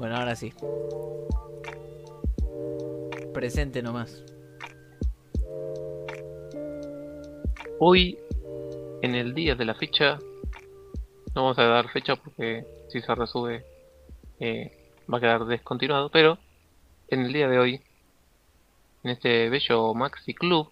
Bueno, 0.00 0.16
ahora 0.16 0.34
sí. 0.34 0.50
Presente 3.34 3.82
nomás. 3.82 4.24
Hoy, 7.78 8.16
en 9.02 9.14
el 9.14 9.34
día 9.34 9.56
de 9.56 9.66
la 9.66 9.74
fecha, 9.74 10.18
no 11.34 11.42
vamos 11.42 11.58
a 11.58 11.64
dar 11.64 11.90
fecha 11.90 12.16
porque 12.16 12.64
si 12.88 13.02
se 13.02 13.14
resube 13.14 13.62
eh, 14.38 14.72
va 15.12 15.18
a 15.18 15.20
quedar 15.20 15.44
descontinuado, 15.44 16.08
pero 16.08 16.38
en 17.08 17.26
el 17.26 17.34
día 17.34 17.48
de 17.50 17.58
hoy, 17.58 17.82
en 19.04 19.10
este 19.10 19.50
bello 19.50 19.92
Maxi 19.92 20.32
Club, 20.32 20.70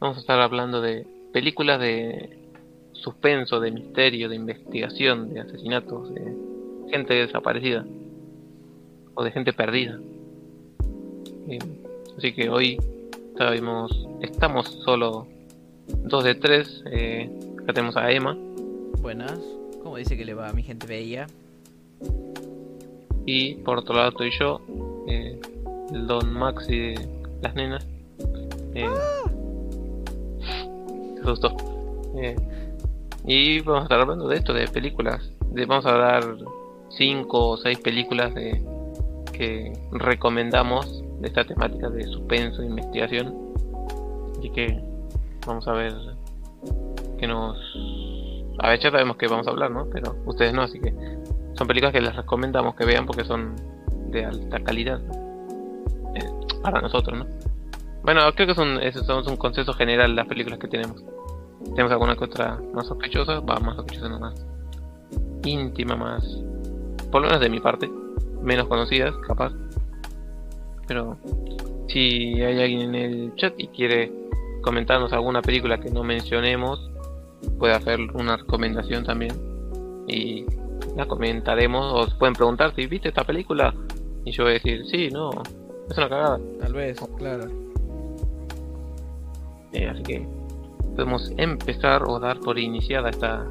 vamos 0.00 0.18
a 0.18 0.20
estar 0.20 0.38
hablando 0.38 0.82
de 0.82 1.06
películas 1.32 1.80
de 1.80 2.50
suspenso, 2.92 3.58
de 3.58 3.70
misterio, 3.70 4.28
de 4.28 4.36
investigación, 4.36 5.32
de 5.32 5.40
asesinatos, 5.40 6.12
de 6.12 6.90
gente 6.90 7.14
desaparecida 7.14 7.86
o 9.14 9.24
de 9.24 9.30
gente 9.30 9.52
perdida. 9.52 9.98
Eh, 11.48 11.58
así 12.16 12.32
que 12.32 12.48
hoy 12.48 12.78
sabemos, 13.36 14.08
estamos 14.20 14.68
solo 14.84 15.26
dos 15.88 16.24
de 16.24 16.34
tres. 16.34 16.82
Eh, 16.90 17.30
acá 17.62 17.72
tenemos 17.72 17.96
a 17.96 18.10
Emma. 18.10 18.36
Buenas. 19.00 19.38
¿Cómo 19.82 19.96
dice 19.96 20.16
que 20.16 20.24
le 20.24 20.34
va 20.34 20.48
a 20.48 20.52
mi 20.52 20.62
gente 20.62 20.86
bella? 20.86 21.26
Y 23.26 23.54
por 23.56 23.78
otro 23.78 23.94
lado 23.94 24.10
estoy 24.10 24.30
yo, 24.38 24.60
eh, 25.08 25.40
el 25.92 26.06
Don 26.06 26.32
Maxi 26.32 26.78
de 26.78 27.08
las 27.42 27.54
nenas. 27.54 27.86
Eh, 28.74 28.88
se 31.14 31.20
asustó. 31.20 31.56
Eh, 32.16 32.36
y 33.26 33.60
vamos 33.60 33.80
a 33.80 33.84
estar 33.84 34.00
hablando 34.00 34.28
de 34.28 34.36
esto, 34.36 34.52
de 34.52 34.68
películas. 34.68 35.30
De, 35.50 35.64
vamos 35.66 35.86
a 35.86 35.90
hablar 35.90 36.36
cinco 36.90 37.50
o 37.50 37.56
seis 37.56 37.78
películas 37.78 38.34
de, 38.34 38.62
que 39.36 39.72
recomendamos 39.92 41.02
de 41.20 41.28
esta 41.28 41.44
temática 41.44 41.88
de 41.90 42.04
suspenso 42.04 42.62
e 42.62 42.66
investigación. 42.66 43.34
Así 44.38 44.50
que 44.50 44.80
vamos 45.46 45.66
a 45.68 45.72
ver 45.72 45.92
que 47.18 47.26
nos... 47.26 47.56
A 48.58 48.68
ver, 48.68 48.80
ya 48.80 48.90
sabemos 48.90 49.16
que 49.16 49.26
vamos 49.26 49.46
a 49.46 49.50
hablar, 49.50 49.70
¿no? 49.70 49.88
Pero 49.90 50.16
ustedes 50.26 50.52
no, 50.52 50.62
así 50.62 50.80
que 50.80 50.94
son 51.54 51.66
películas 51.66 51.92
que 51.92 52.00
les 52.00 52.14
recomendamos 52.14 52.74
que 52.74 52.84
vean 52.84 53.06
porque 53.06 53.24
son 53.24 53.54
de 54.10 54.24
alta 54.24 54.60
calidad 54.60 55.00
eh, 56.14 56.30
para 56.62 56.80
nosotros, 56.80 57.18
¿no? 57.18 57.26
Bueno, 58.02 58.20
creo 58.34 58.46
que 58.46 58.52
es 58.52 58.58
un, 58.58 58.78
es, 58.80 58.96
un 59.08 59.36
consenso 59.36 59.72
general 59.72 60.14
las 60.14 60.26
películas 60.26 60.58
que 60.58 60.68
tenemos. 60.68 61.02
Tenemos 61.70 61.90
alguna 61.90 62.16
que 62.16 62.24
otra 62.24 62.60
más 62.74 62.86
sospechosa, 62.86 63.40
va 63.40 63.58
más 63.60 63.76
sospechosa, 63.76 64.08
no 64.08 64.20
más 64.20 64.46
íntima, 65.44 65.96
más, 65.96 66.24
por 67.10 67.22
lo 67.22 67.28
menos 67.28 67.40
de 67.40 67.48
mi 67.48 67.60
parte, 67.60 67.90
menos 68.44 68.68
conocidas, 68.68 69.14
capaz. 69.26 69.52
Pero 70.86 71.16
si 71.88 72.40
hay 72.42 72.60
alguien 72.60 72.80
en 72.80 72.94
el 72.94 73.34
chat 73.36 73.54
y 73.56 73.68
quiere 73.68 74.12
comentarnos 74.62 75.12
alguna 75.12 75.42
película 75.42 75.78
que 75.78 75.90
no 75.90 76.04
mencionemos, 76.04 76.90
puede 77.58 77.74
hacer 77.74 78.00
una 78.14 78.36
recomendación 78.36 79.04
también. 79.04 79.32
Y 80.06 80.44
la 80.96 81.06
comentaremos 81.06 81.92
o 81.92 82.18
pueden 82.18 82.34
preguntar 82.34 82.74
si 82.74 82.86
viste 82.86 83.08
esta 83.08 83.24
película 83.24 83.74
y 84.24 84.32
yo 84.32 84.44
voy 84.44 84.52
a 84.52 84.54
decir 84.54 84.84
sí, 84.86 85.08
no, 85.10 85.30
es 85.90 85.96
una 85.98 86.08
cagada. 86.08 86.40
Tal 86.60 86.72
vez, 86.72 86.98
claro. 87.18 87.44
Eh, 89.72 89.88
así 89.88 90.02
que 90.02 90.28
podemos 90.94 91.32
empezar 91.36 92.04
o 92.06 92.18
dar 92.20 92.38
por 92.40 92.58
iniciada 92.58 93.10
esta 93.10 93.46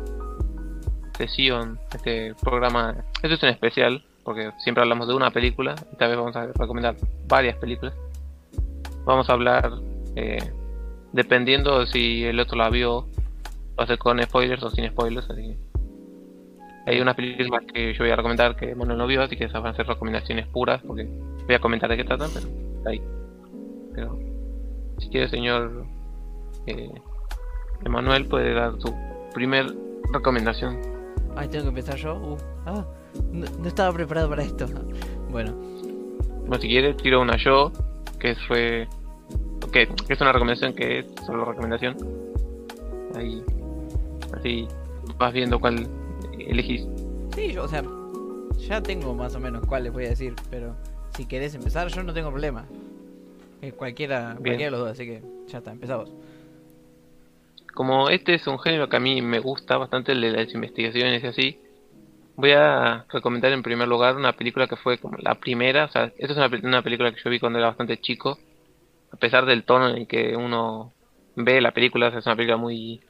sesión, 1.17 1.79
este 1.93 2.33
programa. 2.41 2.95
Esto 3.21 3.35
es 3.35 3.43
un 3.43 3.49
especial 3.49 4.05
porque 4.23 4.51
siempre 4.59 4.81
hablamos 4.81 5.07
de 5.07 5.13
una 5.13 5.31
película. 5.31 5.75
Esta 5.91 6.07
vez 6.07 6.17
vamos 6.17 6.35
a 6.35 6.47
recomendar 6.47 6.95
varias 7.27 7.57
películas. 7.57 7.93
Vamos 9.05 9.29
a 9.29 9.33
hablar, 9.33 9.71
eh, 10.15 10.51
dependiendo 11.11 11.79
de 11.79 11.87
si 11.87 12.23
el 12.23 12.39
otro 12.39 12.57
la 12.57 12.69
vio, 12.69 13.07
va 13.77 13.83
a 13.83 13.87
ser 13.87 13.97
con 13.97 14.21
spoilers 14.21 14.63
o 14.63 14.69
sin 14.69 14.87
spoilers. 14.87 15.29
Así 15.29 15.57
hay 16.85 16.99
unas 16.99 17.15
películas 17.15 17.63
que 17.73 17.93
yo 17.93 18.03
voy 18.03 18.11
a 18.11 18.15
recomendar 18.15 18.55
que 18.55 18.75
Mono 18.75 18.95
no 18.95 19.07
vio, 19.07 19.21
así 19.21 19.37
que 19.37 19.45
esas 19.45 19.61
van 19.61 19.73
a 19.73 19.75
ser 19.75 19.87
recomendaciones 19.87 20.47
puras, 20.47 20.81
porque 20.85 21.07
voy 21.45 21.55
a 21.55 21.59
comentar 21.59 21.89
de 21.89 21.97
qué 21.97 22.03
tratan, 22.03 22.29
pero 22.33 22.47
ahí. 22.85 23.01
Pero 23.93 24.19
si 24.97 25.09
quiere, 25.09 25.29
señor 25.29 25.85
eh, 26.67 26.91
Emanuel, 27.85 28.25
puede 28.27 28.53
dar 28.53 28.73
su 28.79 28.93
primer 29.33 29.67
recomendación. 30.11 30.79
Ay, 31.35 31.47
tengo 31.47 31.63
que 31.63 31.69
empezar 31.69 31.95
yo. 31.95 32.15
Uh, 32.15 32.37
ah, 32.65 32.85
no, 33.31 33.67
estaba 33.67 33.93
preparado 33.93 34.29
para 34.29 34.43
esto. 34.43 34.67
Bueno. 35.29 35.53
Bueno, 36.41 36.61
si 36.61 36.67
quiere, 36.67 36.93
tiro 36.93 37.21
una 37.21 37.37
yo, 37.37 37.71
que 38.19 38.35
fue. 38.47 38.87
que 39.71 39.87
es 40.09 40.21
una 40.21 40.31
recomendación 40.31 40.73
que 40.73 40.99
es 40.99 41.05
solo 41.25 41.45
recomendación. 41.45 41.97
Ahí. 43.15 43.43
Así 44.33 44.67
vas 45.17 45.33
viendo 45.33 45.59
cuál 45.59 45.87
elegís. 46.37 46.87
Sí, 47.35 47.53
yo, 47.53 47.63
o 47.63 47.67
sea, 47.67 47.83
ya 48.57 48.81
tengo 48.81 49.13
más 49.13 49.35
o 49.35 49.39
menos 49.39 49.65
cuál 49.65 49.83
les 49.83 49.93
voy 49.93 50.05
a 50.05 50.09
decir, 50.09 50.35
pero 50.49 50.75
si 51.15 51.25
querés 51.25 51.55
empezar, 51.55 51.87
yo 51.87 52.03
no 52.03 52.13
tengo 52.13 52.29
problema. 52.29 52.65
Eh, 53.61 53.71
cualquiera, 53.71 54.35
cualquiera 54.37 54.65
de 54.65 54.71
los 54.71 54.79
dos, 54.81 54.91
así 54.91 55.05
que 55.05 55.21
ya 55.47 55.59
está, 55.59 55.71
empezamos. 55.71 56.11
Como 57.73 58.09
este 58.09 58.35
es 58.35 58.45
un 58.47 58.59
género 58.59 58.87
que 58.87 58.97
a 58.97 58.99
mí 58.99 59.21
me 59.21 59.39
gusta 59.39 59.77
bastante, 59.77 60.11
el 60.11 60.21
de 60.21 60.31
las 60.31 60.53
investigaciones 60.53 61.23
y 61.23 61.27
así, 61.27 61.59
voy 62.35 62.51
a 62.51 63.05
recomendar 63.11 63.51
en 63.51 63.63
primer 63.63 63.87
lugar 63.87 64.15
una 64.15 64.33
película 64.33 64.67
que 64.67 64.75
fue 64.75 64.97
como 64.97 65.17
la 65.17 65.35
primera, 65.35 65.85
o 65.85 65.89
sea, 65.89 66.11
esta 66.17 66.45
es 66.45 66.63
una, 66.63 66.81
película 66.81 67.11
que 67.11 67.21
yo 67.23 67.29
vi 67.29 67.39
cuando 67.39 67.59
era 67.59 67.67
bastante 67.67 67.99
chico, 67.99 68.37
a 69.11 69.17
pesar 69.17 69.45
del 69.45 69.63
tono 69.63 69.89
en 69.89 69.97
el 69.97 70.07
que 70.07 70.35
uno 70.35 70.91
ve 71.35 71.61
la 71.61 71.71
película, 71.71 72.07
es 72.07 72.25
una 72.25 72.35
película 72.35 72.57
muy 72.57 73.01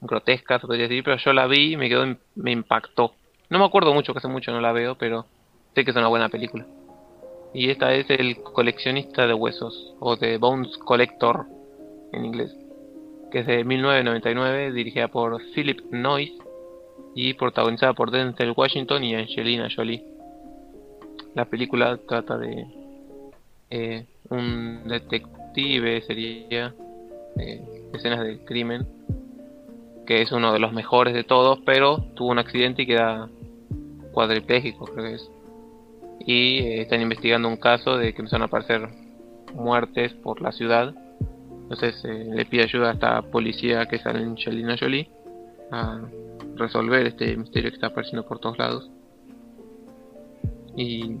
grotesca, 0.00 0.58
se 0.58 0.66
podría 0.66 0.88
decir, 0.88 1.04
pero 1.04 1.16
yo 1.16 1.32
la 1.32 1.46
vi 1.46 1.72
y 1.72 1.76
me 1.76 1.88
quedó, 1.88 2.06
me 2.34 2.52
impactó. 2.52 3.14
No 3.48 3.58
me 3.58 3.64
acuerdo 3.64 3.92
mucho, 3.92 4.12
que 4.12 4.18
hace 4.18 4.28
mucho 4.28 4.52
no 4.52 4.60
la 4.60 4.72
veo, 4.72 4.96
pero 4.96 5.26
sé 5.74 5.84
que 5.84 5.90
es 5.90 5.96
una 5.96 6.08
buena 6.08 6.28
película. 6.28 6.66
Y 7.52 7.70
esta 7.70 7.92
es 7.94 8.08
El 8.10 8.40
coleccionista 8.42 9.26
de 9.26 9.34
huesos, 9.34 9.94
o 9.98 10.16
The 10.16 10.38
Bones 10.38 10.76
Collector 10.78 11.46
en 12.12 12.24
inglés, 12.24 12.54
que 13.32 13.40
es 13.40 13.46
de 13.46 13.64
1999, 13.64 14.72
dirigida 14.72 15.08
por 15.08 15.40
Philip 15.52 15.80
Noyce 15.90 16.49
y 17.14 17.34
protagonizada 17.34 17.92
por 17.92 18.10
Denzel 18.10 18.54
Washington 18.56 19.04
y 19.04 19.14
Angelina 19.14 19.68
Jolie. 19.74 20.04
La 21.34 21.44
película 21.44 21.98
trata 22.08 22.36
de 22.38 22.66
eh, 23.70 24.06
un 24.28 24.82
detective, 24.86 26.00
sería 26.02 26.74
eh, 27.36 27.62
escenas 27.92 28.20
de 28.20 28.44
crimen 28.44 28.86
que 30.06 30.22
es 30.22 30.32
uno 30.32 30.52
de 30.52 30.58
los 30.58 30.72
mejores 30.72 31.14
de 31.14 31.22
todos, 31.22 31.60
pero 31.64 31.98
tuvo 32.14 32.30
un 32.30 32.40
accidente 32.40 32.82
y 32.82 32.86
queda 32.86 33.28
cuadripléjico, 34.10 34.86
creo 34.86 35.04
que 35.04 35.14
es. 35.14 35.30
Y 36.26 36.58
eh, 36.58 36.82
están 36.82 37.00
investigando 37.00 37.46
un 37.46 37.56
caso 37.56 37.96
de 37.96 38.12
que 38.12 38.20
empezaron 38.20 38.42
a 38.42 38.46
aparecer 38.46 38.88
muertes 39.54 40.12
por 40.14 40.40
la 40.40 40.50
ciudad. 40.50 40.94
Entonces 41.62 42.02
le 42.02 42.44
pide 42.44 42.64
ayuda 42.64 42.90
a 42.90 42.94
esta 42.94 43.22
policía 43.22 43.86
que 43.86 43.96
es 43.96 44.06
Angelina 44.06 44.76
Jolie 44.76 45.08
resolver 46.56 47.06
este 47.06 47.36
misterio 47.36 47.70
que 47.70 47.76
está 47.76 47.88
apareciendo 47.88 48.26
por 48.26 48.38
todos 48.38 48.58
lados. 48.58 48.90
Y, 50.76 51.16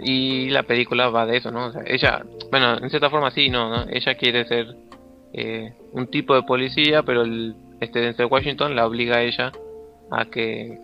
y 0.00 0.50
la 0.50 0.62
película 0.62 1.08
va 1.10 1.26
de 1.26 1.36
eso, 1.36 1.50
¿no? 1.50 1.66
O 1.66 1.72
sea, 1.72 1.82
ella, 1.86 2.24
bueno, 2.50 2.78
en 2.78 2.90
cierta 2.90 3.10
forma 3.10 3.30
sí, 3.30 3.50
no, 3.50 3.68
¿no? 3.68 3.86
Ella 3.90 4.14
quiere 4.14 4.46
ser 4.46 4.76
eh, 5.32 5.74
un 5.92 6.06
tipo 6.08 6.34
de 6.34 6.42
policía, 6.42 7.02
pero 7.02 7.22
el 7.22 7.54
este 7.80 8.00
Denzel 8.00 8.26
Washington 8.26 8.74
la 8.74 8.86
obliga 8.86 9.18
a 9.18 9.22
ella 9.22 9.52
a 10.10 10.24
que 10.24 10.80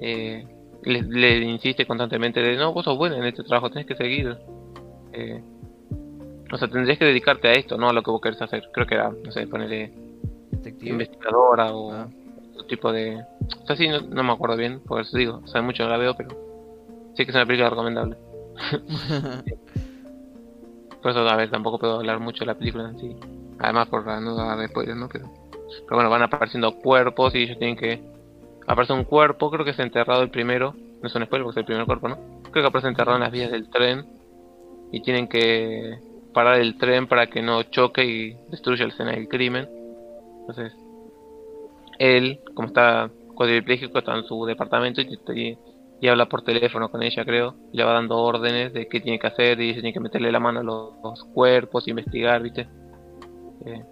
eh, 0.00 0.46
le, 0.82 1.38
insiste 1.38 1.86
constantemente 1.86 2.40
de 2.40 2.56
no, 2.56 2.72
vos 2.72 2.84
sos 2.84 2.96
buena 2.96 3.18
en 3.18 3.24
este 3.24 3.42
trabajo, 3.42 3.70
tenés 3.70 3.86
que 3.86 3.96
seguir. 3.96 4.36
Eh, 5.12 5.42
o 6.50 6.56
sea, 6.56 6.68
tendrías 6.68 6.98
que 6.98 7.04
dedicarte 7.04 7.48
a 7.48 7.52
esto, 7.52 7.76
no 7.76 7.90
a 7.90 7.92
lo 7.92 8.02
que 8.02 8.10
vos 8.10 8.20
querés 8.20 8.40
hacer. 8.40 8.70
Creo 8.72 8.86
que 8.86 8.94
era, 8.94 9.10
no 9.10 9.32
sé, 9.32 9.46
ponerle 9.46 9.90
investigadora 10.80 11.72
o 11.72 11.92
ah. 11.92 12.08
otro 12.52 12.66
tipo 12.66 12.92
de. 12.92 13.24
O 13.62 13.66
sea, 13.66 13.76
sí, 13.76 13.88
no, 13.88 14.22
me 14.22 14.32
acuerdo 14.32 14.56
bien, 14.56 14.80
por 14.80 15.00
eso 15.00 15.16
digo, 15.16 15.40
o 15.44 15.46
sea, 15.46 15.62
mucho 15.62 15.84
no 15.84 15.90
la 15.90 15.98
veo, 15.98 16.14
pero 16.14 16.30
sí 17.14 17.24
que 17.24 17.30
es 17.30 17.34
una 17.34 17.46
película 17.46 17.70
recomendable. 17.70 18.16
por 21.02 21.10
eso, 21.10 21.20
a 21.28 21.36
ver, 21.36 21.50
tampoco 21.50 21.78
puedo 21.78 21.96
hablar 21.96 22.20
mucho 22.20 22.40
de 22.40 22.46
la 22.46 22.54
película 22.54 22.88
en 22.88 22.98
sí. 22.98 23.16
Además, 23.58 23.88
por 23.88 24.06
no 24.06 24.34
dar 24.34 24.68
spoilers, 24.68 24.98
¿no? 24.98 25.08
Pero, 25.08 25.30
pero 25.84 25.96
bueno, 25.96 26.10
van 26.10 26.22
apareciendo 26.22 26.76
cuerpos 26.78 27.34
y 27.34 27.44
ellos 27.44 27.58
tienen 27.58 27.76
que. 27.76 28.00
Aparece 28.66 28.92
un 28.92 29.04
cuerpo, 29.04 29.50
creo 29.50 29.64
que 29.64 29.70
es 29.70 29.78
enterrado 29.78 30.22
el 30.22 30.30
primero. 30.30 30.74
No 31.00 31.06
es 31.06 31.14
un 31.14 31.24
spoiler 31.24 31.44
porque 31.44 31.60
es 31.60 31.62
el 31.62 31.66
primer 31.66 31.86
cuerpo, 31.86 32.08
¿no? 32.08 32.18
Creo 32.50 32.64
que 32.64 32.68
aparece 32.68 32.88
enterrado 32.88 33.16
en 33.16 33.22
las 33.22 33.32
vías 33.32 33.50
del 33.50 33.70
tren. 33.70 34.06
Y 34.90 35.00
tienen 35.02 35.28
que 35.28 35.98
parar 36.32 36.60
el 36.60 36.78
tren 36.78 37.06
para 37.06 37.26
que 37.26 37.42
no 37.42 37.62
choque 37.64 38.04
y 38.04 38.36
destruya 38.50 38.86
la 38.86 38.92
escena 38.92 39.12
del 39.12 39.28
crimen. 39.28 39.68
Entonces, 40.48 40.72
él, 41.98 42.40
como 42.54 42.68
está 42.68 43.10
cuadripléjico, 43.34 43.98
está 43.98 44.16
en 44.16 44.24
su 44.24 44.44
departamento 44.46 45.00
y 45.00 45.58
y 46.00 46.08
habla 46.08 46.26
por 46.26 46.42
teléfono 46.42 46.90
con 46.90 47.02
ella, 47.02 47.24
creo, 47.24 47.56
y 47.72 47.76
le 47.76 47.84
va 47.84 47.92
dando 47.92 48.18
órdenes 48.18 48.72
de 48.72 48.88
qué 48.88 49.00
tiene 49.00 49.18
que 49.18 49.26
hacer 49.26 49.60
y 49.60 49.72
tiene 49.72 49.92
que 49.92 50.00
meterle 50.00 50.30
la 50.30 50.40
mano 50.40 50.60
a 50.60 50.62
los, 50.62 51.24
cuerpos, 51.34 51.88
investigar, 51.88 52.42
¿viste? 52.42 52.68
Eh, 53.66 53.84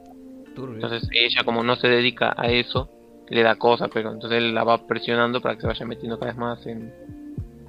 entonces 0.56 1.08
ella 1.12 1.42
como 1.44 1.62
no 1.62 1.76
se 1.76 1.88
dedica 1.88 2.34
a 2.36 2.46
eso, 2.46 2.88
le 3.28 3.42
da 3.42 3.56
cosas, 3.56 3.90
pero 3.92 4.12
entonces 4.12 4.38
él 4.38 4.54
la 4.54 4.64
va 4.64 4.86
presionando 4.86 5.40
para 5.40 5.56
que 5.56 5.62
se 5.62 5.66
vaya 5.66 5.86
metiendo 5.86 6.18
cada 6.18 6.30
vez 6.30 6.38
más 6.38 6.66
en 6.66 6.92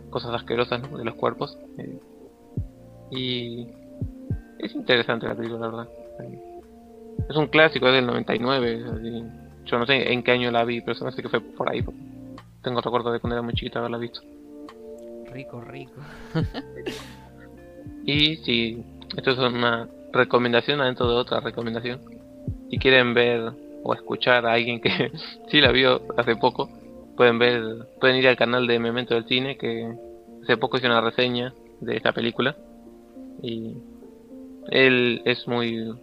cosas 0.09 0.31
asquerosas 0.33 0.81
de 0.81 1.03
los 1.03 1.15
cuerpos. 1.15 1.57
Eh, 1.77 1.99
y 3.11 3.67
es 4.59 4.73
interesante 4.75 5.27
la 5.27 5.35
película, 5.35 5.59
la 5.59 5.67
verdad. 5.67 5.89
Es 7.29 7.35
un 7.35 7.47
clásico, 7.47 7.87
es 7.87 7.93
del 7.93 8.05
99. 8.05 8.85
Yo 9.65 9.77
no 9.77 9.85
sé 9.85 10.11
en 10.11 10.23
qué 10.23 10.31
año 10.31 10.51
la 10.51 10.63
vi, 10.63 10.81
pero 10.81 10.97
no 11.01 11.11
sé 11.11 11.21
que 11.21 11.29
fue 11.29 11.41
por 11.41 11.69
ahí. 11.69 11.83
Tengo 12.61 12.81
recuerdo 12.81 13.11
de 13.11 13.19
cuando 13.19 13.35
era 13.35 13.41
muy 13.41 13.53
chiquita 13.53 13.79
haberla 13.79 13.97
visto. 13.97 14.21
Rico, 15.31 15.61
rico. 15.61 16.01
y 18.05 18.37
si, 18.37 18.83
esto 19.15 19.31
es 19.31 19.37
una 19.37 19.87
recomendación 20.13 20.81
adentro 20.81 21.09
de 21.09 21.15
otra 21.15 21.39
recomendación. 21.41 21.99
Si 22.69 22.77
quieren 22.77 23.13
ver 23.13 23.51
o 23.83 23.93
escuchar 23.93 24.45
a 24.45 24.53
alguien 24.53 24.79
que 24.79 25.11
sí 25.49 25.59
la 25.59 25.71
vio 25.71 26.01
hace 26.17 26.35
poco, 26.37 26.69
pueden 27.17 27.39
ver, 27.39 27.87
pueden 27.99 28.17
ir 28.17 28.27
al 28.27 28.37
canal 28.37 28.67
de 28.67 28.79
Memento 28.79 29.15
del 29.15 29.25
Cine 29.25 29.57
que 29.57 29.93
hace 30.43 30.57
poco 30.57 30.77
hizo 30.77 30.87
una 30.87 31.01
reseña 31.01 31.53
de 31.81 31.97
esta 31.97 32.13
película 32.13 32.55
y 33.41 33.75
él 34.69 35.21
es 35.25 35.47
muy 35.47 35.93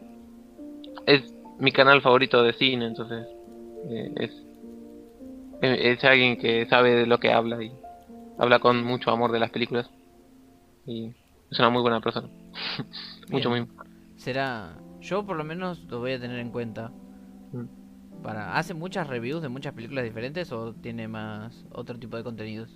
es 1.07 1.35
mi 1.59 1.73
canal 1.73 2.03
favorito 2.03 2.43
de 2.43 2.53
cine 2.55 2.87
entonces 2.87 3.27
eh, 3.91 4.13
es 4.17 4.45
es 5.63 6.05
alguien 6.05 6.37
que 6.37 6.67
sabe 6.67 6.95
de 6.95 7.07
lo 7.07 7.19
que 7.19 7.33
habla 7.33 7.63
y 7.63 7.73
habla 8.39 8.59
con 8.59 8.85
mucho 8.85 9.11
amor 9.11 9.33
de 9.33 9.39
las 9.39 9.51
películas. 9.51 9.89
Y 10.87 11.13
es 11.51 11.59
una 11.59 11.71
muy 11.71 11.83
buena 11.83 12.01
persona. 12.01 12.29
Mucho 13.31 13.49
muy 13.49 13.67
será 14.17 14.77
yo 15.01 15.25
por 15.25 15.37
lo 15.37 15.45
menos 15.45 15.83
lo 15.85 15.99
voy 15.99 16.13
a 16.13 16.21
tener 16.21 16.39
en 16.39 16.51
cuenta. 16.51 16.93
Mm. 17.53 18.23
para 18.23 18.57
hace 18.57 18.75
muchas 18.75 19.07
reviews 19.07 19.43
de 19.43 19.49
muchas 19.49 19.75
películas 19.75 20.05
diferentes 20.05 20.51
o 20.51 20.73
tiene 20.75 21.09
más 21.09 21.65
otro 21.71 21.99
tipo 21.99 22.17
de 22.17 22.25
contenidos 22.25 22.69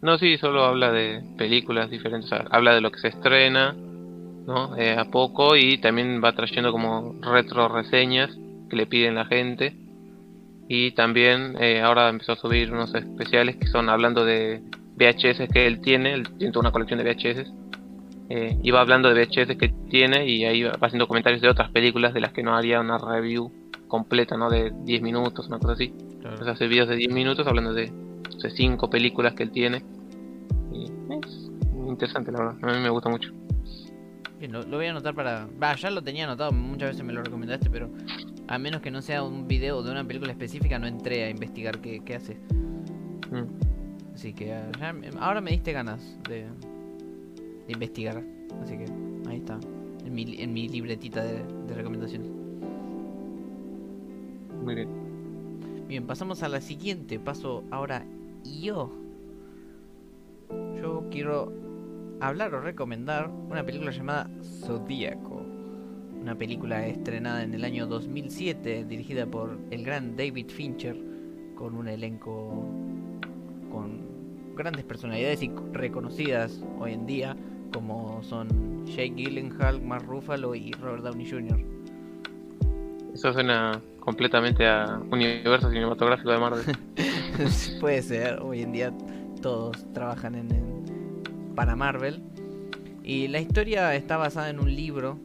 no 0.00 0.16
sí 0.18 0.38
solo 0.38 0.64
habla 0.64 0.92
de 0.92 1.22
películas 1.36 1.90
diferentes 1.90 2.32
habla 2.50 2.74
de 2.74 2.80
lo 2.80 2.90
que 2.90 3.00
se 3.00 3.08
estrena 3.08 3.74
no 4.46 4.76
eh, 4.76 4.96
a 4.98 5.04
poco 5.04 5.56
y 5.56 5.78
también 5.78 6.20
va 6.22 6.32
trayendo 6.32 6.72
como 6.72 7.14
retro 7.20 7.68
reseñas 7.68 8.30
que 8.68 8.76
le 8.76 8.86
piden 8.86 9.14
la 9.14 9.24
gente 9.24 9.76
y 10.68 10.92
también 10.92 11.56
eh, 11.60 11.80
ahora 11.82 12.08
empezó 12.08 12.32
a 12.32 12.36
subir 12.36 12.72
unos 12.72 12.94
especiales 12.94 13.56
que 13.56 13.66
son 13.66 13.88
hablando 13.88 14.24
de 14.24 14.62
VHS 14.96 15.48
que 15.52 15.66
él 15.66 15.80
tiene, 15.80 16.14
él 16.14 16.28
tiene 16.38 16.52
toda 16.52 16.62
una 16.62 16.72
colección 16.72 16.98
de 16.98 17.04
VHS. 17.04 17.52
Eh, 18.30 18.58
iba 18.62 18.80
hablando 18.80 19.12
de 19.12 19.22
VHS 19.22 19.56
que 19.56 19.74
tiene 19.90 20.26
y 20.26 20.44
ahí 20.44 20.62
va 20.62 20.78
haciendo 20.80 21.06
comentarios 21.06 21.42
de 21.42 21.50
otras 21.50 21.70
películas 21.70 22.14
de 22.14 22.20
las 22.20 22.32
que 22.32 22.42
no 22.42 22.56
haría 22.56 22.80
una 22.80 22.96
review 22.96 23.52
completa, 23.86 24.36
¿no? 24.36 24.48
De 24.48 24.72
10 24.84 25.02
minutos, 25.02 25.46
una 25.48 25.58
cosa 25.58 25.74
así. 25.74 25.92
Entonces 26.14 26.46
hace 26.46 26.66
videos 26.66 26.88
de 26.88 26.96
10 26.96 27.12
minutos 27.12 27.46
hablando 27.46 27.74
de, 27.74 27.92
de 28.42 28.50
5 28.50 28.88
películas 28.88 29.34
que 29.34 29.42
él 29.42 29.50
tiene. 29.50 29.82
Y 30.72 30.84
es 30.84 31.50
interesante, 31.86 32.32
la 32.32 32.38
verdad. 32.38 32.56
A 32.62 32.72
mí 32.72 32.82
me 32.82 32.88
gusta 32.88 33.10
mucho. 33.10 33.30
Bien, 34.42 34.50
lo, 34.50 34.64
voy 34.64 34.86
a 34.86 34.90
anotar 34.90 35.14
para... 35.14 35.46
Va, 35.62 35.76
ya 35.76 35.88
lo 35.88 36.02
tenía 36.02 36.24
anotado, 36.24 36.50
muchas 36.50 36.90
veces 36.90 37.04
me 37.04 37.12
lo 37.12 37.22
recomendaste, 37.22 37.70
pero 37.70 37.88
a 38.48 38.58
menos 38.58 38.80
que 38.82 38.90
no 38.90 39.00
sea 39.00 39.22
un 39.22 39.46
video 39.46 39.84
de 39.84 39.92
una 39.92 40.02
película 40.02 40.32
específica, 40.32 40.80
no 40.80 40.88
entré 40.88 41.22
a 41.22 41.30
investigar 41.30 41.80
qué, 41.80 42.02
hace. 42.16 42.34
Mm. 43.30 44.12
Así 44.12 44.32
que 44.32 44.52
ah, 44.52 44.94
ahora 45.20 45.40
me 45.40 45.52
diste 45.52 45.70
ganas 45.70 46.18
de, 46.28 46.46
investigar. 47.68 48.20
Así 48.60 48.76
que 48.78 48.86
ahí 49.30 49.36
está. 49.36 49.60
En 50.04 50.12
mi, 50.12 50.34
en 50.42 50.52
mi 50.52 50.68
libretita 50.68 51.22
de, 51.22 51.44
de 51.68 51.74
recomendaciones. 51.74 52.28
Muy 54.60 54.74
bien. 54.74 54.88
Bien, 55.86 56.04
pasamos 56.04 56.42
a 56.42 56.48
la 56.48 56.60
siguiente. 56.60 57.20
Paso 57.20 57.62
ahora 57.70 58.04
yo. 58.42 58.92
Yo 60.80 61.06
quiero 61.12 61.61
hablar 62.28 62.54
o 62.54 62.60
recomendar 62.60 63.28
una 63.28 63.64
película 63.64 63.90
llamada 63.90 64.30
Zodíaco 64.42 65.42
una 66.22 66.36
película 66.36 66.86
estrenada 66.86 67.42
en 67.42 67.52
el 67.52 67.64
año 67.64 67.86
2007, 67.86 68.84
dirigida 68.84 69.26
por 69.26 69.58
el 69.72 69.84
gran 69.84 70.16
David 70.16 70.50
Fincher, 70.50 70.96
con 71.56 71.74
un 71.74 71.88
elenco 71.88 72.64
con 73.70 74.54
grandes 74.54 74.84
personalidades 74.84 75.42
y 75.42 75.50
reconocidas 75.72 76.62
hoy 76.78 76.92
en 76.92 77.06
día, 77.06 77.36
como 77.72 78.22
son 78.22 78.86
Jake 78.86 79.14
Gyllenhaal, 79.16 79.82
Mark 79.82 80.06
Ruffalo 80.06 80.54
y 80.54 80.70
Robert 80.72 81.02
Downey 81.02 81.28
Jr. 81.28 81.58
Eso 83.14 83.32
suena 83.32 83.80
completamente 83.98 84.66
a 84.66 85.00
universo 85.10 85.70
cinematográfico 85.70 86.30
de 86.30 86.38
Marvel. 86.38 86.64
Puede 87.80 88.00
ser, 88.02 88.38
hoy 88.40 88.62
en 88.62 88.72
día 88.72 88.92
todos 89.40 89.92
trabajan 89.92 90.36
en, 90.36 90.61
para 91.54 91.76
Marvel. 91.76 92.22
Y 93.02 93.28
la 93.28 93.40
historia 93.40 93.94
está 93.94 94.16
basada 94.16 94.50
en 94.50 94.60
un 94.60 94.74
libro 94.74 95.18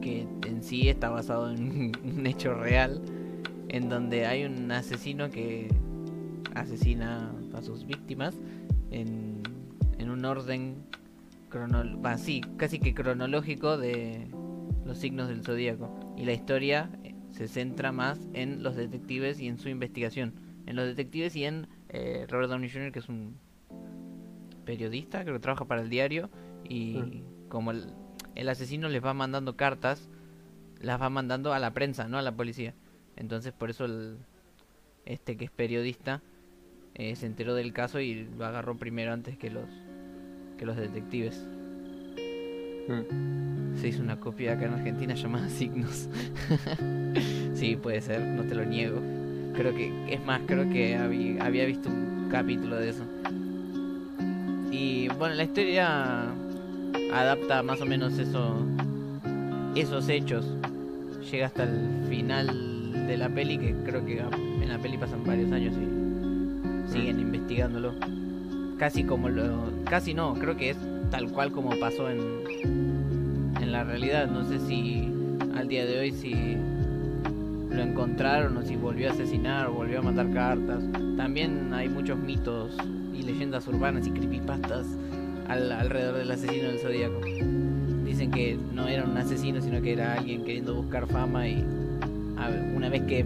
que 0.00 0.26
en 0.46 0.62
sí 0.62 0.88
está 0.88 1.10
basado 1.10 1.50
en 1.50 1.92
un 2.04 2.26
hecho 2.26 2.54
real, 2.54 3.02
en 3.68 3.88
donde 3.88 4.26
hay 4.26 4.44
un 4.44 4.70
asesino 4.70 5.30
que 5.30 5.68
asesina 6.54 7.32
a 7.54 7.62
sus 7.62 7.86
víctimas 7.86 8.34
en, 8.90 9.42
en 9.98 10.10
un 10.10 10.24
orden 10.24 10.84
casi 12.56 12.78
que 12.78 12.94
cronológico 12.94 13.76
de 13.76 14.26
los 14.84 14.98
signos 14.98 15.28
del 15.28 15.42
zodíaco. 15.42 16.14
Y 16.16 16.24
la 16.24 16.32
historia 16.32 16.90
eh, 17.04 17.14
se 17.30 17.48
centra 17.48 17.92
más 17.92 18.18
en 18.32 18.62
los 18.62 18.76
detectives 18.76 19.40
y 19.40 19.48
en 19.48 19.58
su 19.58 19.68
investigación. 19.68 20.34
En 20.66 20.76
los 20.76 20.86
detectives 20.86 21.36
y 21.36 21.44
en 21.44 21.66
eh, 21.88 22.26
Robert 22.28 22.50
Downey 22.50 22.70
Jr., 22.70 22.92
que 22.92 23.00
es 23.00 23.08
un 23.08 23.36
periodista, 24.64 25.22
creo 25.22 25.34
que 25.34 25.40
trabaja 25.40 25.64
para 25.64 25.82
el 25.82 25.90
diario. 25.90 26.30
Y 26.68 26.98
mm. 26.98 27.48
como 27.48 27.70
el, 27.70 27.92
el 28.34 28.48
asesino 28.48 28.88
les 28.88 29.04
va 29.04 29.14
mandando 29.14 29.56
cartas, 29.56 30.08
las 30.80 31.00
va 31.00 31.10
mandando 31.10 31.52
a 31.52 31.58
la 31.58 31.72
prensa, 31.72 32.08
no 32.08 32.18
a 32.18 32.22
la 32.22 32.32
policía. 32.32 32.74
Entonces 33.16 33.52
por 33.52 33.70
eso 33.70 33.84
el, 33.84 34.18
este 35.04 35.36
que 35.36 35.44
es 35.44 35.50
periodista 35.50 36.22
eh, 36.94 37.16
se 37.16 37.26
enteró 37.26 37.54
del 37.54 37.72
caso 37.72 38.00
y 38.00 38.28
lo 38.36 38.44
agarró 38.44 38.76
primero 38.76 39.12
antes 39.12 39.36
que 39.38 39.50
los 39.50 39.68
que 40.58 40.66
los 40.66 40.76
detectives. 40.76 41.46
Mm. 42.88 43.76
Se 43.76 43.88
hizo 43.88 44.02
una 44.02 44.20
copia 44.20 44.52
acá 44.52 44.66
en 44.66 44.74
Argentina 44.74 45.14
llamada 45.14 45.48
Signos. 45.48 46.08
sí, 47.54 47.76
puede 47.76 48.00
ser, 48.00 48.20
no 48.20 48.44
te 48.44 48.54
lo 48.54 48.64
niego. 48.64 49.00
Creo 49.54 49.74
que, 49.74 50.12
es 50.12 50.24
más, 50.24 50.42
creo 50.46 50.68
que 50.70 50.96
había, 50.96 51.44
había 51.44 51.64
visto 51.64 51.88
un 51.88 52.28
capítulo 52.30 52.76
de 52.76 52.90
eso. 52.90 53.04
Y 54.72 55.08
bueno, 55.18 55.34
la 55.34 55.44
historia 55.44 56.22
adapta 57.12 57.62
más 57.62 57.82
o 57.82 57.84
menos 57.84 58.18
eso, 58.18 58.56
esos 59.74 60.08
hechos. 60.08 60.46
Llega 61.30 61.46
hasta 61.46 61.64
el 61.64 62.06
final 62.08 63.06
de 63.06 63.18
la 63.18 63.28
peli, 63.28 63.58
que 63.58 63.74
creo 63.84 64.04
que 64.04 64.20
en 64.20 64.68
la 64.68 64.78
peli 64.78 64.96
pasan 64.96 65.24
varios 65.24 65.52
años 65.52 65.74
y 65.74 66.90
siguen 66.90 67.20
investigándolo. 67.20 67.92
Casi 68.78 69.04
como 69.04 69.28
lo. 69.28 69.70
Casi 69.84 70.14
no, 70.14 70.32
creo 70.34 70.56
que 70.56 70.70
es 70.70 70.78
tal 71.10 71.30
cual 71.30 71.52
como 71.52 71.78
pasó 71.78 72.08
en, 72.08 72.18
en 73.60 73.72
la 73.72 73.84
realidad. 73.84 74.26
No 74.26 74.48
sé 74.48 74.58
si 74.58 75.06
al 75.54 75.68
día 75.68 75.84
de 75.84 75.98
hoy 75.98 76.12
si 76.12 76.56
lo 77.70 77.82
encontraron 77.82 78.56
o 78.56 78.62
si 78.62 78.76
volvió 78.76 79.10
a 79.10 79.12
asesinar 79.12 79.66
o 79.66 79.74
volvió 79.74 79.98
a 79.98 80.02
matar 80.02 80.32
cartas. 80.32 80.82
También 81.18 81.74
hay 81.74 81.90
muchos 81.90 82.18
mitos 82.18 82.74
y 83.14 83.22
leyendas 83.22 83.66
urbanas 83.68 84.06
y 84.06 84.10
creepypastas 84.10 84.86
alrededor 85.48 86.16
del 86.16 86.30
asesino 86.30 86.68
del 86.68 86.78
zodíaco. 86.78 87.20
Dicen 88.04 88.30
que 88.30 88.58
no 88.72 88.88
era 88.88 89.04
un 89.04 89.16
asesino, 89.16 89.60
sino 89.60 89.80
que 89.82 89.92
era 89.92 90.14
alguien 90.14 90.44
queriendo 90.44 90.74
buscar 90.74 91.06
fama 91.06 91.48
y 91.48 91.64
una 92.74 92.88
vez 92.88 93.02
que 93.02 93.24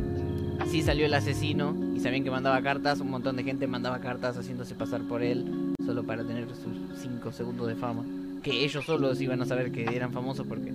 sí 0.70 0.82
salió 0.82 1.06
el 1.06 1.14
asesino 1.14 1.74
y 1.94 2.00
sabían 2.00 2.24
que 2.24 2.30
mandaba 2.30 2.60
cartas, 2.62 3.00
un 3.00 3.10
montón 3.10 3.36
de 3.36 3.44
gente 3.44 3.66
mandaba 3.66 4.00
cartas 4.00 4.36
haciéndose 4.36 4.74
pasar 4.74 5.02
por 5.02 5.22
él 5.22 5.72
solo 5.84 6.04
para 6.04 6.24
tener 6.24 6.46
sus 6.48 7.00
5 7.00 7.32
segundos 7.32 7.68
de 7.68 7.74
fama. 7.74 8.04
Que 8.42 8.64
ellos 8.64 8.84
solos 8.84 9.20
iban 9.20 9.40
a 9.42 9.46
saber 9.46 9.72
que 9.72 9.84
eran 9.84 10.12
famosos 10.12 10.46
porque 10.46 10.72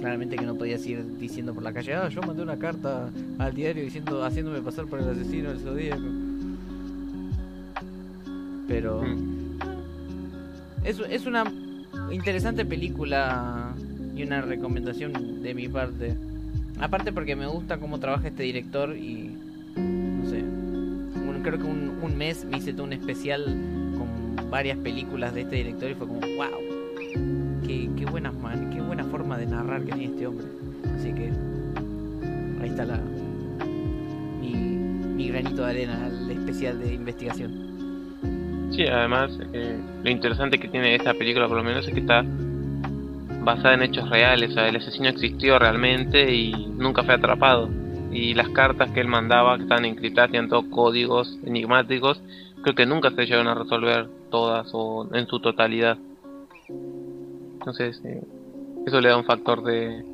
claramente 0.00 0.36
que 0.36 0.44
no 0.44 0.56
podías 0.56 0.84
ir 0.86 1.18
diciendo 1.18 1.54
por 1.54 1.62
la 1.62 1.72
calle, 1.72 1.94
ah, 1.94 2.08
yo 2.08 2.20
mandé 2.22 2.42
una 2.42 2.58
carta 2.58 3.08
al 3.38 3.54
diario 3.54 3.84
diciendo, 3.84 4.24
haciéndome 4.24 4.60
pasar 4.60 4.86
por 4.86 5.00
el 5.00 5.08
asesino 5.08 5.50
del 5.50 5.60
zodíaco. 5.60 6.02
Pero. 8.68 9.02
Es, 10.84 10.98
es 11.10 11.26
una 11.26 11.44
interesante 12.10 12.64
película 12.64 13.74
y 14.14 14.22
una 14.22 14.40
recomendación 14.42 15.42
de 15.42 15.54
mi 15.54 15.68
parte. 15.68 16.16
Aparte 16.80 17.12
porque 17.12 17.36
me 17.36 17.46
gusta 17.46 17.78
cómo 17.78 18.00
trabaja 18.00 18.28
este 18.28 18.42
director 18.42 18.96
y 18.96 19.36
no 19.76 20.28
sé, 20.28 20.42
creo 21.42 21.58
que 21.58 21.64
un, 21.64 21.98
un 22.02 22.16
mes 22.16 22.44
me 22.44 22.58
hice 22.58 22.72
todo 22.72 22.84
un 22.84 22.92
especial 22.92 23.44
con 23.98 24.50
varias 24.50 24.78
películas 24.78 25.34
de 25.34 25.42
este 25.42 25.56
director 25.56 25.90
y 25.90 25.94
fue 25.94 26.06
como, 26.06 26.20
wow, 26.20 27.60
qué, 27.66 27.90
qué, 27.96 28.04
buena, 28.06 28.30
man, 28.32 28.70
qué 28.70 28.80
buena 28.80 29.04
forma 29.04 29.36
de 29.36 29.46
narrar 29.46 29.84
que 29.84 29.92
tiene 29.92 30.14
este 30.14 30.26
hombre. 30.26 30.46
Así 30.96 31.12
que 31.12 31.32
ahí 32.62 32.68
está 32.68 32.84
la 32.84 33.00
mi, 34.40 34.52
mi 34.52 35.28
granito 35.28 35.64
de 35.64 35.70
arena 35.70 36.06
al 36.06 36.30
especial 36.30 36.78
de 36.78 36.94
investigación. 36.94 37.71
Sí, 38.72 38.86
además, 38.86 39.38
eh, 39.52 39.76
lo 40.02 40.10
interesante 40.10 40.58
que 40.58 40.68
tiene 40.68 40.94
esta 40.94 41.12
película, 41.14 41.46
por 41.46 41.58
lo 41.58 41.62
menos, 41.62 41.86
es 41.86 41.92
que 41.92 42.00
está 42.00 42.24
basada 43.42 43.74
en 43.74 43.82
hechos 43.82 44.08
reales. 44.08 44.50
O 44.50 44.54
sea, 44.54 44.68
el 44.68 44.76
asesino 44.76 45.08
existió 45.08 45.58
realmente 45.58 46.32
y 46.32 46.52
nunca 46.52 47.02
fue 47.02 47.14
atrapado. 47.14 47.68
Y 48.10 48.34
las 48.34 48.48
cartas 48.50 48.90
que 48.90 49.00
él 49.00 49.08
mandaba, 49.08 49.56
que 49.56 49.64
estaban 49.64 49.84
encriptadas, 49.84 50.30
tenían 50.30 50.48
todos 50.48 50.66
códigos 50.66 51.38
enigmáticos, 51.44 52.20
creo 52.62 52.74
que 52.74 52.86
nunca 52.86 53.10
se 53.10 53.24
llegaron 53.24 53.48
a 53.48 53.54
resolver 53.54 54.08
todas 54.30 54.68
o 54.72 55.08
en 55.14 55.26
su 55.26 55.40
totalidad. 55.40 55.98
Entonces, 56.68 58.00
eh, 58.04 58.22
eso 58.86 59.00
le 59.00 59.08
da 59.08 59.16
un 59.16 59.24
factor 59.24 59.62
de 59.62 60.04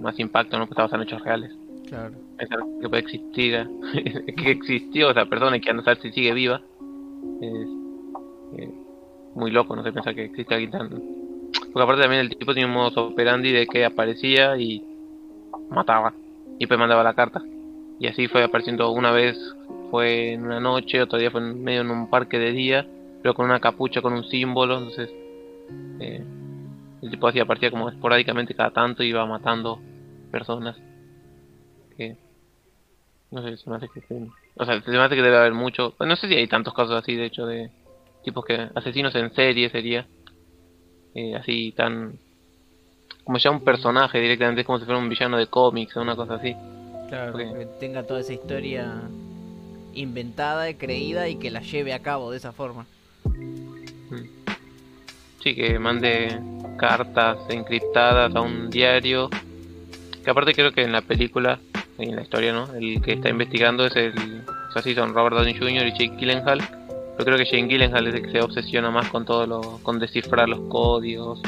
más 0.00 0.18
impacto, 0.18 0.58
¿no? 0.58 0.66
Que 0.66 0.72
está 0.72 0.82
basado 0.82 1.02
en 1.02 1.08
hechos 1.08 1.22
reales. 1.22 1.52
Claro. 1.88 2.14
Pensar 2.36 2.58
que 2.80 2.88
puede 2.88 3.02
existir, 3.02 3.68
que 4.36 4.50
existió 4.50 5.10
esa 5.10 5.26
persona 5.26 5.56
y 5.56 5.60
que 5.60 5.72
no 5.72 5.82
saber 5.82 6.00
si 6.02 6.12
sigue 6.12 6.32
viva. 6.34 6.60
Es, 7.40 7.77
eh, 8.56 8.70
muy 9.34 9.50
loco, 9.50 9.76
no 9.76 9.82
sé, 9.82 9.92
pensar 9.92 10.14
que 10.14 10.24
existe 10.24 10.54
alguien 10.54 10.70
tan... 10.70 10.88
Porque 10.88 11.82
aparte 11.82 12.02
también 12.02 12.22
el 12.22 12.36
tipo 12.36 12.54
tiene 12.54 12.68
un 12.68 12.74
modo 12.74 13.08
operandi 13.08 13.52
de 13.52 13.66
que 13.66 13.84
aparecía 13.84 14.56
y 14.56 14.82
mataba. 15.70 16.14
Y 16.58 16.66
pues 16.66 16.78
mandaba 16.78 17.02
la 17.02 17.14
carta. 17.14 17.42
Y 18.00 18.06
así 18.06 18.28
fue 18.28 18.42
apareciendo 18.42 18.90
una 18.90 19.10
vez 19.10 19.36
fue 19.90 20.32
en 20.32 20.44
una 20.44 20.60
noche, 20.60 21.02
otro 21.02 21.18
día 21.18 21.30
fue 21.30 21.40
en 21.40 21.62
medio 21.62 21.80
en 21.80 21.90
un 21.90 22.10
parque 22.10 22.38
de 22.38 22.52
día, 22.52 22.86
pero 23.22 23.34
con 23.34 23.46
una 23.46 23.60
capucha 23.60 24.02
con 24.02 24.12
un 24.12 24.24
símbolo, 24.24 24.78
entonces 24.78 25.10
eh, 26.00 26.24
el 27.02 27.10
tipo 27.10 27.28
hacía 27.28 27.42
aparecía 27.42 27.70
como 27.70 27.88
esporádicamente 27.88 28.54
cada 28.54 28.70
tanto 28.70 29.02
y 29.02 29.08
iba 29.08 29.24
matando 29.26 29.80
personas. 30.30 30.76
Que 31.96 32.16
no 33.30 33.42
sé, 33.42 33.56
se 33.56 33.70
me 33.70 33.76
hace 33.76 33.88
que 33.88 34.00
o 34.56 34.64
sea, 34.64 34.80
se 34.80 34.90
me 34.90 34.98
hace 34.98 35.14
que 35.14 35.22
debe 35.22 35.36
haber 35.36 35.54
mucho, 35.54 35.94
no 36.00 36.16
sé 36.16 36.28
si 36.28 36.34
hay 36.34 36.48
tantos 36.48 36.74
casos 36.74 36.94
así 36.96 37.14
de 37.14 37.26
hecho 37.26 37.46
de 37.46 37.70
tipos 38.28 38.44
que 38.44 38.68
asesinos 38.74 39.14
en 39.14 39.32
serie 39.34 39.70
sería 39.70 40.06
eh, 41.14 41.34
así 41.34 41.72
tan 41.72 42.18
como 43.24 43.38
ya 43.38 43.50
un 43.50 43.64
personaje 43.64 44.20
directamente 44.20 44.60
es 44.60 44.66
como 44.66 44.78
si 44.78 44.84
fuera 44.84 45.00
un 45.00 45.08
villano 45.08 45.38
de 45.38 45.46
cómics 45.46 45.96
o 45.96 46.02
una 46.02 46.14
cosa 46.14 46.34
así 46.34 46.54
claro 47.08 47.38
que 47.38 47.66
tenga 47.80 48.02
toda 48.02 48.20
esa 48.20 48.34
historia 48.34 49.00
inventada 49.94 50.68
y 50.68 50.74
creída 50.74 51.26
y 51.28 51.36
que 51.36 51.50
la 51.50 51.60
lleve 51.60 51.94
a 51.94 52.00
cabo 52.00 52.30
de 52.30 52.36
esa 52.36 52.52
forma 52.52 52.86
mm. 53.24 54.24
sí 55.42 55.54
que 55.54 55.78
mande 55.78 56.38
cartas 56.76 57.38
encriptadas 57.48 58.34
a 58.34 58.40
un 58.42 58.68
diario 58.68 59.30
que 60.22 60.30
aparte 60.30 60.52
creo 60.52 60.72
que 60.72 60.82
en 60.82 60.92
la 60.92 61.00
película 61.00 61.60
en 61.96 62.14
la 62.14 62.20
historia 62.20 62.52
no 62.52 62.74
el 62.74 63.00
que 63.00 63.14
está 63.14 63.30
investigando 63.30 63.86
es 63.86 63.96
el 63.96 64.44
o 64.68 64.80
sea, 64.80 64.94
son 64.94 65.14
Robert 65.14 65.34
Downey 65.34 65.54
Jr. 65.54 65.86
y 65.86 65.92
Jake 65.92 66.16
Gyllenhaal 66.18 66.77
yo 67.18 67.24
creo 67.24 67.36
que 67.36 67.46
Jane 67.46 67.66
Gyllenhaal 67.66 68.06
es 68.06 68.14
el 68.14 68.22
que 68.22 68.30
se 68.30 68.40
obsesiona 68.40 68.90
más 68.90 69.08
con 69.08 69.24
todo 69.24 69.46
lo, 69.46 69.60
con 69.82 69.98
descifrar 69.98 70.48
los 70.48 70.60
códigos. 70.68 71.42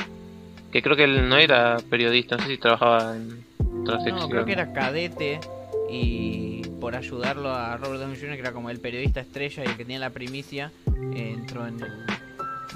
Que 0.73 0.83
creo 0.83 0.97
que 0.97 1.05
él 1.05 1.29
no 1.29 1.37
era 1.37 1.77
periodista, 1.89 2.37
no 2.37 2.43
sé 2.43 2.51
si 2.51 2.59
trabajaba 2.59 3.17
en 3.17 3.45
otra 3.83 3.97
sección. 4.01 4.19
No, 4.19 4.29
creo 4.29 4.45
que 4.45 4.53
era 4.53 4.73
cadete 4.73 5.41
y 5.89 6.63
por 6.81 6.97
ayudarlo 6.97 7.51
a 7.51 7.77
Robert 7.77 8.01
Downey 8.01 8.19
Jr., 8.19 8.35
que 8.35 8.41
era 8.41 8.53
como 8.53 8.71
el 8.71 8.81
periodista 8.81 9.21
estrella 9.21 9.65
y 9.65 9.69
el 9.69 9.77
que 9.77 9.85
tenía 9.85 10.01
la 10.01 10.11
primicia, 10.11 10.73
entró 11.15 11.67
en 11.67 11.81
el 11.81 11.93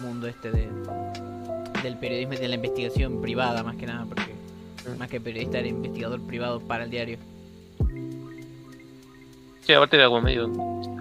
mundo 0.01 0.29
este 0.29 0.51
de, 0.51 0.69
del 1.83 1.97
periodismo 1.99 2.35
y 2.35 2.37
de 2.37 2.49
la 2.49 2.55
investigación 2.55 3.21
privada, 3.21 3.63
más 3.63 3.77
que 3.77 3.87
nada, 3.87 4.07
porque 4.07 4.35
mm. 4.89 4.99
más 4.99 5.09
que 5.09 5.21
periodista 5.21 5.59
era 5.59 5.69
investigador 5.69 6.21
privado 6.21 6.61
para 6.61 6.85
el 6.85 6.91
diario. 6.91 7.19
Sí, 9.63 9.73
aparte 9.73 9.97
era 9.97 10.09
como 10.09 10.21
medio, 10.21 10.49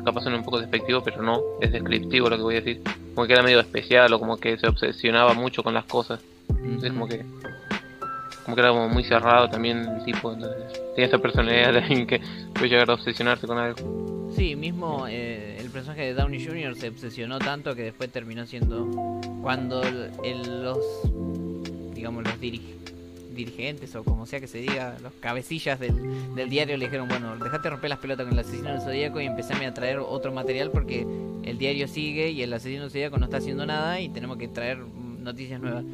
capaz 0.03 0.21
suena 0.21 0.37
un 0.37 0.43
poco 0.43 0.59
despectivo, 0.59 1.01
pero 1.03 1.21
no, 1.21 1.39
es 1.61 1.71
descriptivo 1.71 2.29
lo 2.29 2.37
que 2.37 2.43
voy 2.43 2.55
a 2.55 2.61
decir. 2.61 2.81
Como 3.15 3.27
que 3.27 3.33
era 3.33 3.43
medio 3.43 3.59
especial 3.59 4.11
o 4.13 4.19
como 4.19 4.37
que 4.37 4.57
se 4.57 4.67
obsesionaba 4.67 5.33
mucho 5.33 5.63
con 5.63 5.73
las 5.73 5.85
cosas. 5.85 6.21
Entonces 6.49 6.91
como 6.91 7.07
que 7.07 7.25
como 8.43 8.55
que 8.55 8.61
era 8.61 8.71
como 8.71 8.89
muy 8.89 9.03
cerrado 9.03 9.49
también 9.49 9.77
el 9.79 10.03
tipo, 10.03 10.33
entonces 10.33 10.81
tenía 10.95 11.07
esa 11.07 11.17
personalidad 11.17 11.73
de 11.73 12.07
que 12.07 12.21
puede 12.53 12.69
llegar 12.69 12.89
a 12.89 12.93
obsesionarse 12.93 13.47
con 13.47 13.57
algo. 13.57 14.29
Sí, 14.35 14.55
mismo 14.55 15.07
eh, 15.07 15.57
el 15.59 15.69
personaje 15.69 16.01
de 16.01 16.13
Downey 16.13 16.45
Jr. 16.45 16.75
se 16.75 16.89
obsesionó 16.89 17.39
tanto 17.39 17.75
que 17.75 17.83
después 17.83 18.11
terminó 18.11 18.45
siendo 18.45 18.89
cuando 19.41 19.81
el, 19.83 20.63
los 20.63 20.79
digamos 21.93 22.23
los 22.23 22.39
dirige 22.39 22.73
dirigentes 23.33 23.95
o 23.95 24.03
como 24.03 24.25
sea 24.25 24.39
que 24.39 24.47
se 24.47 24.59
diga, 24.59 24.97
los 25.01 25.13
cabecillas 25.13 25.79
del, 25.79 26.35
del 26.35 26.49
diario 26.49 26.77
le 26.77 26.85
dijeron, 26.85 27.07
bueno, 27.07 27.35
dejate 27.37 27.69
romper 27.69 27.89
las 27.89 27.99
pelotas 27.99 28.25
con 28.25 28.33
el 28.33 28.39
asesino 28.39 28.69
del 28.71 28.81
zodíaco 28.81 29.19
y 29.19 29.25
empecé 29.25 29.53
a 29.53 29.73
traer 29.73 29.99
otro 29.99 30.31
material 30.31 30.71
porque 30.71 31.05
el 31.43 31.57
diario 31.57 31.87
sigue 31.87 32.29
y 32.29 32.41
el 32.41 32.53
asesino 32.53 32.83
del 32.83 32.91
zodíaco 32.91 33.17
no 33.17 33.25
está 33.25 33.37
haciendo 33.37 33.65
nada 33.65 33.99
y 33.99 34.09
tenemos 34.09 34.37
que 34.37 34.47
traer 34.47 34.79
noticias 34.79 35.59
nuevas. 35.59 35.85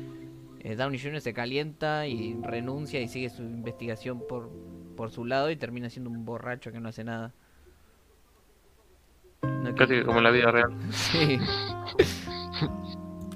Eh, 0.61 0.75
Downey 0.75 0.99
Jr. 0.99 1.21
se 1.21 1.33
calienta 1.33 2.07
y 2.07 2.37
renuncia 2.41 3.01
y 3.01 3.07
sigue 3.07 3.29
su 3.29 3.41
investigación 3.43 4.21
por, 4.27 4.49
por 4.97 5.11
su 5.11 5.25
lado 5.25 5.49
y 5.49 5.55
termina 5.55 5.89
siendo 5.89 6.09
un 6.09 6.25
borracho 6.25 6.71
que 6.71 6.79
no 6.79 6.89
hace 6.89 7.03
nada. 7.03 7.33
Casi 9.77 10.03
como 10.03 10.17
en 10.17 10.23
la 10.23 10.31
vida 10.31 10.51
real. 10.51 10.73
Sí. 10.91 11.39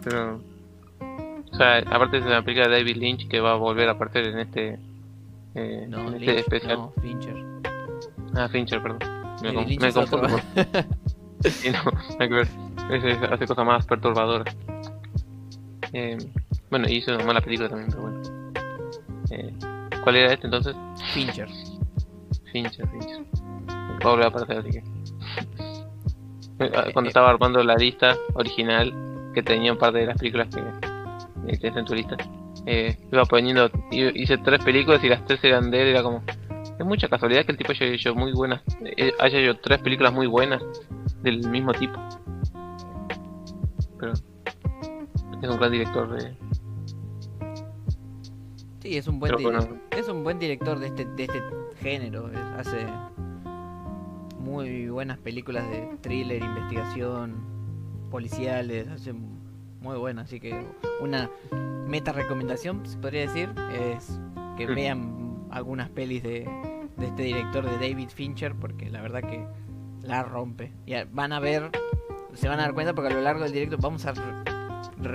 Pero 0.04 0.42
o 1.54 1.56
sea, 1.56 1.78
aparte 1.78 2.18
es 2.18 2.26
una 2.26 2.42
película 2.42 2.68
de 2.68 2.78
David 2.78 2.98
Lynch 2.98 3.28
que 3.28 3.40
va 3.40 3.52
a 3.52 3.56
volver 3.56 3.88
a 3.88 3.92
aparecer 3.92 4.26
en 4.26 4.40
este, 4.40 4.80
eh, 5.54 5.86
no, 5.88 6.08
en 6.08 6.16
este 6.16 6.40
especial. 6.40 6.78
No, 6.78 6.94
Fincher. 7.00 7.36
Ah, 8.36 8.50
Fincher, 8.50 8.82
perdón. 8.82 9.00
Me, 9.44 9.54
con, 9.54 9.66
me 9.68 9.94
confundo. 9.94 10.28
Sí, 11.44 11.70
no, 11.72 11.80
hay 12.20 12.30
que 12.30 12.36
ver. 12.36 12.48
Ese 12.90 13.26
hace 13.26 13.46
cosas 13.46 13.66
más 13.66 13.86
perturbadoras. 13.86 14.56
Eh, 15.92 16.18
bueno, 16.70 16.88
hizo 16.88 17.14
una 17.14 17.26
mala 17.26 17.42
película 17.42 17.68
también, 17.68 17.90
pero 17.90 18.02
bueno. 18.04 18.22
Eh, 19.30 19.54
¿Cuál 20.04 20.16
era 20.16 20.34
este 20.34 20.48
entonces? 20.48 20.74
Fincher. 21.14 21.50
Fincher, 22.52 22.88
Fincher. 22.88 23.26
Va 23.70 24.06
a 24.06 24.10
volver 24.10 24.26
a 24.26 24.30
aparecer, 24.30 24.58
así 24.58 24.70
que. 24.72 24.84
Eh, 26.60 26.94
cuando 26.94 27.10
estaba 27.10 27.30
armando 27.30 27.62
la 27.62 27.76
lista 27.76 28.16
original, 28.36 28.94
que 29.34 29.44
tenía 29.44 29.74
un 29.74 29.78
par 29.78 29.92
de 29.92 30.06
las 30.06 30.18
películas 30.18 30.48
que 30.48 30.62
este 31.48 31.68
en 31.68 31.86
tu 31.86 31.94
lista. 31.94 32.18
Eh, 32.66 32.98
iba 33.12 33.26
poniendo, 33.26 33.70
hice 33.92 34.38
tres 34.38 34.64
películas 34.64 35.04
y 35.04 35.10
las 35.10 35.26
tres 35.26 35.44
eran 35.44 35.72
de 35.72 35.82
él, 35.82 35.88
era 35.90 36.04
como, 36.04 36.24
es 36.80 36.86
mucha 36.86 37.08
casualidad 37.08 37.46
que 37.46 37.52
el 37.52 37.58
tipo 37.58 37.72
haya 37.72 37.86
hecho 37.88 38.16
muy 38.16 38.32
buenas, 38.32 38.62
eh, 38.98 39.12
haya 39.20 39.40
hecho 39.40 39.60
tres 39.60 39.80
películas 39.80 40.14
muy 40.14 40.28
buenas 40.28 40.64
del 41.22 41.50
mismo 41.50 41.74
tipo. 41.74 42.00
Pero 44.00 44.14
es 44.14 45.50
un 45.50 45.58
gran 45.58 45.72
director 45.72 46.10
de... 46.18 46.36
Sí, 48.82 48.98
es 48.98 49.08
un 49.08 49.20
buen, 49.20 49.34
es 49.92 50.10
un 50.10 50.24
buen 50.24 50.40
director 50.40 50.78
de 50.80 50.88
este, 50.88 51.06
de 51.06 51.24
este 51.24 51.42
género, 51.82 52.30
hace 52.58 52.86
muy 54.40 54.90
buenas 54.90 55.18
películas 55.20 55.70
de 55.70 55.90
thriller, 56.02 56.44
investigación, 56.44 57.36
policiales, 58.12 58.88
hace 58.90 59.14
muy 59.84 59.98
buena, 59.98 60.22
así 60.22 60.40
que 60.40 60.66
una 61.02 61.30
meta 61.86 62.14
recomendación, 62.14 62.86
se 62.86 62.98
podría 62.98 63.22
decir, 63.22 63.54
es 63.74 64.20
que 64.58 64.66
vean 64.66 65.46
algunas 65.52 65.90
pelis 65.90 66.24
de, 66.24 66.48
de 66.98 67.06
este 67.06 67.24
director 67.24 67.66
de 67.66 67.90
David 67.90 68.08
Fincher, 68.10 68.56
porque 68.56 68.90
la 68.90 69.02
verdad 69.02 69.22
que 69.22 69.46
la 70.02 70.24
rompe. 70.24 70.72
Y 70.86 70.94
van 71.12 71.34
a 71.34 71.40
ver, 71.42 71.70
se 72.34 72.48
van 72.48 72.60
a 72.60 72.64
dar 72.64 72.74
cuenta 72.74 72.94
porque 72.94 73.12
a 73.12 73.16
lo 73.16 73.22
largo 73.22 73.44
del 73.44 73.52
directo 73.52 73.78
vamos 73.78 74.06
a 74.06 74.14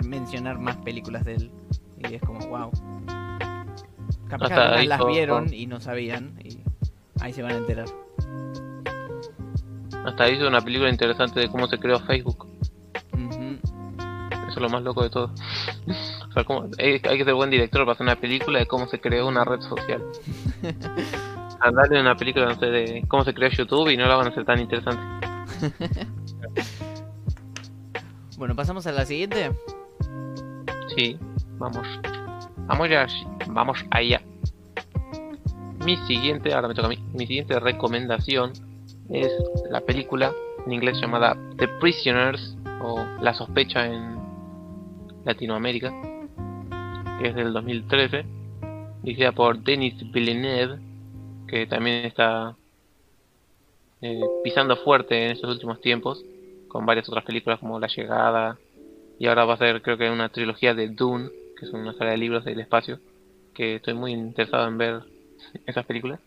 mencionar 0.05 0.59
más 0.59 0.77
películas 0.77 1.25
de 1.25 1.37
él. 1.37 1.51
Y 1.97 2.15
es 2.15 2.23
como, 2.23 2.39
wow. 2.47 2.71
Capaz 4.29 4.49
que 4.77 4.85
las 4.85 5.07
vieron 5.07 5.53
y 5.53 5.67
no 5.67 5.81
sabían, 5.81 6.39
y 6.45 6.59
ahí 7.21 7.33
se 7.33 7.43
van 7.43 7.53
a 7.53 7.57
enterar. 7.57 7.89
Hasta 10.05 10.31
hizo 10.31 10.47
una 10.47 10.61
película 10.61 10.91
interesante 10.91 11.41
de 11.41 11.49
cómo 11.49 11.67
se 11.67 11.79
creó 11.79 11.99
Facebook 12.01 12.48
lo 14.61 14.69
más 14.69 14.83
loco 14.83 15.03
de 15.03 15.11
todo. 15.11 15.33
o 16.29 16.33
sea, 16.33 16.45
como, 16.45 16.69
hay, 16.79 17.01
que 17.01 17.25
ser 17.25 17.35
buen 17.35 17.51
director 17.51 17.83
para 17.83 17.93
hacer 17.93 18.05
una 18.05 18.17
película 18.17 18.59
de 18.59 18.67
cómo 18.67 18.87
se 18.89 19.01
creó 19.01 19.27
una 19.29 19.45
red 19.45 19.61
social. 19.61 20.03
Darle 21.73 22.01
una 22.01 22.17
película, 22.17 22.47
no 22.47 22.55
sé, 22.55 22.67
de 22.67 23.05
cómo 23.09 23.25
se 23.25 23.35
creó 23.35 23.51
YouTube 23.51 23.91
y 23.91 23.97
no 23.97 24.07
la 24.07 24.15
van 24.15 24.27
a 24.27 24.31
hacer 24.31 24.45
tan 24.45 24.61
interesante. 24.61 25.03
bueno, 28.37 28.55
pasamos 28.55 28.87
a 28.87 28.93
la 28.93 29.05
siguiente. 29.05 29.51
Sí, 30.97 31.19
vamos. 31.59 31.87
Vamos 32.67 32.89
ya, 32.89 33.07
vamos 33.49 33.85
allá. 33.91 34.23
Mi 35.85 35.97
siguiente, 36.07 36.53
ahora 36.53 36.69
me 36.69 36.75
toca 36.75 36.87
a 36.87 36.91
mí, 36.91 36.99
mi 37.15 37.27
siguiente 37.27 37.59
recomendación 37.59 38.53
es 39.11 39.33
la 39.71 39.81
película 39.81 40.33
en 40.67 40.73
inglés 40.73 41.01
llamada 41.01 41.37
The 41.57 41.67
Prisoners 41.81 42.57
o 42.83 43.05
La 43.21 43.33
sospecha 43.33 43.87
en 43.87 44.18
Latinoamérica, 45.25 45.93
que 47.19 47.29
es 47.29 47.35
del 47.35 47.53
2013, 47.53 48.25
dirigida 49.03 49.33
por 49.33 49.59
Denis 49.59 49.95
Villeneuve, 50.13 50.79
que 51.47 51.67
también 51.67 52.05
está 52.05 52.57
eh, 54.01 54.29
pisando 54.43 54.77
fuerte 54.77 55.25
en 55.25 55.33
estos 55.33 55.51
últimos 55.51 55.81
tiempos, 55.81 56.25
con 56.69 56.87
varias 56.87 57.09
otras 57.09 57.25
películas 57.25 57.59
como 57.61 57.81
La 57.81 57.89
Llegada, 57.89 58.59
y 59.19 59.27
ahora 59.27 59.45
va 59.45 59.55
a 59.55 59.59
ser 59.59 59.83
creo 59.83 59.99
que 59.99 60.11
una 60.11 60.29
trilogía 60.29 60.75
de 60.75 60.89
Dune, 60.89 61.31
que 61.59 61.67
es 61.67 61.73
una 61.73 61.93
saga 61.95 62.13
de 62.13 62.19
libros 62.19 62.45
del 62.45 62.61
espacio, 62.61 63.01
que 63.55 63.77
estoy 63.77 63.95
muy 63.95 64.13
interesado 64.13 64.69
en 64.69 64.79
ver 64.79 65.03
esas 65.67 65.85
películas. 65.85 66.21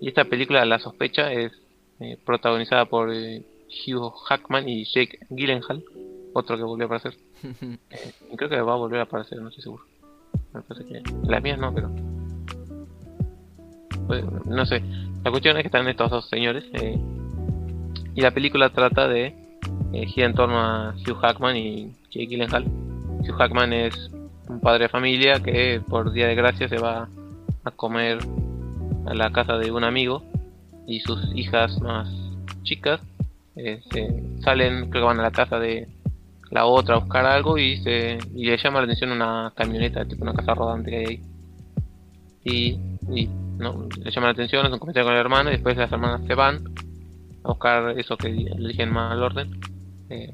Y 0.00 0.08
esta 0.08 0.24
película, 0.24 0.64
La 0.64 0.78
sospecha, 0.78 1.32
es 1.32 1.52
eh, 2.00 2.16
protagonizada 2.24 2.86
por 2.86 3.12
eh, 3.12 3.42
Hugh 3.86 4.12
Hackman 4.26 4.68
y 4.68 4.84
Jake 4.84 5.18
Gyllenhaal, 5.28 5.84
otro 6.32 6.56
que 6.56 6.62
volvió 6.62 6.84
a 6.84 6.86
aparecer. 6.86 7.18
creo 8.36 8.48
que 8.48 8.60
va 8.60 8.72
a 8.72 8.76
volver 8.76 9.00
a 9.00 9.04
aparecer, 9.04 9.40
no 9.40 9.48
estoy 9.48 9.62
seguro. 9.62 9.84
Me 10.52 10.62
parece 10.62 10.86
que 10.86 11.02
las 11.24 11.42
mías 11.42 11.58
no, 11.58 11.74
pero 11.74 11.90
pues, 14.06 14.24
no 14.46 14.66
sé. 14.66 14.82
La 15.24 15.30
cuestión 15.30 15.56
es 15.56 15.62
que 15.62 15.68
están 15.68 15.88
estos 15.88 16.10
dos 16.10 16.28
señores 16.28 16.64
eh, 16.72 16.98
y 18.14 18.20
la 18.20 18.30
película 18.30 18.70
trata 18.70 19.08
de 19.08 19.34
eh, 19.92 20.06
gira 20.06 20.26
en 20.26 20.34
torno 20.34 20.58
a 20.58 20.94
Hugh 20.94 21.18
Hackman 21.20 21.56
y 21.56 21.92
Jake 22.10 22.26
Gyllenhaal. 22.26 22.64
Hugh 23.20 23.36
Hackman 23.36 23.72
es 23.72 24.10
un 24.48 24.60
padre 24.60 24.84
de 24.84 24.88
familia 24.88 25.40
que 25.40 25.82
por 25.86 26.12
día 26.12 26.26
de 26.26 26.34
gracia 26.34 26.68
se 26.68 26.78
va 26.78 27.08
a 27.64 27.70
comer 27.70 28.18
a 29.06 29.14
la 29.14 29.30
casa 29.30 29.58
de 29.58 29.70
un 29.70 29.84
amigo 29.84 30.22
y 30.86 31.00
sus 31.00 31.34
hijas 31.34 31.80
más 31.80 32.08
chicas 32.62 33.00
eh, 33.56 33.82
se 33.90 34.42
salen, 34.42 34.88
creo 34.88 35.02
que 35.02 35.06
van 35.06 35.20
a 35.20 35.24
la 35.24 35.30
casa 35.30 35.58
de 35.58 35.88
la 36.50 36.66
otra 36.66 36.96
a 36.96 36.98
buscar 36.98 37.26
algo 37.26 37.58
y 37.58 37.76
se 37.82 38.18
y 38.34 38.46
le 38.46 38.56
llama 38.56 38.78
la 38.78 38.84
atención 38.84 39.10
una 39.10 39.52
camioneta, 39.54 40.04
tipo 40.04 40.22
una 40.22 40.34
casa 40.34 40.54
rodante 40.54 40.90
que 40.90 40.96
hay 40.96 41.04
ahí. 41.06 41.22
Y, 42.44 42.78
y 43.14 43.28
no, 43.58 43.88
le 44.02 44.10
llama 44.10 44.28
la 44.28 44.32
atención, 44.32 44.64
es 44.66 44.72
un 44.72 44.78
con 44.78 44.94
el 44.94 45.06
hermano 45.06 45.50
y 45.50 45.54
después 45.54 45.76
las 45.76 45.92
hermanas 45.92 46.22
se 46.26 46.34
van 46.34 46.64
a 47.44 47.48
buscar 47.48 47.98
eso 47.98 48.16
que 48.16 48.28
eligen 48.28 48.90
mal 48.90 49.22
orden 49.22 49.60
eh, 50.08 50.30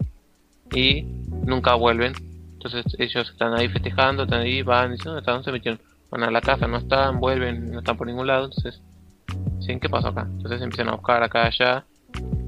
y 0.73 1.03
nunca 1.45 1.75
vuelven. 1.75 2.13
Entonces 2.55 2.85
ellos 2.99 3.29
están 3.31 3.55
ahí 3.55 3.69
festejando, 3.69 4.25
están 4.25 4.41
ahí, 4.41 4.63
van, 4.63 4.93
diciendo, 4.93 5.19
¿hasta 5.19 5.33
dónde 5.33 5.45
se 5.45 5.53
metieron? 5.53 5.81
Van 6.11 6.23
a 6.23 6.31
la 6.31 6.41
casa, 6.41 6.67
no 6.67 6.79
están, 6.79 7.19
vuelven, 7.19 7.73
no 7.73 7.81
están 7.81 7.97
por 7.97 8.07
ningún 8.07 8.27
lado, 8.27 8.47
entonces, 8.47 8.81
¿sí? 9.61 9.79
¿qué 9.81 9.89
pasó 9.89 10.09
acá? 10.09 10.23
Entonces 10.31 10.63
empiezan 10.63 10.89
a 10.89 10.97
buscar 10.97 11.23
acá 11.23 11.47
allá 11.47 11.85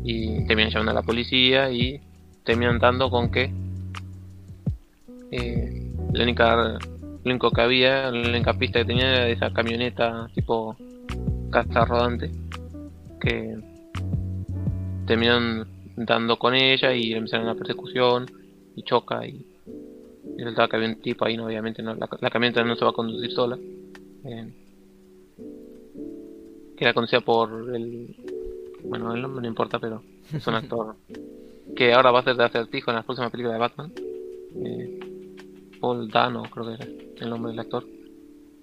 y 0.05 0.47
terminan 0.47 0.71
llamando 0.71 0.93
a 0.93 0.95
la 0.95 1.03
policía 1.03 1.71
y 1.71 2.01
terminan 2.47 2.79
dando 2.79 3.11
con 3.11 3.31
que 3.31 3.51
eh, 5.33 5.93
la 6.13 6.23
única 6.23 6.79
lo 7.25 7.33
único 7.33 7.51
que 7.51 7.61
había, 7.61 8.11
la 8.13 8.29
única 8.29 8.55
pista 8.55 8.79
que 8.79 8.85
tenía 8.85 9.11
era 9.11 9.29
esa 9.29 9.53
camioneta 9.53 10.31
tipo 10.33 10.77
casa 11.51 11.85
rodante 11.85 12.31
que 13.21 13.59
terminan 15.07 15.67
dando 15.97 16.39
con 16.39 16.55
ella 16.55 16.95
y 16.95 17.15
empezaron 17.15 17.47
la 17.47 17.55
persecución 17.57 18.27
y 18.77 18.83
choca 18.83 19.27
y, 19.27 19.45
resultaba 20.39 20.69
que 20.69 20.77
había 20.77 20.89
un 20.89 21.01
tipo 21.01 21.25
ahí, 21.25 21.37
no, 21.37 21.47
obviamente 21.47 21.83
no, 21.83 21.95
la, 21.95 22.31
camioneta 22.31 22.63
no 22.63 22.77
se 22.77 22.85
va 22.85 22.91
a 22.91 22.95
conducir 22.95 23.33
sola. 23.33 23.59
Eh, 24.25 24.53
que 26.77 26.85
era 26.85 26.95
conocida 26.95 27.21
por 27.23 27.75
el 27.75 28.15
bueno 28.85 29.15
el 29.15 29.23
nombre 29.23 29.41
no 29.41 29.49
importa 29.49 29.79
pero 29.79 30.03
es 30.33 30.47
un 30.47 30.55
actor 30.55 30.95
que 31.75 31.93
ahora 31.93 32.11
va 32.11 32.21
a 32.21 32.25
ser 32.25 32.37
de 32.37 32.45
acertijo 32.45 32.91
en 32.91 32.97
la 32.97 33.03
próxima 33.03 33.31
película 33.31 33.55
de 33.55 33.61
Batman 33.61 33.93
eh, 34.65 34.99
Paul 35.81 36.09
Dano 36.09 36.43
creo 36.45 36.67
que 36.67 36.75
era 36.75 36.87
el 37.21 37.31
nombre 37.31 37.51
del 37.51 37.61
actor. 37.61 37.85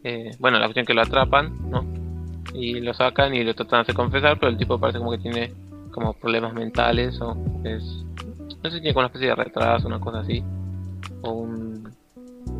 Eh, 0.03 0.31
bueno, 0.39 0.59
la 0.59 0.65
cuestión 0.65 0.85
que 0.85 0.93
lo 0.93 1.01
atrapan, 1.01 1.69
¿no? 1.69 1.85
Y 2.53 2.79
lo 2.81 2.93
sacan 2.93 3.33
y 3.33 3.43
lo 3.43 3.53
tratan 3.53 3.79
de 3.79 3.81
hacer 3.81 3.95
confesar, 3.95 4.39
pero 4.39 4.51
el 4.51 4.57
tipo 4.57 4.79
parece 4.79 4.99
como 4.99 5.11
que 5.11 5.19
tiene 5.19 5.53
como 5.91 6.13
problemas 6.13 6.53
mentales 6.53 7.19
o 7.21 7.37
es... 7.63 7.83
No 8.63 8.69
sé 8.69 8.77
si 8.77 8.81
tiene 8.81 8.97
una 8.97 9.07
especie 9.07 9.29
de 9.29 9.35
retraso, 9.35 9.87
una 9.87 9.99
cosa 9.99 10.19
así. 10.19 10.43
O 11.21 11.31
un 11.31 11.89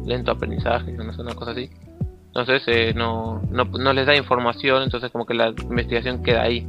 lento 0.05 0.31
aprendizaje, 0.31 0.91
no 0.91 1.13
sé, 1.13 1.21
una 1.21 1.35
cosa 1.35 1.51
así. 1.51 1.69
Entonces 2.27 2.63
eh, 2.67 2.93
no, 2.95 3.41
no, 3.51 3.65
no 3.65 3.93
les 3.93 4.05
da 4.05 4.15
información, 4.15 4.83
entonces 4.83 5.11
como 5.11 5.25
que 5.25 5.33
la 5.33 5.49
investigación 5.49 6.23
queda 6.23 6.43
ahí. 6.43 6.67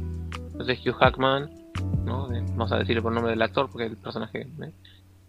Entonces 0.51 0.79
Hugh 0.85 0.93
Hackman, 0.93 1.49
¿no? 2.05 2.31
Eh, 2.33 2.43
vamos 2.49 2.71
a 2.71 2.77
decirle 2.77 3.01
por 3.01 3.11
nombre 3.11 3.31
del 3.31 3.41
actor 3.41 3.69
porque 3.69 3.87
el 3.87 3.97
personaje 3.97 4.47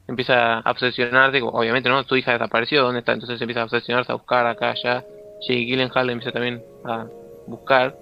empieza 0.06 0.58
a 0.58 0.70
obsesionarse, 0.70 1.40
obviamente 1.42 1.88
no, 1.88 2.04
tu 2.04 2.16
hija 2.16 2.32
desapareció, 2.32 2.82
¿dónde 2.82 3.00
está? 3.00 3.12
Entonces 3.12 3.40
empieza 3.40 3.62
a 3.62 3.64
obsesionarse, 3.64 4.12
a 4.12 4.16
buscar 4.16 4.46
acá, 4.46 4.70
allá. 4.70 5.04
Jake 5.40 5.66
Gyllenhaal 5.66 6.10
empieza 6.10 6.32
también 6.32 6.62
a 6.84 7.06
buscar. 7.46 7.96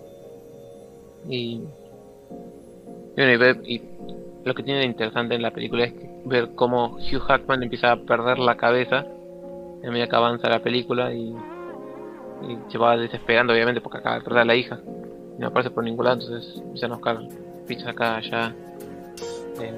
Y, 1.29 1.63
y, 3.17 3.83
lo 4.45 4.55
que 4.55 4.63
tiene 4.63 4.81
de 4.81 4.87
interesante 4.87 5.35
en 5.35 5.43
la 5.43 5.53
película 5.53 5.85
es 5.85 5.95
ver 6.27 6.51
cómo 6.55 6.97
Hugh 6.97 7.21
Hackman 7.21 7.63
empieza 7.63 7.93
a 7.93 7.97
perder 7.97 8.39
la 8.39 8.57
cabeza 8.57 9.07
en 9.83 9.91
medida 9.91 10.07
que 10.07 10.17
avanza 10.17 10.49
la 10.49 10.61
película 10.61 11.13
y, 11.13 11.35
se 12.69 12.77
va 12.77 12.97
desesperando 12.99 13.55
obviamente 13.55 13.81
porque 13.81 13.99
acaba 13.99 14.17
de 14.17 14.21
perder 14.21 14.41
a 14.41 14.45
la 14.45 14.55
hija 14.55 14.79
y 15.39 15.41
no 15.41 15.47
aparece 15.47 15.71
por 15.71 15.83
ningún 15.83 16.05
lado 16.05 16.21
entonces 16.21 16.61
empiezan 16.61 16.93
a 16.93 16.97
buscar 16.97 17.19
pistas 17.66 17.88
acá 17.88 18.16
allá 18.16 18.55
eh, 19.61 19.72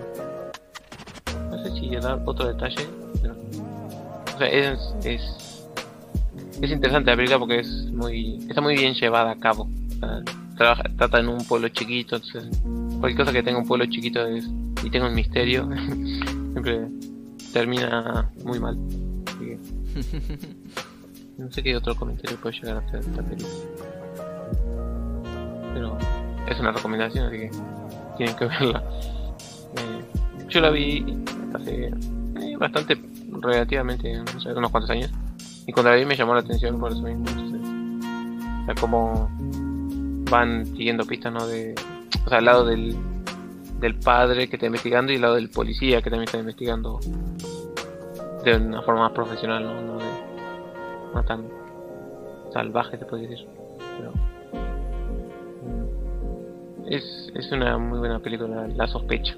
no 1.50 1.62
sé 1.62 1.70
si 1.72 1.90
dar 1.96 2.22
otro 2.24 2.48
detalle, 2.48 2.86
pero... 3.20 3.34
O 4.34 4.38
sea, 4.38 4.48
es, 4.48 4.78
es, 5.04 5.68
es 6.60 6.70
interesante 6.70 7.10
la 7.10 7.16
película 7.16 7.38
porque 7.38 7.60
es 7.60 7.90
muy 7.92 8.44
está 8.48 8.60
muy 8.60 8.76
bien 8.76 8.94
llevada 8.94 9.30
a 9.32 9.36
cabo. 9.36 9.68
trabaja, 10.56 10.84
trata 10.96 11.20
en 11.20 11.28
un 11.28 11.44
pueblo 11.46 11.68
chiquito, 11.68 12.16
entonces 12.16 12.48
cualquier 13.00 13.16
cosa 13.16 13.32
que 13.32 13.42
tenga 13.42 13.58
un 13.58 13.66
pueblo 13.66 13.86
chiquito 13.86 14.26
es, 14.26 14.46
y 14.82 14.90
tenga 14.90 15.08
un 15.08 15.14
misterio, 15.14 15.66
siempre 16.52 16.88
termina 17.52 18.30
muy 18.44 18.60
mal. 18.60 18.76
no 21.38 21.50
sé 21.50 21.62
qué 21.62 21.76
otro 21.76 21.94
comentario 21.94 22.38
puede 22.38 22.56
llegar 22.56 22.76
a 22.76 22.80
hacer 22.80 23.00
esta 23.00 23.22
película. 23.22 23.54
Pero 25.74 25.98
es 26.46 26.60
una 26.60 26.72
recomendación, 26.72 27.26
así 27.26 27.38
que 27.38 27.50
tienen 28.16 28.36
que 28.36 28.44
verla. 28.46 28.82
Eh, 29.76 30.04
yo 30.48 30.60
la 30.60 30.70
vi 30.70 31.04
hace 31.54 31.86
eh, 31.86 32.56
bastante, 32.58 33.00
relativamente, 33.40 34.12
no 34.16 34.40
sé, 34.40 34.52
unos 34.52 34.70
cuantos 34.70 34.90
años. 34.90 35.10
Y 35.66 35.72
cuando 35.72 35.90
la 35.90 35.96
vi 35.96 36.04
me 36.04 36.16
llamó 36.16 36.34
la 36.34 36.40
atención 36.40 36.78
por 36.78 36.92
eso 36.92 37.02
mismo. 37.02 37.24
o 38.62 38.66
sea, 38.66 38.74
como 38.80 39.28
van 40.30 40.66
siguiendo 40.66 41.04
pistas, 41.04 41.32
¿no? 41.32 41.46
De, 41.46 41.74
o 42.24 42.28
sea, 42.28 42.38
al 42.38 42.44
lado 42.44 42.64
del, 42.64 42.96
del 43.80 43.98
padre 43.98 44.48
que 44.48 44.56
está 44.56 44.66
investigando 44.66 45.12
y 45.12 45.16
al 45.16 45.22
lado 45.22 45.34
del 45.34 45.50
policía 45.50 46.02
que 46.02 46.10
también 46.10 46.24
está 46.24 46.38
investigando 46.38 47.00
de 48.44 48.56
una 48.56 48.82
forma 48.82 49.02
más 49.02 49.12
profesional, 49.12 49.64
¿no? 49.64 49.82
No, 49.82 49.98
de, 49.98 50.04
no 51.14 51.24
tan 51.24 51.48
salvaje, 52.52 52.96
se 52.96 53.04
puede 53.04 53.26
decir. 53.26 53.46
Pero, 53.98 54.12
es, 56.88 57.30
es 57.34 57.52
una 57.52 57.78
muy 57.78 57.98
buena 57.98 58.18
película, 58.18 58.68
La 58.68 58.86
sospecha. 58.86 59.34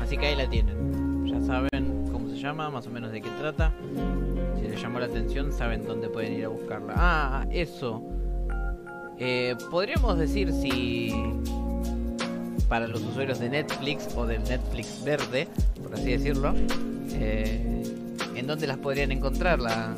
Así 0.00 0.16
que 0.16 0.26
ahí 0.26 0.36
la 0.36 0.48
tienen. 0.48 1.26
Ya 1.26 1.40
saben 1.40 2.08
cómo 2.12 2.28
se 2.28 2.36
llama, 2.36 2.70
más 2.70 2.86
o 2.86 2.90
menos 2.90 3.10
de 3.10 3.20
qué 3.20 3.28
trata. 3.40 3.72
Si 4.56 4.68
les 4.68 4.80
llamó 4.80 5.00
la 5.00 5.06
atención, 5.06 5.52
saben 5.52 5.84
dónde 5.84 6.08
pueden 6.08 6.34
ir 6.34 6.44
a 6.44 6.48
buscarla. 6.48 6.94
Ah, 6.96 7.46
eso. 7.50 8.04
Eh, 9.18 9.56
podríamos 9.68 10.16
decir 10.16 10.52
si 10.52 11.12
para 12.68 12.86
los 12.86 13.02
usuarios 13.02 13.40
de 13.40 13.48
Netflix 13.48 14.14
o 14.16 14.26
del 14.26 14.44
Netflix 14.44 15.02
verde, 15.04 15.48
por 15.82 15.94
así 15.94 16.12
decirlo, 16.12 16.54
eh, 17.14 17.82
en 18.36 18.46
dónde 18.46 18.66
las 18.66 18.76
podrían 18.78 19.10
encontrar 19.10 19.58
la 19.58 19.94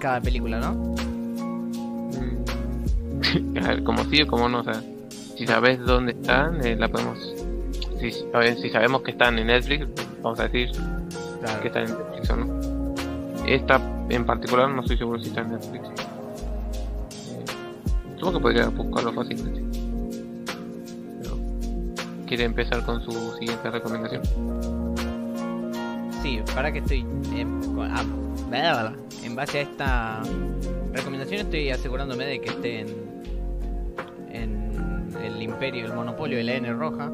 cada 0.00 0.20
película, 0.20 0.58
¿no? 0.58 0.94
Como 3.84 4.04
sí 4.04 4.22
o 4.22 4.26
como 4.26 4.48
no, 4.48 4.60
o 4.60 4.64
sea, 4.64 4.80
si 5.36 5.46
sabes 5.46 5.80
dónde 5.80 6.12
están, 6.12 6.64
eh, 6.64 6.76
la 6.76 6.88
podemos 6.88 7.18
si, 8.00 8.10
si 8.10 8.70
sabemos 8.70 9.02
que 9.02 9.12
están 9.12 9.38
en 9.38 9.46
Netflix, 9.46 9.86
vamos 10.22 10.38
a 10.40 10.44
decir 10.44 10.70
que 11.62 11.68
están 11.68 11.84
en 11.84 11.90
Netflix 11.90 12.30
o 12.30 12.36
no. 12.36 12.94
Esta 13.46 13.80
en 14.08 14.24
particular 14.24 14.70
no 14.70 14.82
estoy 14.82 14.98
seguro 14.98 15.20
si 15.20 15.28
está 15.28 15.40
en 15.40 15.52
Netflix. 15.52 15.88
Eh, 17.28 17.44
supongo 18.16 18.38
que 18.38 18.42
podría 18.42 18.68
buscarlo 18.68 19.12
fácilmente. 19.12 19.62
Pero, 21.20 21.36
¿Quiere 22.26 22.44
empezar 22.44 22.84
con 22.84 23.02
su 23.02 23.12
siguiente 23.38 23.70
recomendación? 23.70 24.22
Sí, 26.22 26.40
para 26.54 26.72
que 26.72 26.78
estoy 26.78 27.00
en, 27.34 27.60
ah, 27.80 28.92
en 29.22 29.36
base 29.36 29.58
a 29.58 29.62
esta 29.62 30.22
recomendación 30.92 31.40
estoy 31.40 31.70
asegurándome 31.70 32.24
de 32.24 32.40
que 32.40 32.50
esté 32.50 32.80
en, 32.80 32.88
en 32.88 32.94
el 32.94 33.03
imperio, 35.44 35.86
el 35.86 35.94
monopolio 35.94 36.38
de 36.38 36.44
la 36.44 36.54
N 36.54 36.72
roja. 36.72 37.10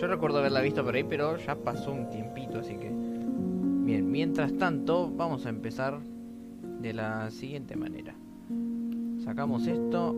Yo 0.00 0.06
recuerdo 0.06 0.38
haberla 0.38 0.60
visto 0.60 0.84
por 0.84 0.94
ahí, 0.94 1.04
pero 1.04 1.36
ya 1.36 1.56
pasó 1.56 1.92
un 1.92 2.08
tiempito, 2.08 2.60
así 2.60 2.76
que... 2.76 2.90
Bien, 2.90 4.10
mientras 4.10 4.56
tanto, 4.56 5.10
vamos 5.10 5.46
a 5.46 5.48
empezar 5.48 5.98
de 6.80 6.92
la 6.92 7.30
siguiente 7.30 7.74
manera. 7.74 8.14
Sacamos 9.24 9.66
esto 9.66 10.14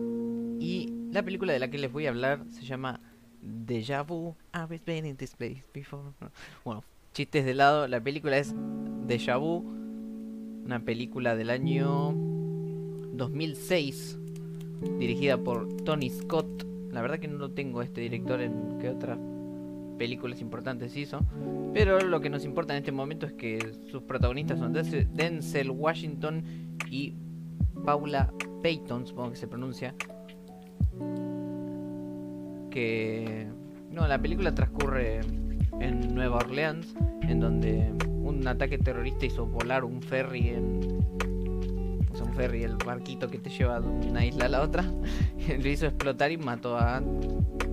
y 0.59 0.93
la 1.11 1.23
película 1.23 1.53
de 1.53 1.59
la 1.59 1.69
que 1.69 1.77
les 1.77 1.91
voy 1.91 2.05
a 2.05 2.09
hablar 2.09 2.45
se 2.49 2.63
llama 2.63 2.99
Deja 3.41 4.03
Vu. 4.03 4.35
I've 4.53 4.79
been 4.85 5.05
in 5.05 5.17
this 5.17 5.35
place 5.35 5.63
before. 5.73 6.03
Bueno, 6.63 6.83
chistes 7.13 7.45
de 7.45 7.53
lado, 7.53 7.87
la 7.87 7.99
película 8.01 8.37
es 8.37 8.53
Deja 9.07 9.37
Vu, 9.37 9.63
una 10.65 10.79
película 10.81 11.35
del 11.35 11.49
año 11.49 12.13
2006, 13.13 14.17
dirigida 14.99 15.37
por 15.37 15.67
Tony 15.83 16.09
Scott. 16.09 16.65
La 16.91 17.01
verdad 17.01 17.19
que 17.19 17.27
no 17.27 17.51
tengo 17.51 17.81
este 17.81 18.01
director 18.01 18.41
en 18.41 18.77
qué 18.79 18.89
otras 18.89 19.17
películas 19.97 20.41
importantes 20.41 20.97
hizo, 20.97 21.21
pero 21.73 21.99
lo 22.01 22.21
que 22.21 22.29
nos 22.29 22.43
importa 22.43 22.73
en 22.73 22.79
este 22.79 22.91
momento 22.91 23.27
es 23.27 23.33
que 23.33 23.73
sus 23.89 24.01
protagonistas 24.03 24.59
son 24.59 24.73
Denzel 24.73 25.69
Washington 25.69 26.43
y 26.89 27.15
Paula 27.85 28.33
Payton, 28.63 29.05
supongo 29.05 29.31
que 29.31 29.35
se 29.37 29.47
pronuncia. 29.47 29.95
Que 32.71 33.47
no, 33.91 34.07
la 34.07 34.19
película 34.21 34.55
transcurre 34.55 35.19
en 35.79 36.15
Nueva 36.15 36.37
Orleans, 36.37 36.95
en 37.21 37.39
donde 37.39 37.93
un 38.07 38.47
ataque 38.47 38.77
terrorista 38.77 39.25
hizo 39.25 39.45
volar 39.45 39.83
un 39.83 40.01
ferry 40.01 40.49
en 40.49 40.79
ferry, 42.31 42.63
el 42.63 42.75
barquito 42.77 43.29
que 43.29 43.37
te 43.37 43.49
lleva 43.49 43.79
de 43.79 43.87
una 43.87 44.25
isla 44.25 44.45
a 44.45 44.49
la 44.49 44.61
otra, 44.61 44.83
lo 45.59 45.69
hizo 45.69 45.85
explotar 45.85 46.31
y 46.31 46.37
mató 46.37 46.77
a 46.77 47.01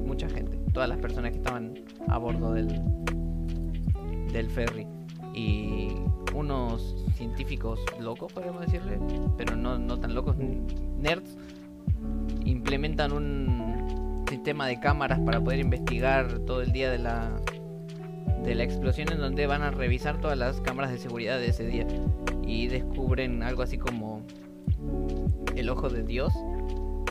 mucha 0.07 0.29
gente, 0.29 0.59
todas 0.73 0.88
las 0.88 0.99
personas 0.99 1.33
que 1.33 1.38
estaban 1.38 1.75
a 2.09 2.18
bordo 2.18 2.53
del, 2.53 2.68
del 4.33 4.51
ferry. 4.51 4.87
Y 5.35 5.88
unos 6.35 6.97
científicos 7.14 7.81
locos, 8.01 8.33
podemos 8.33 8.61
decirle, 8.61 8.99
pero 9.37 9.57
no, 9.57 9.79
no 9.79 9.99
tan 9.99 10.14
locos, 10.14 10.37
nerds, 10.37 11.37
implementan 12.44 13.12
un 13.12 14.25
sistema 14.29 14.66
de 14.66 14.79
cámaras 14.81 15.21
para 15.21 15.40
poder 15.40 15.61
investigar 15.61 16.40
todo 16.40 16.62
el 16.62 16.73
día 16.73 16.90
de 16.90 16.99
la 16.99 17.31
de 18.42 18.55
la 18.55 18.62
explosión 18.62 19.11
en 19.11 19.18
donde 19.18 19.47
van 19.47 19.62
a 19.62 19.71
revisar 19.71 20.21
todas 20.21 20.38
las 20.38 20.61
cámaras 20.61 20.92
de 20.92 20.99
seguridad 20.99 21.38
de 21.38 21.49
ese 21.49 21.66
día 21.66 21.87
y 22.47 22.68
descubren 22.68 23.42
algo 23.42 23.62
así 23.62 23.79
como 23.79 24.23
el 25.57 25.69
ojo 25.69 25.88
de 25.88 26.03
Dios 26.03 26.33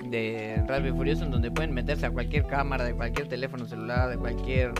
de 0.10 0.64
Rápido 0.68 0.94
y 0.94 0.98
Furioso 0.98 1.26
en 1.26 1.32
donde 1.32 1.52
pueden 1.52 1.74
meterse 1.74 2.06
a 2.06 2.12
cualquier 2.12 2.46
cámara 2.48 2.86
de 2.86 2.94
cualquier 2.94 3.28
teléfono 3.28 3.66
celular, 3.66 4.10
de 4.10 4.18
cualquier 4.18 4.72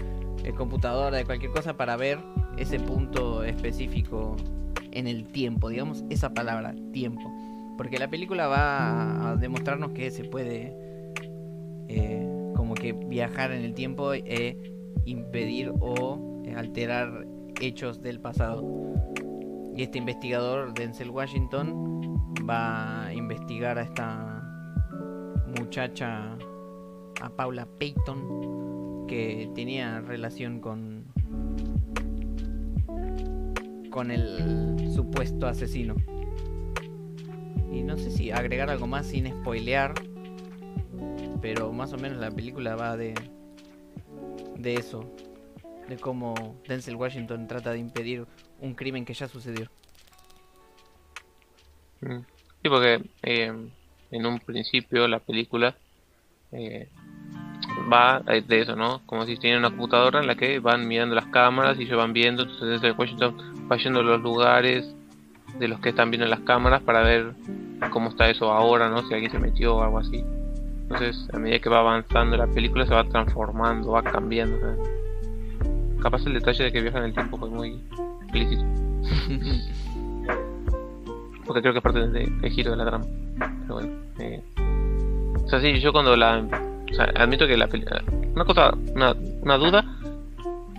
eh, 0.44 0.54
computadora, 0.54 1.18
de 1.18 1.26
cualquier 1.26 1.52
cosa 1.52 1.76
para 1.76 1.98
ver 1.98 2.20
ese 2.58 2.80
punto 2.80 3.44
específico 3.44 4.36
en 4.92 5.08
el 5.08 5.26
tiempo, 5.26 5.70
digamos 5.70 6.04
esa 6.10 6.34
palabra, 6.34 6.74
tiempo. 6.92 7.32
Porque 7.78 8.00
la 8.00 8.10
película 8.10 8.48
va 8.48 9.32
a 9.32 9.36
demostrarnos 9.36 9.92
que 9.92 10.10
se 10.10 10.24
puede 10.24 10.74
eh, 11.88 12.28
como 12.56 12.74
que 12.74 12.94
viajar 12.94 13.52
en 13.52 13.64
el 13.64 13.74
tiempo 13.74 14.14
e 14.14 14.58
impedir 15.06 15.72
o 15.80 16.42
alterar 16.56 17.28
hechos 17.62 18.02
del 18.02 18.20
pasado. 18.20 18.64
Y 19.76 19.84
este 19.84 20.00
investigador, 20.00 20.74
Denzel 20.74 21.12
Washington, 21.12 22.17
va 22.48 23.06
a 23.06 23.14
investigar 23.14 23.78
a 23.78 23.84
esta 23.84 24.44
muchacha, 25.58 26.38
a 27.22 27.30
Paula 27.30 27.68
Payton, 27.80 29.06
que 29.08 29.50
tenía 29.56 30.02
relación 30.02 30.60
con 30.60 31.06
con 33.90 34.12
el 34.12 34.92
supuesto 34.94 35.48
asesino. 35.48 35.96
Y 37.72 37.82
no 37.84 37.98
sé 37.98 38.12
si 38.12 38.32
agregar 38.32 38.70
algo 38.70 38.86
más 38.86 39.08
sin 39.08 39.28
spoilear, 39.28 39.94
pero 41.42 41.72
más 41.72 41.94
o 41.94 41.98
menos 41.98 42.20
la 42.20 42.30
película 42.30 42.76
va 42.76 42.96
de 42.96 43.16
de 44.58 44.76
eso, 44.76 45.04
de 45.88 45.98
cómo 45.98 46.36
Denzel 46.68 46.96
Washington 46.96 47.48
trata 47.48 47.72
de 47.72 47.80
impedir 47.80 48.26
un 48.60 48.74
crimen 48.74 49.06
que 49.06 49.14
ya 49.14 49.28
sucedió. 49.28 49.70
Mm. 52.02 52.20
Sí, 52.62 52.70
porque 52.70 53.02
eh, 53.24 53.54
en 54.12 54.26
un 54.26 54.40
principio 54.40 55.08
la 55.08 55.20
película 55.20 55.76
eh, 56.52 56.90
va 57.92 58.20
de 58.20 58.62
eso, 58.62 58.76
¿no? 58.76 59.02
Como 59.06 59.26
si 59.26 59.38
tienen 59.38 59.60
una 59.60 59.70
computadora 59.70 60.20
en 60.20 60.28
la 60.28 60.36
que 60.36 60.60
van 60.60 60.88
mirando 60.88 61.16
las 61.16 61.28
cámaras 61.28 61.80
y 61.80 61.88
se 61.88 61.96
van 61.96 62.14
viendo, 62.14 62.44
entonces 62.44 62.70
Denzel 62.70 62.96
Washington 62.98 63.68
va 63.72 63.78
yendo 63.78 64.00
a 64.00 64.04
los 64.04 64.22
lugares 64.22 64.94
de 65.60 65.68
los 65.68 65.80
que 65.80 65.90
están 65.90 66.12
viendo 66.12 66.28
las 66.28 66.42
cámaras 66.42 66.82
para 66.82 67.02
ver 67.02 67.34
cómo 67.92 68.10
está 68.10 68.30
eso 68.30 68.52
ahora, 68.52 68.90
¿no? 68.90 69.08
Si 69.08 69.14
alguien 69.14 69.32
se 69.32 69.40
metió 69.40 69.78
o 69.78 69.84
algo 69.84 70.00
así. 70.00 70.24
Entonces, 70.84 71.28
a 71.34 71.38
medida 71.38 71.60
que 71.60 71.70
va 71.70 71.80
avanzando 71.80 72.38
la 72.38 72.48
película 72.48 72.86
se 72.86 72.94
va 72.94 73.04
transformando, 73.04 73.92
va 73.92 74.04
cambiando. 74.04 74.58
Capaz 76.02 76.26
el 76.26 76.34
detalle 76.34 76.66
de 76.66 76.72
que 76.72 76.82
viaja 76.82 77.00
en 77.00 77.06
el 77.06 77.14
tiempo 77.14 77.38
fue 77.38 77.50
muy 77.50 77.82
explícito. 78.22 78.64
Porque 81.48 81.62
creo 81.62 81.74
que 81.74 81.80
es 81.80 81.84
parte 81.84 82.08
del, 82.08 82.52
giro 82.52 82.72
de 82.72 82.78
la 82.78 82.86
trama. 82.86 83.06
Pero 83.62 83.74
bueno. 83.74 83.90
Eh. 84.20 84.44
O 85.44 85.50
sea, 85.50 85.62
sí, 85.62 85.80
yo 85.80 85.92
cuando 85.92 86.16
la... 86.16 86.46
O 86.92 86.94
sea, 86.94 87.06
admito 87.16 87.48
que 87.48 87.58
la 87.58 87.68
película... 87.68 88.04
Una 88.36 88.46
cosa, 88.46 88.74
una, 88.94 89.16
una 89.42 89.58
duda, 89.58 89.84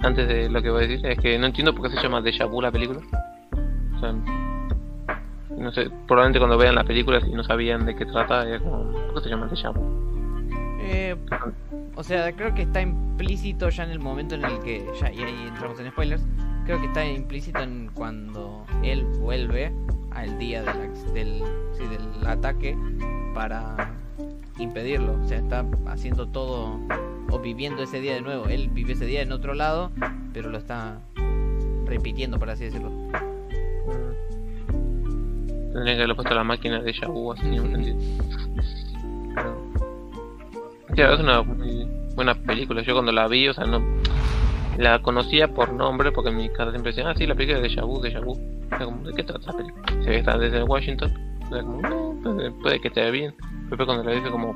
antes 0.02 0.28
de 0.28 0.48
lo 0.48 0.62
que 0.62 0.70
voy 0.70 0.84
a 0.84 0.86
decir, 0.86 1.06
es 1.06 1.18
que 1.18 1.38
no 1.38 1.46
entiendo 1.46 1.74
por 1.74 1.88
qué 1.88 1.96
se 1.96 2.02
llama 2.02 2.20
Deja 2.20 2.44
Vu 2.44 2.60
la 2.60 2.70
película. 2.70 3.00
O 3.96 4.00
sea, 4.00 4.14
no 5.56 5.72
sé, 5.72 5.90
probablemente 6.06 6.38
cuando 6.38 6.56
vean 6.56 6.74
la 6.74 6.84
película 6.84 7.20
si 7.20 7.30
no 7.30 7.42
sabían 7.42 7.84
de 7.84 7.96
qué 7.96 8.06
trata, 8.06 8.48
era 8.48 8.60
como, 8.60 8.92
¿por 8.92 9.14
qué 9.14 9.20
se 9.22 9.28
llama 9.30 9.46
Deja 9.46 9.72
Eh, 10.80 11.16
o 11.96 12.02
sea, 12.04 12.32
creo 12.32 12.54
que 12.54 12.62
está 12.62 12.80
implícito 12.80 13.68
ya 13.70 13.84
en 13.84 13.90
el 13.90 13.98
momento 13.98 14.36
en 14.36 14.44
el 14.44 14.60
que, 14.60 14.86
ya, 15.00 15.10
y 15.10 15.22
ahí 15.22 15.48
entramos 15.48 15.80
en 15.80 15.90
spoilers, 15.90 16.24
creo 16.64 16.80
que 16.80 16.86
está 16.86 17.04
implícito 17.04 17.60
en 17.60 17.90
cuando 17.92 18.64
él 18.82 19.04
vuelve 19.18 19.72
al 20.10 20.38
día 20.38 20.62
del, 20.62 21.14
del, 21.14 21.42
sí, 21.76 21.84
del 21.86 22.26
ataque 22.26 22.76
para 23.34 23.94
impedirlo. 24.58 25.20
O 25.22 25.28
sea, 25.28 25.38
está 25.38 25.64
haciendo 25.86 26.28
todo 26.28 26.78
o 27.30 27.38
viviendo 27.38 27.82
ese 27.82 28.00
día 28.00 28.14
de 28.14 28.22
nuevo. 28.22 28.46
Él 28.46 28.68
vive 28.72 28.92
ese 28.94 29.06
día 29.06 29.22
en 29.22 29.32
otro 29.32 29.54
lado, 29.54 29.90
pero 30.32 30.50
lo 30.50 30.58
está 30.58 31.00
repitiendo, 31.86 32.38
por 32.38 32.50
así 32.50 32.64
decirlo. 32.64 32.90
Tendría 35.72 35.94
que 35.94 36.00
haberlo 36.00 36.16
puesto 36.16 36.32
a 36.32 36.36
la 36.36 36.44
máquina 36.44 36.80
de 36.80 36.92
Yahoo, 36.92 37.32
así 37.32 37.44
no 37.44 37.76
es 40.96 41.20
una 41.20 41.42
muy 41.42 41.86
buena 42.14 42.34
película. 42.34 42.82
Yo 42.82 42.94
cuando 42.94 43.12
la 43.12 43.28
vi, 43.28 43.48
o 43.48 43.54
sea, 43.54 43.64
no 43.64 43.80
la 44.78 45.02
conocía 45.02 45.48
por 45.48 45.72
nombre 45.72 46.12
porque 46.12 46.30
en 46.30 46.36
mi 46.36 46.48
casa 46.50 46.70
siempre 46.70 46.92
decían, 46.92 47.08
ah, 47.08 47.14
sí, 47.16 47.26
la 47.26 47.34
película 47.34 47.60
de 47.60 47.68
Yahoo, 47.68 48.00
de 48.00 48.12
Yahoo. 48.12 48.38
como, 48.78 49.02
¿de 49.02 49.12
qué 49.12 49.24
trata 49.24 49.52
la 49.52 49.58
película? 49.58 49.84
Se 49.88 49.98
ve 49.98 50.04
que 50.06 50.18
está 50.18 50.38
desde 50.38 50.62
Washington. 50.62 51.12
O 51.46 51.50
como, 51.50 51.82
no, 51.82 52.16
puede, 52.22 52.50
puede 52.52 52.80
que 52.80 52.88
esté 52.88 53.10
bien. 53.10 53.34
Pero 53.68 53.84
cuando 53.84 54.04
la 54.04 54.12
vi 54.12 54.20
fue 54.20 54.30
como, 54.30 54.54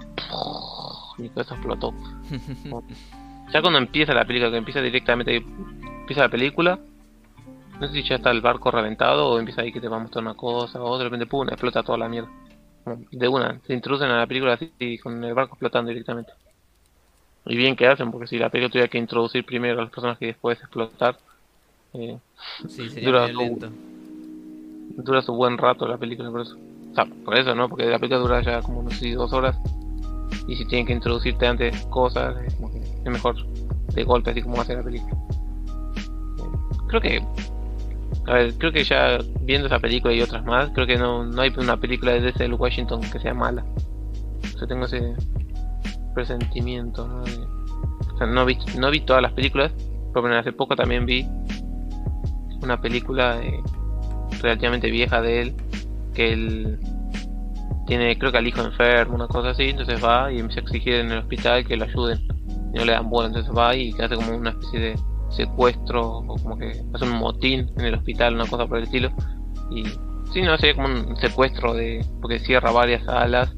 mi 1.18 1.28
cabeza 1.28 1.54
explotó. 1.54 1.92
ya 3.52 3.60
cuando 3.60 3.78
empieza 3.80 4.14
la 4.14 4.24
película, 4.24 4.50
que 4.52 4.58
empieza 4.58 4.80
directamente, 4.80 5.36
empieza 5.36 6.22
la 6.22 6.28
película, 6.28 6.78
no 7.80 7.88
sé 7.88 7.94
si 7.94 8.02
ya 8.04 8.14
está 8.14 8.30
el 8.30 8.40
barco 8.40 8.70
reventado 8.70 9.28
o 9.28 9.38
empieza 9.40 9.62
ahí 9.62 9.72
que 9.72 9.80
te 9.80 9.88
va 9.88 9.96
a 9.96 10.00
mostrar 10.00 10.22
una 10.22 10.34
cosa 10.34 10.80
o 10.80 10.98
de 10.98 11.04
repente 11.04 11.26
pum, 11.26 11.48
explota 11.48 11.82
toda 11.82 11.98
la 11.98 12.08
mierda. 12.08 12.30
De 13.10 13.26
una, 13.26 13.60
se 13.66 13.74
introducen 13.74 14.08
a 14.08 14.18
la 14.18 14.26
película 14.26 14.54
así 14.54 14.98
con 14.98 15.22
el 15.24 15.34
barco 15.34 15.54
explotando 15.54 15.88
directamente. 15.88 16.32
Y 17.46 17.56
bien 17.56 17.76
que 17.76 17.86
hacen, 17.86 18.10
porque 18.10 18.28
si 18.28 18.38
la 18.38 18.50
película 18.50 18.70
tuviera 18.70 18.88
que 18.88 18.98
introducir 18.98 19.44
primero 19.44 19.78
a 19.80 19.82
los 19.82 19.90
personajes 19.90 20.22
y 20.22 20.26
después 20.26 20.58
explotar, 20.60 21.18
eh, 21.94 22.18
sí, 22.68 22.88
dura, 23.00 23.28
su, 23.32 23.72
dura 24.96 25.22
su 25.22 25.34
buen 25.34 25.58
rato 25.58 25.86
la 25.86 25.98
película, 25.98 26.30
por 26.30 26.42
eso. 26.42 26.56
O 26.90 26.94
sea, 26.94 27.06
por 27.06 27.36
eso, 27.36 27.54
¿no? 27.54 27.68
Porque 27.68 27.86
la 27.86 27.98
película 27.98 28.20
dura 28.20 28.42
ya 28.42 28.60
como 28.62 28.82
no 28.82 28.90
sé, 28.90 29.12
dos 29.12 29.32
horas. 29.32 29.56
Y 30.46 30.56
si 30.56 30.66
tienen 30.66 30.86
que 30.86 30.92
introducirte 30.92 31.46
antes 31.46 31.84
cosas, 31.86 32.36
es, 32.46 32.54
es 32.54 33.10
mejor 33.10 33.36
de 33.94 34.04
golpe, 34.04 34.30
así 34.30 34.42
como 34.42 34.60
hace 34.60 34.76
la 34.76 34.82
película. 34.82 35.16
Eh, 36.38 36.86
creo 36.88 37.00
que 37.00 37.22
a 38.26 38.34
ver, 38.34 38.54
creo 38.54 38.72
que 38.72 38.84
ya 38.84 39.18
viendo 39.40 39.66
esa 39.66 39.80
película 39.80 40.14
y 40.14 40.22
otras 40.22 40.44
más, 40.44 40.70
creo 40.70 40.86
que 40.86 40.96
no, 40.96 41.24
no 41.24 41.42
hay 41.42 41.52
una 41.56 41.76
película 41.76 42.12
de 42.12 42.20
Denzel 42.20 42.54
Washington 42.54 43.00
que 43.00 43.18
sea 43.18 43.34
mala. 43.34 43.64
O 44.54 44.58
sea, 44.58 44.68
tengo 44.68 44.84
ese 44.84 45.14
presentimiento, 46.14 47.06
¿no? 47.06 47.22
o 47.22 48.18
sea, 48.18 48.26
no 48.26 48.44
vi, 48.44 48.58
no 48.78 48.90
vi 48.90 49.00
todas 49.00 49.22
las 49.22 49.32
películas, 49.32 49.72
pero 50.12 50.38
hace 50.38 50.52
poco 50.52 50.76
también 50.76 51.06
vi 51.06 51.26
una 52.62 52.80
película 52.80 53.40
eh, 53.42 53.62
relativamente 54.40 54.90
vieja 54.90 55.20
de 55.20 55.42
él, 55.42 55.54
que 56.14 56.32
él 56.32 56.78
tiene, 57.86 58.16
creo 58.18 58.30
que 58.30 58.38
al 58.38 58.46
hijo 58.46 58.62
enfermo, 58.62 59.14
una 59.14 59.28
cosa 59.28 59.50
así, 59.50 59.64
entonces 59.64 60.02
va 60.02 60.32
y 60.32 60.38
empieza 60.38 60.60
a 60.60 60.62
exigir 60.62 60.94
en 60.94 61.10
el 61.10 61.18
hospital 61.18 61.66
que 61.66 61.76
lo 61.76 61.84
ayuden. 61.84 62.20
Y 62.74 62.78
no 62.78 62.84
le 62.84 62.92
dan 62.92 63.10
bola, 63.10 63.28
entonces 63.28 63.52
va 63.54 63.74
y 63.74 63.92
hace 64.00 64.14
como 64.14 64.36
una 64.36 64.50
especie 64.50 64.80
de 64.80 64.94
secuestro 65.30 66.18
o 66.18 66.36
como 66.36 66.56
que 66.56 66.72
hace 66.94 67.04
un 67.04 67.18
motín 67.18 67.70
en 67.76 67.86
el 67.86 67.94
hospital, 67.94 68.34
una 68.34 68.46
cosa 68.46 68.66
por 68.66 68.78
el 68.78 68.84
estilo. 68.84 69.10
Y 69.70 69.84
sí, 70.32 70.42
no 70.42 70.56
sé, 70.58 70.74
como 70.74 70.88
un 70.88 71.16
secuestro 71.16 71.74
de 71.74 72.04
porque 72.20 72.38
cierra 72.38 72.70
varias 72.70 73.04
salas. 73.04 73.54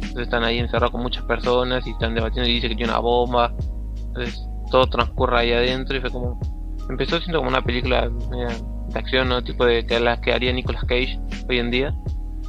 Entonces 0.00 0.22
están 0.22 0.44
ahí 0.44 0.58
encerrados 0.58 0.92
con 0.92 1.02
muchas 1.02 1.24
personas 1.24 1.86
y 1.86 1.90
están 1.90 2.14
debatiendo 2.14 2.48
y 2.48 2.54
dice 2.54 2.68
que 2.68 2.76
tiene 2.76 2.92
una 2.92 3.00
bomba. 3.00 3.52
Entonces 4.08 4.46
todo 4.70 4.86
transcurre 4.86 5.38
ahí 5.38 5.52
adentro 5.52 5.96
y 5.96 6.00
fue 6.00 6.10
como 6.10 6.38
empezó 6.88 7.18
siendo 7.20 7.38
como 7.38 7.50
una 7.50 7.62
película 7.62 8.08
de 8.08 8.98
acción, 8.98 9.28
¿no? 9.28 9.42
Tipo 9.42 9.64
de 9.64 9.86
que 9.86 10.00
las 10.00 10.20
que 10.20 10.32
haría 10.32 10.52
Nicolas 10.52 10.84
Cage 10.84 11.18
hoy 11.48 11.58
en 11.58 11.70
día, 11.70 11.94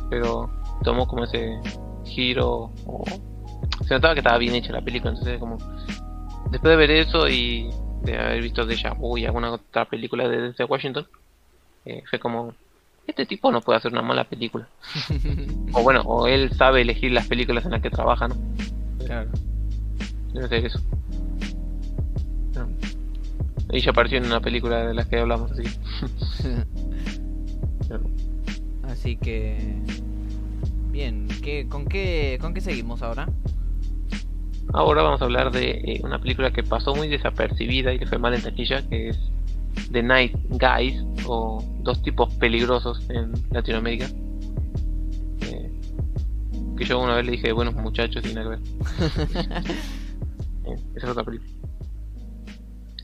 pero 0.10 0.50
tomó 0.84 1.08
como 1.08 1.24
ese 1.24 1.60
giro 2.06 2.72
o 2.86 3.04
se 3.86 3.94
notaba 3.94 4.14
que 4.14 4.20
estaba 4.20 4.38
bien 4.38 4.56
hecha 4.56 4.72
la 4.72 4.82
película, 4.82 5.12
entonces 5.12 5.40
como 5.40 5.58
después 6.52 6.72
de 6.72 6.76
ver 6.76 6.92
eso 6.92 7.28
y 7.28 7.70
de 8.04 8.18
haber 8.18 8.42
visto 8.42 8.66
Deja 8.66 8.94
Vu 8.94 9.18
y 9.18 9.26
alguna 9.26 9.52
otra 9.52 9.86
película 9.86 10.28
de 10.28 10.42
desde 10.50 10.66
Washington, 10.66 11.08
eh, 11.86 12.04
fue 12.10 12.20
como 12.20 12.54
este 13.08 13.26
tipo 13.26 13.52
no 13.52 13.62
puede 13.62 13.78
hacer 13.78 13.92
una 13.92 14.02
mala 14.02 14.26
película. 14.26 14.68
o 15.74 15.82
bueno, 15.82 16.02
o 16.02 16.28
él 16.28 16.52
sabe 16.54 16.82
elegir 16.82 17.12
las 17.12 17.28
películas 17.28 17.66
en 17.66 17.72
las 17.72 17.82
que 17.82 17.90
trabaja, 17.90 18.28
¿no? 18.28 18.36
Claro. 19.06 19.30
Debe 20.34 20.48
ser 20.50 20.66
eso. 20.66 20.80
Y 23.72 23.82
ya 23.82 23.92
apareció 23.92 24.18
en 24.18 24.26
una 24.26 24.40
película 24.40 24.88
de 24.88 24.94
las 24.94 25.08
que 25.08 25.20
hablamos, 25.20 25.52
así. 25.52 25.64
así 28.84 29.18
que... 29.18 29.58
Bien, 30.92 31.28
¿qué, 31.44 31.68
con, 31.68 31.86
qué, 31.86 32.38
¿con 32.42 32.54
qué 32.54 32.62
seguimos 32.62 33.02
ahora? 33.02 33.28
Ahora 34.74 35.04
vamos 35.04 35.22
a 35.22 35.26
hablar 35.26 35.52
de 35.52 35.70
eh, 35.70 36.02
una 36.04 36.20
película 36.20 36.52
que 36.52 36.64
pasó 36.64 36.96
muy 36.96 37.08
desapercibida 37.08 37.94
y 37.94 38.00
que 38.00 38.08
fue 38.08 38.18
mal 38.18 38.34
en 38.34 38.42
taquilla, 38.42 38.88
que 38.88 39.10
es 39.10 39.20
The 39.92 40.04
Night 40.04 40.36
Guys, 40.50 41.04
o 41.26 41.64
Dos 41.82 42.02
Tipos 42.02 42.34
Peligrosos 42.36 43.10
en 43.10 43.32
Latinoamérica. 43.52 44.08
Eh, 45.42 45.72
que 46.78 46.86
yo 46.86 47.00
una 47.00 47.16
vez 47.16 47.26
le 47.26 47.32
dije 47.34 47.52
buenos 47.52 47.76
muchachos 47.76 48.24
y 48.26 48.34
nada 48.34 48.44
que 48.44 48.50
ver. 48.50 48.60
eh, 50.66 50.76
esa 50.96 51.06
es 51.06 51.12
otra 51.12 51.24
película. 51.24 51.52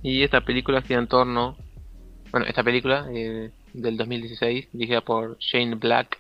Y 0.02 0.22
esta 0.22 0.42
película 0.42 0.82
gira 0.82 1.00
en 1.00 1.08
torno. 1.08 1.56
Bueno, 2.32 2.46
esta 2.46 2.64
película 2.64 3.08
eh, 3.14 3.52
del 3.74 3.98
2016, 3.98 4.70
dirigida 4.74 5.02
por 5.02 5.38
Shane 5.40 5.76
Black, 5.76 6.20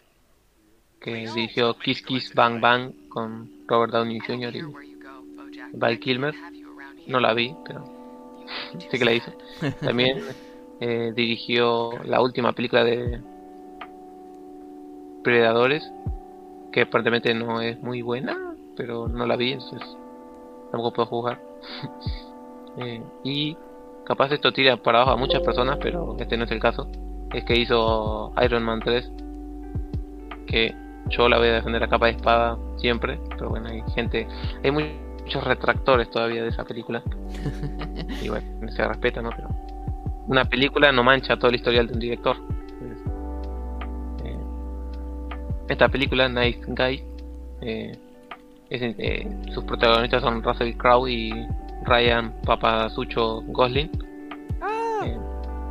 que 1.01 1.27
dirigió 1.27 1.77
Kiss 1.77 2.01
Kiss 2.01 2.33
Bang 2.33 2.61
Bang 2.61 2.93
con 3.09 3.51
Robert 3.67 3.91
Downey 3.91 4.19
Jr. 4.19 4.55
y 4.55 4.61
Val 5.73 5.99
Kilmer. 5.99 6.33
No 7.07 7.19
la 7.19 7.33
vi, 7.33 7.53
pero 7.65 7.92
sé 8.77 8.99
que 8.99 9.05
la 9.05 9.13
hizo. 9.13 9.31
También 9.81 10.19
eh, 10.79 11.13
dirigió 11.15 11.91
la 12.03 12.21
última 12.21 12.53
película 12.53 12.83
de 12.83 13.21
Predadores, 15.23 15.89
que 16.71 16.81
aparentemente 16.81 17.33
no 17.33 17.61
es 17.61 17.79
muy 17.81 18.01
buena, 18.01 18.55
pero 18.75 19.07
no 19.07 19.25
la 19.25 19.37
vi, 19.37 19.53
entonces 19.53 19.97
tampoco 20.71 20.93
puedo 20.93 21.07
jugar. 21.07 21.41
eh, 22.77 23.01
y 23.23 23.55
capaz 24.05 24.31
esto 24.31 24.51
tira 24.51 24.77
para 24.77 24.99
abajo 24.99 25.11
a 25.11 25.17
muchas 25.17 25.41
personas, 25.41 25.77
pero 25.81 26.17
este 26.19 26.35
no 26.37 26.43
es 26.43 26.51
el 26.51 26.59
caso. 26.59 26.89
Es 27.33 27.45
que 27.45 27.57
hizo 27.57 28.33
Iron 28.43 28.63
Man 28.63 28.81
3, 28.81 29.11
que 30.47 30.75
yo 31.09 31.29
la 31.29 31.37
voy 31.37 31.47
a 31.47 31.53
defender 31.53 31.83
a 31.83 31.87
capa 31.87 32.07
de 32.07 32.13
espada 32.13 32.57
siempre, 32.77 33.19
pero 33.29 33.49
bueno, 33.49 33.69
hay 33.69 33.81
gente, 33.95 34.27
hay 34.63 34.71
muchos 35.23 35.43
retractores 35.43 36.09
todavía 36.09 36.43
de 36.43 36.49
esa 36.49 36.63
película. 36.63 37.01
y 38.21 38.29
bueno, 38.29 38.71
se 38.71 38.87
respeta, 38.87 39.21
¿no? 39.21 39.29
Pero 39.31 39.49
una 40.27 40.45
película 40.45 40.91
no 40.91 41.03
mancha 41.03 41.37
todo 41.37 41.49
el 41.49 41.55
historial 41.55 41.87
de 41.87 41.93
un 41.93 41.99
director. 41.99 42.37
Eh, 44.23 44.37
esta 45.69 45.89
película, 45.89 46.29
Nice 46.29 46.61
Guy, 46.67 47.03
eh, 47.61 47.97
es, 48.69 48.81
eh, 48.97 49.27
sus 49.53 49.63
protagonistas 49.65 50.21
son 50.21 50.41
Russell 50.41 50.73
Crowe 50.75 51.07
y 51.07 51.31
Ryan 51.85 52.33
Papasucho 52.45 53.41
Gosling. 53.47 53.89
Eh, 55.05 55.17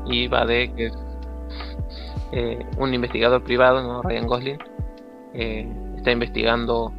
y 0.06 0.28
va 0.28 0.44
de 0.46 0.72
que 0.74 0.86
es 0.86 0.94
eh, 2.32 2.64
un 2.78 2.94
investigador 2.94 3.42
privado, 3.42 3.82
¿no? 3.82 4.02
Ryan 4.02 4.26
Gosling, 4.26 4.58
está 5.96 6.10
investigando 6.10 6.92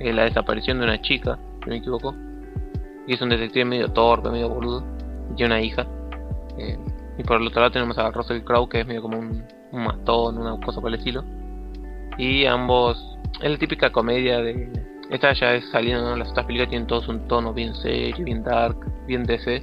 la 0.00 0.24
desaparición 0.24 0.78
de 0.78 0.84
una 0.84 1.00
chica, 1.00 1.38
si 1.64 1.70
no 1.70 1.74
me 1.74 1.78
equivoco. 1.78 2.14
Y 3.06 3.14
es 3.14 3.20
un 3.20 3.30
detective 3.30 3.64
medio 3.64 3.92
torpe, 3.92 4.30
medio 4.30 4.48
boludo. 4.48 4.84
Y 5.32 5.36
tiene 5.36 5.54
una 5.54 5.62
hija. 5.62 5.86
y 7.18 7.22
por 7.24 7.40
el 7.40 7.46
otro 7.46 7.60
lado 7.60 7.72
tenemos 7.72 7.98
a 7.98 8.10
Russell 8.10 8.42
Crowe, 8.42 8.68
que 8.68 8.80
es 8.80 8.86
medio 8.86 9.02
como 9.02 9.18
un, 9.18 9.44
un 9.72 9.82
una 9.82 10.60
cosa 10.64 10.80
por 10.80 10.88
el 10.90 10.98
estilo. 10.98 11.24
Y 12.16 12.46
ambos, 12.46 13.18
es 13.42 13.50
la 13.50 13.58
típica 13.58 13.90
comedia 13.90 14.38
de 14.38 14.70
esta 15.10 15.32
ya 15.34 15.54
es 15.54 15.68
saliendo, 15.70 16.02
¿no? 16.02 16.16
las 16.16 16.30
otras 16.30 16.46
películas 16.46 16.70
tienen 16.70 16.86
todos 16.86 17.08
un 17.08 17.28
tono 17.28 17.52
bien 17.52 17.74
serio, 17.74 18.24
bien 18.24 18.42
dark, 18.42 18.76
bien 19.06 19.24
DC. 19.24 19.60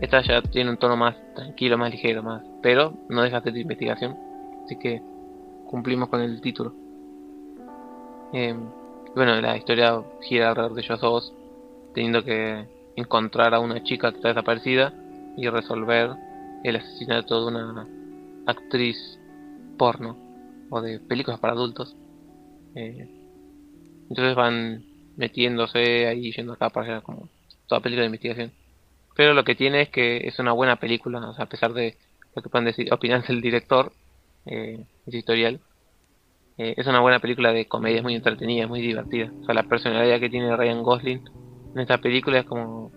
Esta 0.00 0.20
ya 0.22 0.42
tiene 0.42 0.70
un 0.70 0.76
tono 0.76 0.96
más 0.96 1.16
tranquilo, 1.34 1.78
más 1.78 1.90
ligero, 1.90 2.22
más. 2.22 2.42
Pero 2.60 2.92
no 3.08 3.22
deja 3.22 3.40
de 3.40 3.60
investigación. 3.60 4.16
Así 4.64 4.76
que 4.78 5.00
cumplimos 5.66 6.08
con 6.08 6.20
el 6.20 6.40
título. 6.40 6.74
Eh, 8.32 8.56
bueno, 9.14 9.40
la 9.40 9.56
historia 9.56 10.02
gira 10.22 10.50
alrededor 10.50 10.74
de 10.74 10.82
ellos 10.82 11.00
dos, 11.00 11.32
teniendo 11.94 12.24
que 12.24 12.66
encontrar 12.96 13.54
a 13.54 13.60
una 13.60 13.82
chica 13.82 14.10
que 14.10 14.16
está 14.16 14.28
desaparecida 14.28 14.92
y 15.36 15.48
resolver 15.48 16.10
el 16.64 16.76
asesinato 16.76 17.40
de 17.40 17.56
una 17.56 17.88
actriz 18.46 19.18
porno 19.76 20.16
o 20.70 20.80
de 20.80 20.98
películas 21.00 21.40
para 21.40 21.52
adultos. 21.52 21.96
Eh, 22.74 23.08
entonces 24.08 24.34
van 24.34 24.84
metiéndose 25.16 26.06
ahí, 26.06 26.32
yendo 26.32 26.54
acá 26.54 26.70
para 26.70 26.86
allá, 26.86 27.00
como 27.00 27.28
toda 27.66 27.80
película 27.80 28.02
de 28.02 28.06
investigación. 28.06 28.52
Pero 29.16 29.34
lo 29.34 29.44
que 29.44 29.54
tiene 29.54 29.82
es 29.82 29.88
que 29.90 30.26
es 30.26 30.38
una 30.38 30.52
buena 30.52 30.76
película, 30.76 31.34
a 31.36 31.46
pesar 31.46 31.72
de 31.72 31.96
lo 32.34 32.42
que 32.42 32.48
puedan 32.48 32.64
decir, 32.64 32.92
opinar 32.92 33.24
del 33.26 33.40
director, 33.40 33.92
eh, 34.46 34.84
editorial, 35.06 35.60
eh, 36.58 36.74
es 36.76 36.86
una 36.86 37.00
buena 37.00 37.18
película 37.18 37.52
de 37.52 37.66
comedia, 37.66 37.98
es 37.98 38.02
muy 38.02 38.14
entretenida, 38.14 38.64
es 38.64 38.68
muy 38.68 38.80
divertida. 38.80 39.30
O 39.42 39.44
sea, 39.44 39.54
la 39.54 39.64
personalidad 39.64 40.20
que 40.20 40.30
tiene 40.30 40.56
Ryan 40.56 40.82
Gosling 40.82 41.20
en 41.74 41.80
esta 41.80 41.98
película 41.98 42.38
es 42.40 42.46
como 42.46 42.90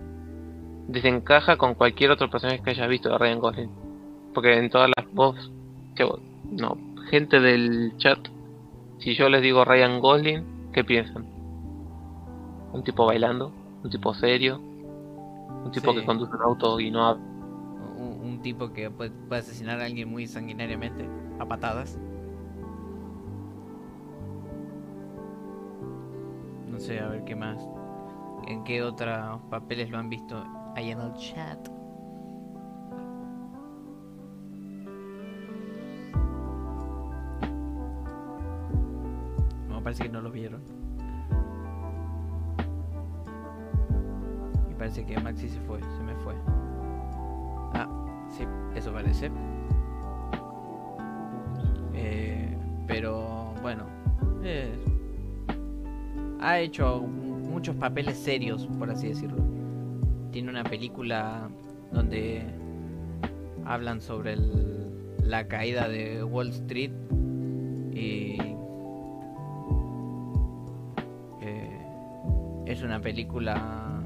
desencaja 0.87 1.57
con 1.57 1.73
cualquier 1.73 2.11
otro 2.11 2.29
personaje 2.29 2.61
que 2.61 2.69
hayas 2.71 2.87
visto 2.89 3.09
de 3.09 3.17
Ryan 3.17 3.39
Gosling. 3.39 3.69
Porque 4.33 4.57
en 4.57 4.69
todas 4.69 4.91
las 4.95 5.11
voces, 5.13 5.51
no, 6.51 6.77
gente 7.09 7.39
del 7.39 7.93
chat, 7.97 8.19
si 8.99 9.15
yo 9.15 9.29
les 9.29 9.41
digo 9.41 9.65
Ryan 9.65 9.99
Gosling, 9.99 10.57
¿Qué 10.77 10.83
piensan? 10.83 11.25
¿Un 12.71 12.83
tipo 12.83 13.07
bailando? 13.07 13.51
¿Un 13.83 13.89
tipo 13.89 14.13
serio? 14.13 14.59
¿Un 14.59 15.71
tipo 15.71 15.91
Sí. 15.91 15.99
que 15.99 16.05
conduce 16.05 16.35
un 16.35 16.41
auto 16.43 16.79
y 16.79 16.91
no 16.91 17.03
habla? 17.03 17.23
Un, 17.97 18.21
un 18.23 18.41
tipo 18.43 18.71
que 18.73 18.91
puede, 18.91 19.09
puede 19.09 19.41
asesinar 19.41 19.81
a 19.81 19.85
alguien 19.85 20.07
muy 20.07 20.27
sanguinariamente, 20.27 21.09
a 21.39 21.45
patadas. 21.47 21.99
No 26.77 26.83
sé, 26.83 26.99
a 26.99 27.07
ver 27.07 27.23
qué 27.23 27.35
más. 27.35 27.57
¿En 28.47 28.63
qué 28.63 28.83
otros 28.83 29.41
papeles 29.49 29.89
lo 29.89 29.97
han 29.97 30.09
visto 30.09 30.43
ahí 30.75 30.91
en 30.91 31.01
el 31.01 31.11
chat? 31.13 31.57
No, 39.67 39.81
parece 39.81 40.03
que 40.03 40.09
no 40.09 40.21
lo 40.21 40.29
vieron. 40.29 40.61
Y 44.69 44.75
parece 44.75 45.03
que 45.03 45.19
Maxi 45.19 45.49
se 45.49 45.59
fue, 45.61 45.79
se 45.81 46.03
me 46.03 46.13
fue. 46.17 46.35
Ah, 47.73 47.87
sí, 48.29 48.45
eso 48.75 48.93
parece. 48.93 49.31
Eh, 51.95 52.55
pero 52.85 53.55
bueno, 53.63 53.96
ha 56.39 56.59
hecho 56.59 57.01
muchos 57.01 57.75
papeles 57.75 58.17
serios, 58.17 58.67
por 58.79 58.89
así 58.89 59.09
decirlo. 59.09 59.37
Tiene 60.31 60.49
una 60.49 60.63
película 60.63 61.49
donde 61.91 62.43
hablan 63.65 64.01
sobre 64.01 64.33
el- 64.33 64.87
la 65.23 65.47
caída 65.47 65.87
de 65.89 66.23
Wall 66.23 66.49
Street 66.49 66.91
y 67.93 68.37
eh, 71.41 71.81
es 72.65 72.81
una 72.83 73.01
película 73.01 74.01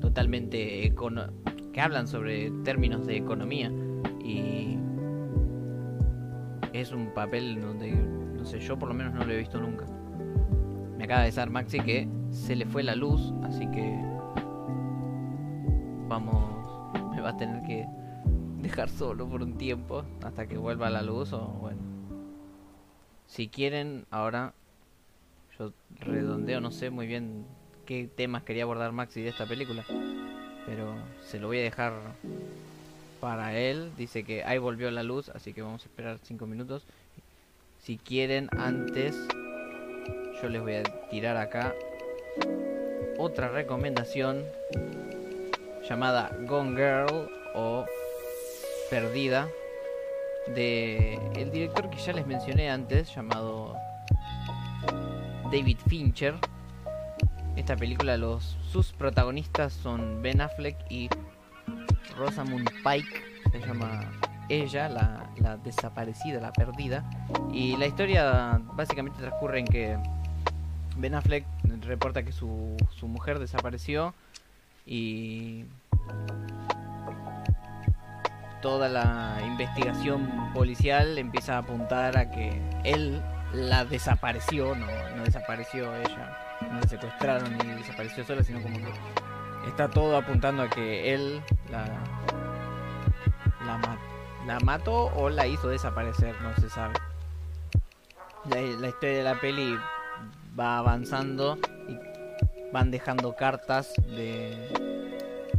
totalmente 0.00 0.84
econo- 0.92 1.30
que 1.72 1.80
hablan 1.80 2.06
sobre 2.08 2.50
términos 2.64 3.06
de 3.06 3.16
economía 3.16 3.70
y 4.24 4.76
es 6.72 6.92
un 6.92 7.12
papel 7.14 7.60
donde 7.60 7.92
no 7.92 8.44
sé 8.44 8.58
yo 8.60 8.78
por 8.78 8.88
lo 8.88 8.94
menos 8.94 9.14
no 9.14 9.24
lo 9.24 9.32
he 9.32 9.38
visto 9.38 9.60
nunca 9.60 9.86
acaba 11.10 11.22
de 11.22 11.26
avisar 11.26 11.50
Maxi 11.50 11.80
que 11.80 12.06
se 12.30 12.54
le 12.54 12.66
fue 12.66 12.84
la 12.84 12.94
luz, 12.94 13.32
así 13.42 13.68
que 13.72 13.98
vamos, 16.06 16.94
me 17.10 17.20
va 17.20 17.30
a 17.30 17.36
tener 17.36 17.64
que 17.64 17.84
dejar 18.62 18.88
solo 18.88 19.28
por 19.28 19.42
un 19.42 19.58
tiempo 19.58 20.04
hasta 20.22 20.46
que 20.46 20.56
vuelva 20.56 20.88
la 20.88 21.02
luz 21.02 21.32
o 21.32 21.48
bueno. 21.48 21.80
Si 23.26 23.48
quieren, 23.48 24.06
ahora 24.12 24.54
yo 25.58 25.72
redondeo, 25.98 26.60
no 26.60 26.70
sé 26.70 26.90
muy 26.90 27.08
bien 27.08 27.44
qué 27.86 28.06
temas 28.06 28.44
quería 28.44 28.62
abordar 28.62 28.92
Maxi 28.92 29.20
de 29.20 29.30
esta 29.30 29.46
película, 29.46 29.84
pero 30.64 30.94
se 31.24 31.40
lo 31.40 31.48
voy 31.48 31.58
a 31.58 31.62
dejar 31.62 31.92
para 33.20 33.58
él. 33.58 33.90
Dice 33.96 34.22
que 34.22 34.44
ahí 34.44 34.58
volvió 34.58 34.88
la 34.92 35.02
luz, 35.02 35.28
así 35.30 35.52
que 35.54 35.62
vamos 35.62 35.82
a 35.82 35.86
esperar 35.86 36.20
5 36.22 36.46
minutos. 36.46 36.84
Si 37.80 37.96
quieren, 37.96 38.48
antes 38.56 39.16
yo 40.42 40.48
les 40.48 40.62
voy 40.62 40.74
a 40.76 40.82
tirar 41.10 41.36
acá 41.36 41.74
otra 43.18 43.48
recomendación 43.48 44.44
llamada 45.88 46.30
Gone 46.46 46.70
Girl 46.70 47.30
o 47.54 47.84
Perdida 48.88 49.48
de 50.54 51.14
el 51.36 51.50
director 51.50 51.90
que 51.90 51.98
ya 51.98 52.12
les 52.12 52.26
mencioné 52.26 52.70
antes 52.70 53.14
llamado 53.14 53.76
David 55.52 55.78
Fincher. 55.88 56.34
Esta 57.56 57.76
película 57.76 58.16
los 58.16 58.56
sus 58.70 58.92
protagonistas 58.92 59.72
son 59.72 60.22
Ben 60.22 60.40
Affleck 60.40 60.76
y 60.90 61.10
Rosamund 62.16 62.68
Pike, 62.82 63.22
se 63.52 63.60
llama 63.60 64.10
ella, 64.48 64.88
la, 64.88 65.30
la 65.36 65.56
desaparecida, 65.58 66.40
la 66.40 66.52
perdida. 66.52 67.08
Y 67.52 67.76
la 67.76 67.86
historia 67.86 68.60
básicamente 68.74 69.20
transcurre 69.20 69.60
en 69.60 69.66
que 69.66 69.98
Ben 71.00 71.14
Affleck 71.14 71.44
reporta 71.82 72.22
que 72.22 72.32
su, 72.32 72.76
su 72.90 73.08
mujer 73.08 73.38
desapareció 73.38 74.14
y 74.86 75.64
toda 78.62 78.88
la 78.88 79.38
investigación 79.46 80.52
policial 80.52 81.16
empieza 81.18 81.56
a 81.56 81.58
apuntar 81.58 82.18
a 82.18 82.30
que 82.30 82.60
él 82.84 83.22
la 83.54 83.84
desapareció, 83.84 84.74
no, 84.74 84.86
no 85.16 85.24
desapareció 85.24 85.94
ella, 85.96 86.36
no 86.70 86.80
la 86.80 86.86
secuestraron 86.86 87.56
ni 87.56 87.64
desapareció 87.74 88.24
sola, 88.24 88.42
sino 88.44 88.60
como 88.62 88.76
que 88.78 88.92
está 89.68 89.88
todo 89.88 90.16
apuntando 90.16 90.62
a 90.62 90.68
que 90.68 91.14
él 91.14 91.40
la, 91.70 91.84
la, 93.66 93.78
ma- 93.78 93.98
la 94.46 94.60
mató 94.60 95.06
o 95.16 95.30
la 95.30 95.46
hizo 95.46 95.68
desaparecer, 95.68 96.34
no 96.42 96.54
se 96.56 96.68
sabe. 96.68 96.94
La 98.50 98.88
historia 98.88 99.18
de 99.18 99.22
la 99.24 99.40
peli 99.40 99.76
va 100.60 100.78
avanzando 100.78 101.56
y 101.88 101.96
van 102.70 102.90
dejando 102.90 103.34
cartas 103.34 103.94
de, 104.14 104.54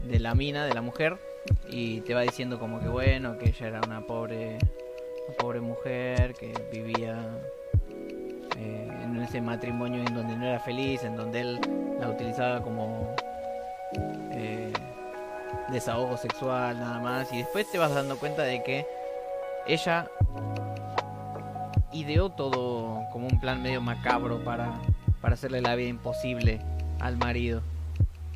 de 0.08 0.20
la 0.20 0.36
mina, 0.36 0.66
de 0.66 0.74
la 0.74 0.82
mujer, 0.82 1.18
y 1.70 2.02
te 2.02 2.14
va 2.14 2.22
diciendo 2.22 2.60
como 2.60 2.80
que 2.80 2.88
bueno, 2.88 3.38
que 3.38 3.50
ella 3.50 3.68
era 3.68 3.82
una 3.86 4.02
pobre, 4.02 4.60
una 5.28 5.38
pobre 5.38 5.60
mujer 5.60 6.36
que 6.36 6.54
vivía 6.72 7.18
eh, 8.58 8.92
en 9.04 9.20
ese 9.22 9.42
matrimonio 9.42 10.04
en 10.06 10.14
donde 10.14 10.36
no 10.36 10.46
era 10.46 10.60
feliz, 10.60 11.04
en 11.04 11.16
donde 11.16 11.42
él 11.42 11.60
la 12.00 12.10
utilizaba 12.10 12.62
como 12.62 13.16
eh, 14.32 14.72
desahogo 15.72 16.16
sexual 16.18 16.80
nada 16.80 17.00
más, 17.00 17.34
y 17.34 17.40
después 17.40 17.70
te 17.72 17.78
vas 17.78 17.94
dando 17.94 18.18
cuenta 18.18 18.44
de 18.44 18.62
que 18.64 18.86
ella 19.68 20.08
ideó 21.92 22.30
todo 22.30 23.04
como 23.12 23.28
un 23.28 23.40
plan 23.40 23.62
medio 23.62 23.82
macabro 23.82 24.44
para, 24.44 24.74
para 25.22 25.36
hacerle 25.36 25.62
la 25.62 25.76
vida 25.76 25.90
imposible 25.90 26.62
al 27.00 27.18
marido. 27.18 27.62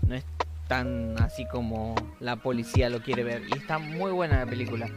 No 0.08 0.16
es 0.16 0.26
tan 0.68 1.16
así 1.22 1.46
como 1.48 1.96
la 2.20 2.36
policía 2.38 2.90
lo 2.90 3.02
quiere 3.02 3.24
ver. 3.24 3.44
Y 3.54 3.58
está 3.58 3.78
muy 3.80 4.12
buena 4.12 4.40
la 4.40 4.46
película. 4.46 4.88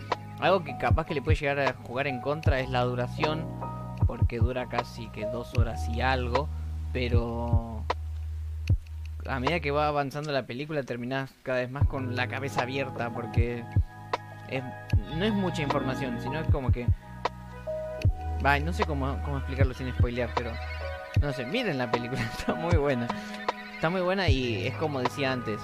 Algo 0.40 0.62
que 0.64 0.76
capaz 0.78 1.06
que 1.06 1.14
le 1.14 1.22
puede 1.22 1.36
llegar 1.36 1.58
a 1.60 1.72
jugar 1.72 2.06
en 2.06 2.20
contra 2.20 2.60
es 2.60 2.70
la 2.70 2.82
duración, 2.82 3.44
porque 4.06 4.38
dura 4.38 4.68
casi 4.68 5.08
que 5.08 5.26
dos 5.26 5.52
horas 5.58 5.88
y 5.88 6.00
algo, 6.00 6.48
pero 6.92 7.84
a 9.26 9.40
medida 9.40 9.60
que 9.60 9.70
va 9.72 9.88
avanzando 9.88 10.30
la 10.32 10.46
película 10.46 10.82
terminas 10.84 11.34
cada 11.42 11.58
vez 11.58 11.70
más 11.70 11.86
con 11.86 12.14
la 12.16 12.28
cabeza 12.28 12.62
abierta, 12.62 13.10
porque 13.10 13.64
es- 14.48 14.62
no 15.16 15.24
es 15.24 15.32
mucha 15.34 15.62
información, 15.62 16.20
sino 16.22 16.38
es 16.38 16.48
como 16.50 16.70
que... 16.70 16.86
No 18.62 18.72
sé 18.72 18.84
cómo, 18.84 19.18
cómo 19.24 19.38
explicarlo 19.38 19.74
sin 19.74 19.90
spoilear, 19.92 20.30
pero... 20.36 20.52
No 21.20 21.32
sé, 21.32 21.44
miren 21.44 21.78
la 21.78 21.90
película, 21.90 22.22
está 22.38 22.54
muy 22.54 22.76
buena. 22.76 23.08
Está 23.74 23.90
muy 23.90 24.00
buena 24.00 24.28
y 24.28 24.66
es 24.66 24.74
como 24.76 25.00
decía 25.00 25.32
antes, 25.32 25.60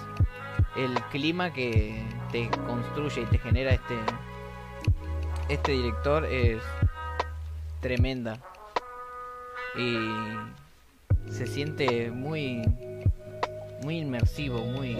el 0.77 0.95
clima 1.11 1.53
que 1.53 2.03
te 2.31 2.49
construye 2.67 3.23
y 3.23 3.27
te 3.27 3.39
genera 3.39 3.73
este 3.73 3.95
este 5.49 5.73
director 5.73 6.25
es 6.25 6.63
tremenda 7.81 8.39
y 9.77 9.97
se 11.31 11.47
siente 11.47 12.11
muy 12.11 12.63
muy 13.83 13.99
inmersivo, 13.99 14.61
muy 14.61 14.97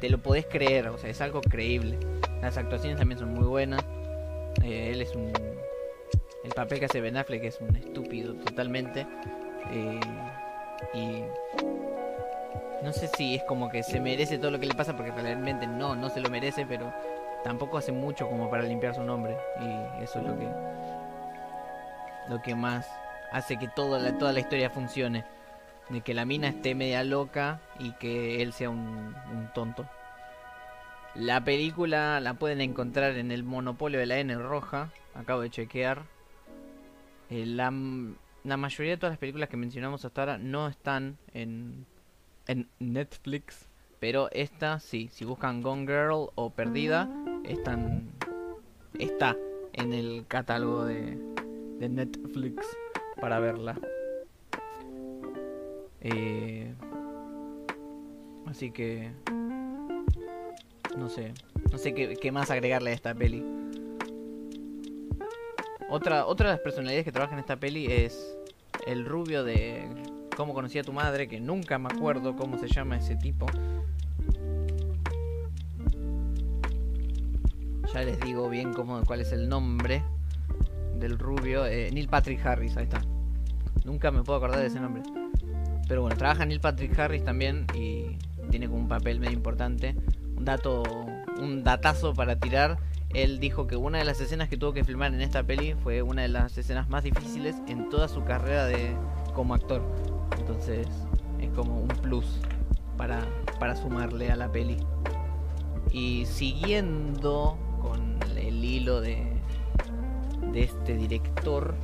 te 0.00 0.10
lo 0.10 0.18
podés 0.18 0.46
creer, 0.46 0.88
o 0.88 0.98
sea, 0.98 1.08
es 1.08 1.20
algo 1.20 1.40
creíble. 1.40 1.98
Las 2.42 2.58
actuaciones 2.58 2.98
también 2.98 3.18
son 3.18 3.32
muy 3.32 3.46
buenas. 3.46 3.82
Eh, 4.62 4.90
él 4.92 5.00
es 5.00 5.14
un 5.14 5.32
el 6.44 6.52
papel 6.54 6.78
que 6.78 6.84
hace 6.84 7.00
Ben 7.00 7.16
Affleck 7.16 7.44
es 7.44 7.60
un 7.60 7.74
estúpido 7.76 8.34
totalmente. 8.34 9.06
Eh, 9.70 10.00
y 10.94 11.22
no 12.84 12.92
sé 12.92 13.08
si 13.08 13.34
es 13.34 13.42
como 13.44 13.68
que 13.68 13.82
se 13.82 14.00
merece 14.00 14.38
todo 14.38 14.50
lo 14.50 14.60
que 14.60 14.66
le 14.66 14.74
pasa 14.74 14.96
porque 14.96 15.10
realmente 15.10 15.66
no, 15.66 15.94
no 15.96 16.08
se 16.08 16.20
lo 16.20 16.30
merece, 16.30 16.66
pero 16.66 16.92
tampoco 17.42 17.78
hace 17.78 17.92
mucho 17.92 18.28
como 18.28 18.50
para 18.50 18.62
limpiar 18.62 18.94
su 18.94 19.02
nombre 19.02 19.36
y 19.60 20.02
eso 20.02 20.18
es 20.20 20.26
lo 20.26 20.38
que 20.38 20.48
lo 22.28 22.42
que 22.42 22.54
más 22.54 22.88
hace 23.32 23.58
que 23.58 23.68
toda 23.68 23.98
la, 23.98 24.16
toda 24.18 24.32
la 24.32 24.40
historia 24.40 24.70
funcione, 24.70 25.24
de 25.88 26.00
que 26.00 26.14
la 26.14 26.24
mina 26.24 26.48
esté 26.48 26.74
media 26.74 27.04
loca 27.04 27.60
y 27.78 27.92
que 27.92 28.42
él 28.42 28.52
sea 28.52 28.70
un, 28.70 29.14
un 29.32 29.50
tonto. 29.54 29.86
La 31.14 31.42
película 31.42 32.20
la 32.20 32.34
pueden 32.34 32.60
encontrar 32.60 33.16
en 33.16 33.32
el 33.32 33.42
Monopolio 33.42 33.98
de 33.98 34.06
la 34.06 34.18
N 34.18 34.34
roja, 34.36 34.90
acabo 35.14 35.40
de 35.40 35.50
chequear. 35.50 36.02
Eh, 37.30 37.46
la, 37.46 37.72
la 38.46 38.56
mayoría 38.56 38.92
de 38.92 38.96
todas 38.96 39.12
las 39.12 39.18
películas 39.18 39.48
que 39.48 39.56
mencionamos 39.56 40.04
hasta 40.04 40.22
ahora 40.22 40.38
no 40.38 40.68
están 40.68 41.18
en, 41.34 41.84
en 42.46 42.68
Netflix. 42.78 43.68
Pero 43.98 44.30
esta 44.30 44.78
sí, 44.78 45.08
si 45.10 45.24
buscan 45.24 45.62
Gone 45.62 45.86
Girl 45.86 46.30
o 46.34 46.50
Perdida, 46.50 47.10
están, 47.44 48.10
está 48.98 49.36
en 49.72 49.92
el 49.92 50.26
catálogo 50.28 50.84
de, 50.84 51.18
de 51.78 51.88
Netflix 51.88 52.64
para 53.20 53.40
verla. 53.40 53.76
Eh, 56.02 56.72
así 58.46 58.70
que 58.70 59.10
no 60.96 61.08
sé, 61.08 61.34
no 61.72 61.78
sé 61.78 61.94
qué, 61.94 62.16
qué 62.16 62.30
más 62.30 62.50
agregarle 62.50 62.90
a 62.90 62.94
esta 62.94 63.12
peli. 63.12 63.44
Otra, 65.88 66.26
otra 66.26 66.48
de 66.48 66.54
las 66.54 66.60
personalidades 66.60 67.04
que 67.04 67.12
trabaja 67.12 67.34
en 67.34 67.40
esta 67.40 67.56
peli 67.56 67.86
es 67.86 68.35
el 68.86 69.04
rubio 69.04 69.44
de 69.44 69.88
Cómo 70.36 70.52
conocí 70.52 70.78
a 70.78 70.82
tu 70.82 70.92
madre, 70.92 71.28
que 71.28 71.40
nunca 71.40 71.78
me 71.78 71.88
acuerdo 71.90 72.36
cómo 72.36 72.58
se 72.58 72.68
llama 72.68 72.98
ese 72.98 73.16
tipo. 73.16 73.46
Ya 77.94 78.02
les 78.02 78.20
digo 78.20 78.50
bien 78.50 78.74
cómo, 78.74 79.02
cuál 79.06 79.22
es 79.22 79.32
el 79.32 79.48
nombre 79.48 80.02
del 80.98 81.18
rubio. 81.18 81.64
eh, 81.64 81.90
Neil 81.90 82.08
Patrick 82.08 82.44
Harris, 82.44 82.76
ahí 82.76 82.84
está. 82.84 83.00
Nunca 83.86 84.10
me 84.10 84.22
puedo 84.22 84.36
acordar 84.36 84.60
de 84.60 84.66
ese 84.66 84.78
nombre. 84.78 85.02
Pero 85.88 86.02
bueno, 86.02 86.18
trabaja 86.18 86.44
Neil 86.44 86.60
Patrick 86.60 86.98
Harris 86.98 87.24
también 87.24 87.66
y 87.74 88.18
tiene 88.50 88.66
como 88.68 88.80
un 88.80 88.88
papel 88.88 89.18
medio 89.18 89.36
importante. 89.36 89.96
Un 90.36 90.44
dato, 90.44 90.82
un 91.40 91.64
datazo 91.64 92.12
para 92.12 92.38
tirar. 92.38 92.76
Él 93.16 93.40
dijo 93.40 93.66
que 93.66 93.76
una 93.76 93.96
de 93.96 94.04
las 94.04 94.20
escenas 94.20 94.50
que 94.50 94.58
tuvo 94.58 94.74
que 94.74 94.84
filmar 94.84 95.14
en 95.14 95.22
esta 95.22 95.42
peli 95.42 95.72
fue 95.72 96.02
una 96.02 96.20
de 96.20 96.28
las 96.28 96.58
escenas 96.58 96.90
más 96.90 97.02
difíciles 97.02 97.56
en 97.66 97.88
toda 97.88 98.08
su 98.08 98.22
carrera 98.24 98.66
de 98.66 98.94
como 99.34 99.54
actor. 99.54 99.80
Entonces 100.38 100.86
es 101.40 101.48
como 101.54 101.80
un 101.80 101.88
plus 101.88 102.26
para, 102.98 103.26
para 103.58 103.74
sumarle 103.74 104.30
a 104.30 104.36
la 104.36 104.52
peli. 104.52 104.76
Y 105.90 106.26
siguiendo 106.26 107.56
con 107.80 108.18
el 108.36 108.62
hilo 108.62 109.00
de, 109.00 109.32
de 110.52 110.64
este 110.64 110.94
director, 110.94 111.74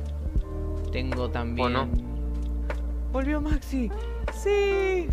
tengo 0.91 1.31
también... 1.31 1.73
Bueno. 1.73 1.89
¡Volvió 3.11 3.41
Maxi! 3.41 3.89
¡Sí! 4.31 5.07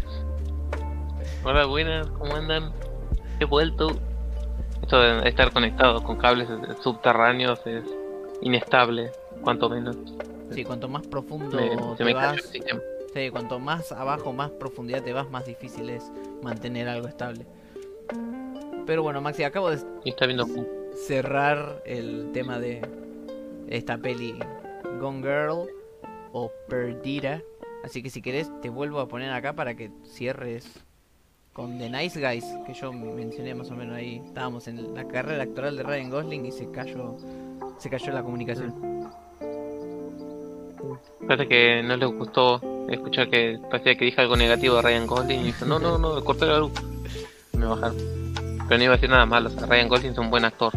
Hola, 1.44 1.64
buenas, 1.64 2.08
¿cómo 2.08 2.34
andan? 2.34 2.72
He 3.40 3.46
vuelto. 3.46 3.98
Esto 4.82 5.00
de 5.00 5.28
estar 5.28 5.52
conectado 5.52 6.02
con 6.02 6.16
cables 6.16 6.48
subterráneos 6.82 7.60
es 7.66 7.84
inestable, 8.40 9.12
cuanto 9.42 9.68
menos. 9.68 9.96
Sí, 10.50 10.64
cuanto 10.64 10.88
más 10.88 11.06
profundo 11.06 11.56
Me- 11.56 11.96
te 11.96 12.04
me 12.04 12.14
vas. 12.14 12.50
Sí, 13.14 13.30
cuanto 13.30 13.58
más 13.58 13.90
abajo, 13.92 14.32
más 14.32 14.50
profundidad 14.50 15.02
te 15.02 15.12
vas, 15.12 15.28
más 15.30 15.44
difícil 15.44 15.90
es 15.90 16.10
mantener 16.42 16.88
algo 16.88 17.08
estable. 17.08 17.44
Pero 18.86 19.02
bueno, 19.02 19.20
Maxi, 19.20 19.42
acabo 19.44 19.70
de 19.70 19.78
está 20.04 20.26
viendo. 20.26 20.46
cerrar 21.06 21.82
el 21.84 22.30
tema 22.32 22.58
de 22.58 22.80
esta 23.68 23.98
peli 23.98 24.38
Gone 25.00 25.18
Girl 25.22 25.68
o 26.32 26.50
Perdida. 26.68 27.42
Así 27.84 28.02
que 28.02 28.10
si 28.10 28.20
querés 28.22 28.50
te 28.60 28.68
vuelvo 28.68 29.00
a 29.00 29.08
poner 29.08 29.32
acá 29.32 29.54
para 29.54 29.74
que 29.74 29.90
cierres 30.04 30.84
con 31.52 31.78
The 31.78 31.90
Nice 31.90 32.20
Guys, 32.20 32.44
que 32.66 32.74
yo 32.74 32.92
mencioné 32.92 33.54
más 33.54 33.70
o 33.70 33.74
menos 33.74 33.96
ahí. 33.96 34.22
Estábamos 34.24 34.68
en 34.68 34.94
la 34.94 35.06
carrera 35.06 35.42
actoral 35.42 35.76
de 35.76 35.82
Ryan 35.82 36.10
Gosling 36.10 36.46
y 36.46 36.52
se 36.52 36.70
cayó 36.70 37.16
se 37.80 37.88
cayó 37.88 38.12
la 38.12 38.22
comunicación. 38.22 38.74
Parece 41.26 41.48
que 41.48 41.82
no 41.82 41.96
le 41.96 42.06
gustó 42.06 42.60
escuchar 42.88 43.30
que 43.30 43.58
parecía 43.70 43.94
que 43.94 44.04
dije 44.04 44.20
algo 44.20 44.36
negativo 44.36 44.76
de 44.76 44.82
Ryan 44.82 45.06
Gosling 45.06 45.40
y 45.40 45.44
dijo, 45.44 45.64
no, 45.64 45.78
no, 45.78 45.96
no, 45.96 46.22
corté 46.22 46.46
la 46.46 46.58
luz. 46.58 46.72
Me 47.56 47.66
bajaron. 47.66 47.96
Pero 48.68 48.78
no 48.78 48.84
iba 48.84 48.92
a 48.92 48.96
decir 48.96 49.10
nada 49.10 49.26
malo, 49.26 49.50
Ryan 49.66 49.88
Gosling 49.88 50.12
es 50.12 50.18
un 50.18 50.30
buen 50.30 50.44
actor. 50.44 50.72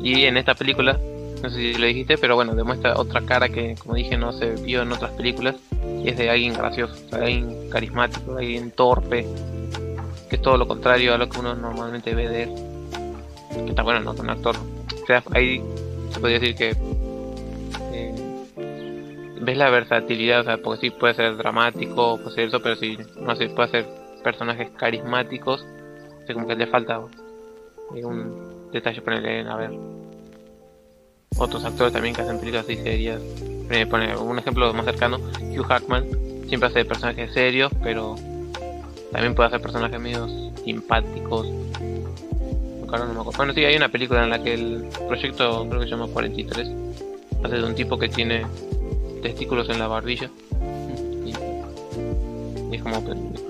Y 0.00 0.24
en 0.24 0.36
esta 0.36 0.54
película, 0.54 0.98
no 1.42 1.50
sé 1.50 1.56
si 1.56 1.74
lo 1.74 1.86
dijiste, 1.86 2.18
pero 2.18 2.36
bueno, 2.36 2.54
demuestra 2.54 2.98
otra 2.98 3.20
cara 3.22 3.48
que, 3.48 3.74
como 3.74 3.94
dije, 3.94 4.16
no 4.16 4.32
se 4.32 4.52
vio 4.62 4.82
en 4.82 4.92
otras 4.92 5.10
películas. 5.12 5.56
Y 6.04 6.08
es 6.08 6.16
de 6.16 6.30
alguien 6.30 6.54
gracioso, 6.54 6.94
o 7.06 7.08
sea, 7.08 7.18
alguien 7.18 7.68
carismático, 7.70 8.36
alguien 8.36 8.70
torpe. 8.70 9.26
Que 10.28 10.36
es 10.36 10.42
todo 10.42 10.56
lo 10.56 10.66
contrario 10.66 11.14
a 11.14 11.18
lo 11.18 11.28
que 11.28 11.38
uno 11.38 11.54
normalmente 11.54 12.14
ve 12.14 12.28
de 12.28 12.42
él. 12.44 12.54
Que 13.64 13.70
está 13.70 13.82
bueno, 13.82 14.00
no, 14.00 14.12
un 14.12 14.30
actor. 14.30 14.56
O 14.56 15.06
sea, 15.06 15.22
ahí 15.32 15.62
se 16.10 16.20
podría 16.20 16.38
decir 16.38 16.54
que 16.54 16.76
eh, 17.92 18.14
ves 19.40 19.56
la 19.56 19.70
versatilidad, 19.70 20.40
o 20.40 20.44
sea, 20.44 20.58
porque 20.58 20.80
sí 20.80 20.90
puede 20.90 21.14
ser 21.14 21.36
dramático, 21.36 22.18
puede 22.18 22.34
ser 22.34 22.48
eso, 22.48 22.60
pero 22.60 22.76
sí, 22.76 22.98
no 23.20 23.34
sé, 23.36 23.48
puede 23.48 23.68
ser 23.68 23.86
personajes 24.22 24.70
carismáticos, 24.76 25.62
o 25.62 26.26
sea, 26.26 26.34
como 26.34 26.46
que 26.46 26.56
le 26.56 26.66
falta 26.66 27.00
eh, 27.94 28.04
un 28.04 28.70
detalle 28.72 29.00
ponerle 29.00 29.48
a 29.48 29.56
ver 29.56 29.70
otros 31.38 31.64
actores 31.64 31.92
también 31.92 32.14
que 32.14 32.22
hacen 32.22 32.38
películas 32.38 32.64
así 32.64 32.76
serias. 32.76 33.20
Me 33.68 33.86
pone 33.86 34.16
un 34.16 34.38
ejemplo 34.38 34.72
más 34.74 34.84
cercano, 34.84 35.18
Hugh 35.40 35.64
Hackman 35.64 36.04
siempre 36.48 36.68
hace 36.68 36.84
personajes 36.84 37.32
serios, 37.32 37.70
pero 37.82 38.16
también 39.12 39.34
puede 39.34 39.48
hacer 39.48 39.60
personajes 39.60 40.00
medios 40.00 40.30
simpáticos. 40.64 41.46
Bueno, 43.36 43.52
sí, 43.52 43.64
hay 43.64 43.76
una 43.76 43.88
película 43.88 44.24
en 44.24 44.30
la 44.30 44.42
que 44.42 44.54
el 44.54 44.88
proyecto, 45.06 45.66
creo 45.68 45.80
que 45.80 45.86
se 45.86 45.90
llama 45.90 46.06
43, 46.08 46.68
hace 47.44 47.56
de 47.56 47.64
un 47.64 47.74
tipo 47.74 47.98
que 47.98 48.08
tiene 48.08 48.46
testículos 49.22 49.68
en 49.68 49.78
la 49.78 49.88
barbilla. 49.88 50.30
Y, 51.24 51.32
es 52.74 52.82
como 52.82 53.02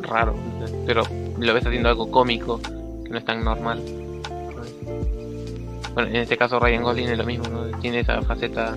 raro, 0.02 0.34
pero 0.86 1.02
lo 1.38 1.54
ves 1.54 1.66
haciendo 1.66 1.88
algo 1.88 2.10
cómico, 2.10 2.60
que 2.60 3.10
no 3.10 3.18
es 3.18 3.24
tan 3.24 3.44
normal. 3.44 3.80
Bueno, 5.94 6.10
en 6.10 6.16
este 6.16 6.36
caso 6.36 6.58
Ryan 6.58 6.82
Gosling 6.82 7.08
es 7.08 7.18
lo 7.18 7.24
mismo, 7.24 7.48
¿no? 7.48 7.78
Tiene 7.78 8.00
esa 8.00 8.22
faceta... 8.22 8.76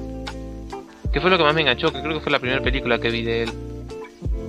Que 1.11 1.19
fue 1.19 1.29
lo 1.29 1.37
que 1.37 1.43
más 1.43 1.53
me 1.53 1.61
enganchó, 1.61 1.91
que 1.91 2.01
creo 2.01 2.13
que 2.13 2.21
fue 2.21 2.31
la 2.31 2.39
primera 2.39 2.61
película 2.61 2.99
que 2.99 3.09
vi 3.09 3.23
de 3.23 3.43
él. 3.43 3.51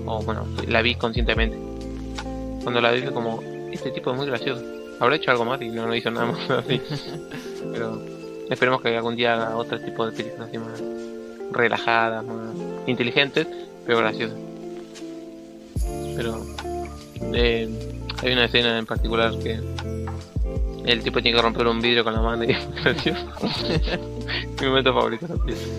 O 0.07 0.23
bueno, 0.23 0.47
la 0.69 0.81
vi 0.81 0.95
conscientemente. 0.95 1.72
Cuando 2.63 2.81
la 2.81 2.93
vi 2.93 3.03
como, 3.03 3.43
este 3.73 3.91
tipo 3.91 4.11
es 4.11 4.17
muy 4.17 4.27
gracioso. 4.27 4.65
Habrá 5.01 5.17
hecho 5.17 5.31
algo 5.31 5.45
más 5.45 5.61
y 5.61 5.69
no, 5.69 5.87
no 5.87 5.95
hizo 5.95 6.11
nada 6.11 6.27
más 6.27 6.51
así. 6.51 6.81
Pero 7.73 8.01
esperemos 8.49 8.81
que 8.81 8.97
algún 8.97 9.17
día 9.17 9.35
haga 9.35 9.57
otro 9.57 9.81
tipo 9.81 10.07
de 10.07 10.13
películas 10.13 10.49
así 10.49 10.59
más 10.59 10.83
relajadas, 11.51 12.25
más 12.25 12.55
inteligentes, 12.87 13.47
pero 13.87 13.99
graciosas. 13.99 14.39
Pero 16.17 16.45
eh, 17.35 17.69
hay 18.23 18.33
una 18.33 18.45
escena 18.45 18.79
en 18.79 18.87
particular 18.87 19.33
que 19.39 19.61
el 20.85 21.03
tipo 21.03 21.23
tiene 21.23 21.37
que 21.37 21.43
romper 21.43 21.67
un 21.67 21.81
vidrio 21.81 22.05
con 22.05 22.13
la 22.13 22.21
mano 22.21 22.45
y 22.45 22.51
es 22.53 22.85
gracioso. 22.85 23.27
Mi 24.61 24.67
momento 24.67 24.93
favorito 24.95 25.27
de 25.27 25.37
la 25.37 25.45
película. 25.45 25.73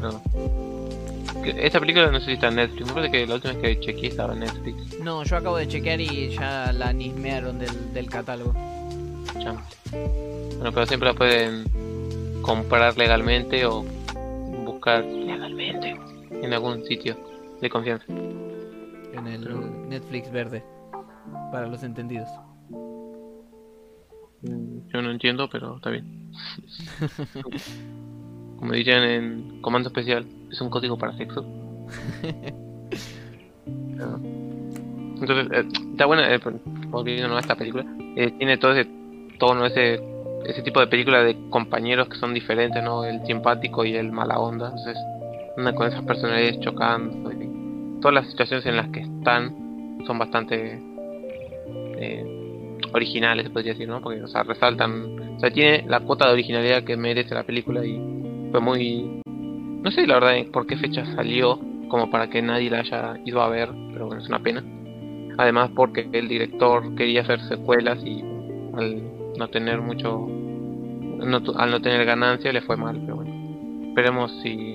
Pero, 0.00 0.61
esta 1.50 1.80
película 1.80 2.10
no 2.10 2.18
sé 2.20 2.26
si 2.26 2.32
está 2.32 2.48
en 2.48 2.56
Netflix. 2.56 2.86
Me 2.86 2.92
parece 2.92 3.12
que 3.12 3.26
la 3.26 3.34
última 3.34 3.54
vez 3.54 3.62
que 3.62 3.80
chequeé 3.80 4.08
estaba 4.08 4.32
en 4.34 4.40
Netflix. 4.40 5.00
No, 5.00 5.22
yo 5.24 5.36
acabo 5.36 5.56
de 5.56 5.68
chequear 5.68 6.00
y 6.00 6.30
ya 6.30 6.72
la 6.72 6.92
nismearon 6.92 7.58
del, 7.58 7.92
del 7.92 8.08
catálogo. 8.08 8.54
Ya. 9.40 9.56
Bueno, 9.90 10.72
pero 10.72 10.86
siempre 10.86 11.08
la 11.08 11.14
pueden 11.14 11.64
comprar 12.42 12.96
legalmente 12.96 13.64
o 13.66 13.82
buscar 14.64 15.04
legalmente 15.04 15.96
en 16.30 16.52
algún 16.52 16.84
sitio 16.84 17.16
de 17.60 17.70
confianza. 17.70 18.04
En 18.08 19.26
el 19.26 19.88
Netflix 19.88 20.30
verde. 20.30 20.64
Para 21.50 21.66
los 21.66 21.82
entendidos. 21.82 22.28
Mm, 24.42 24.88
Yo 24.92 25.02
no 25.02 25.10
entiendo, 25.10 25.48
pero 25.50 25.76
está 25.76 25.90
bien. 25.90 26.32
Como 28.62 28.74
dirían 28.74 29.02
en 29.02 29.60
Comando 29.60 29.88
Especial, 29.88 30.24
es 30.48 30.60
un 30.60 30.70
código 30.70 30.96
para 30.96 31.16
sexo. 31.16 31.44
Ah. 34.00 34.18
Entonces, 35.20 35.46
eh, 35.52 35.68
está 35.92 36.06
buena, 36.06 36.34
eh, 36.34 36.40
volviendo 36.88 37.36
a 37.36 37.38
esta 37.38 37.54
película, 37.54 37.84
eh, 38.16 38.32
tiene 38.32 38.56
todo 38.56 38.72
ese 38.72 38.90
tono, 39.38 39.64
ese, 39.64 40.00
ese 40.44 40.62
tipo 40.62 40.80
de 40.80 40.88
película 40.88 41.22
de 41.22 41.36
compañeros 41.50 42.08
que 42.08 42.16
son 42.16 42.34
diferentes, 42.34 42.82
¿no? 42.82 43.04
El 43.04 43.24
simpático 43.24 43.84
y 43.84 43.94
el 43.94 44.10
mala 44.10 44.40
onda. 44.40 44.70
Entonces, 44.70 44.98
una 45.56 45.72
con 45.72 45.86
esas 45.86 46.02
personalidades 46.02 46.58
chocando. 46.58 47.30
y 47.30 48.00
todas 48.00 48.14
las 48.14 48.30
situaciones 48.30 48.66
en 48.66 48.76
las 48.76 48.88
que 48.88 49.00
están 49.00 49.98
son 50.04 50.18
bastante 50.18 50.82
eh, 51.98 52.68
originales, 52.92 53.44
se 53.44 53.50
podría 53.50 53.74
decir, 53.74 53.88
¿no? 53.88 54.00
Porque, 54.00 54.20
o 54.20 54.28
sea, 54.28 54.42
resaltan, 54.42 55.36
o 55.36 55.38
sea, 55.38 55.52
tiene 55.52 55.84
la 55.86 56.00
cuota 56.00 56.26
de 56.26 56.32
originalidad 56.32 56.82
que 56.82 56.96
merece 56.96 57.36
la 57.36 57.44
película 57.44 57.84
y 57.84 58.21
fue 58.52 58.60
muy, 58.60 59.20
no 59.26 59.90
sé 59.90 60.06
la 60.06 60.14
verdad 60.20 60.46
por 60.52 60.66
qué 60.66 60.76
fecha 60.76 61.04
salió, 61.16 61.58
como 61.88 62.10
para 62.10 62.28
que 62.30 62.40
nadie 62.40 62.70
la 62.70 62.78
haya 62.80 63.18
ido 63.24 63.42
a 63.42 63.48
ver, 63.48 63.68
pero 63.92 64.06
bueno, 64.06 64.22
es 64.22 64.28
una 64.28 64.38
pena. 64.38 64.62
Además 65.38 65.70
porque 65.74 66.06
el 66.12 66.28
director 66.28 66.94
quería 66.94 67.22
hacer 67.22 67.40
secuelas 67.48 67.98
y 68.04 68.22
al 68.74 69.02
no 69.38 69.48
tener 69.48 69.80
mucho, 69.80 70.26
no 70.28 71.40
al 71.56 71.70
no 71.70 71.80
tener 71.82 72.04
ganancia 72.04 72.52
le 72.52 72.60
fue 72.62 72.76
mal, 72.76 73.00
pero 73.00 73.16
bueno. 73.16 73.88
Esperemos 73.88 74.30
si 74.42 74.74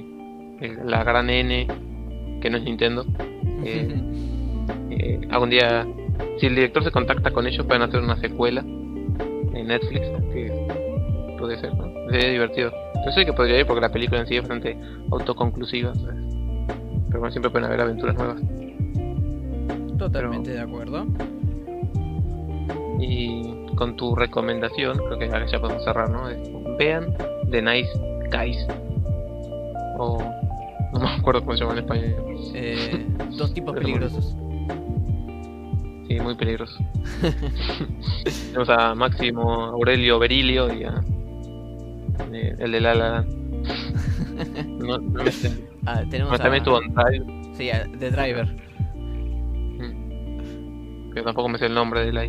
el- 0.59 0.79
la 0.85 1.03
gran 1.03 1.29
N, 1.29 1.67
que 2.41 2.49
no 2.49 2.57
es 2.57 2.63
Nintendo, 2.63 3.05
eh, 3.63 3.87
eh, 4.91 5.19
algún 5.31 5.49
día, 5.51 5.85
si 6.39 6.47
el 6.47 6.55
director 6.55 6.83
se 6.83 6.91
contacta 6.91 7.31
con 7.31 7.47
ellos, 7.47 7.65
pueden 7.65 7.83
hacer 7.83 7.99
una 8.01 8.17
secuela 8.17 8.61
en 8.61 9.67
Netflix, 9.67 10.07
que 10.33 10.51
puede 11.39 11.57
ser, 11.57 11.73
¿no? 11.75 11.87
Sería 12.11 12.29
divertido. 12.31 12.71
Yo 13.05 13.11
sé 13.11 13.25
que 13.25 13.33
podría 13.33 13.59
ir 13.59 13.65
porque 13.65 13.81
la 13.81 13.91
película 13.91 14.21
en 14.21 14.27
sí 14.27 14.35
es 14.35 14.41
bastante 14.41 14.77
autoconclusiva, 15.11 15.93
¿sabes? 15.95 16.37
pero 17.07 17.19
bueno, 17.19 17.31
siempre 17.31 17.49
pueden 17.49 17.67
haber 17.67 17.81
aventuras 17.81 18.15
nuevas. 18.15 18.41
Totalmente 19.97 20.51
de 20.51 20.59
acuerdo. 20.59 21.05
Y 22.99 23.65
con 23.75 23.95
tu 23.95 24.15
recomendación, 24.15 24.97
creo 24.97 25.17
que 25.17 25.25
ahora 25.25 25.45
ya 25.45 25.59
podemos 25.59 25.83
cerrar, 25.83 26.09
¿no? 26.09 26.29
Es, 26.29 26.37
vean 26.77 27.13
The 27.49 27.61
Nice 27.61 27.89
Guys. 28.31 28.67
O 29.97 30.19
no 30.93 30.99
me 30.99 31.09
acuerdo 31.09 31.41
cómo 31.41 31.53
se 31.53 31.59
llama 31.63 31.73
en 31.73 31.79
español. 31.79 32.15
Eh, 32.53 33.07
dos 33.37 33.53
tipos 33.53 33.73
peligrosos. 33.77 34.35
Sí, 36.07 36.19
muy 36.19 36.35
peligroso. 36.35 36.77
Tenemos 38.47 38.69
a 38.69 38.95
Máximo 38.95 39.65
Aurelio 39.65 40.19
Berilio 40.19 40.73
y 40.73 40.83
a 40.83 41.03
eh, 42.33 42.55
el 42.59 42.71
de 42.71 42.81
La 42.81 42.93
La 42.93 43.09
Land. 43.11 43.27
No, 44.67 44.97
no 44.99 45.23
me 45.23 45.31
sé. 45.31 45.49
Ah, 45.85 46.03
tenemos 46.09 46.29
Bueno, 46.37 46.43
también 46.43 46.53
a, 46.53 46.57
estuvo 46.57 46.81
en 46.81 46.93
Drive, 46.93 47.25
sí, 47.55 47.69
a 47.71 47.83
The 47.99 48.11
Driver. 48.11 48.45
mm, 49.77 51.13
que 51.13 51.21
tampoco 51.23 51.49
me 51.49 51.57
sé 51.57 51.65
el 51.65 51.73
nombre 51.73 52.09
de 52.11 52.19
ahí. 52.19 52.27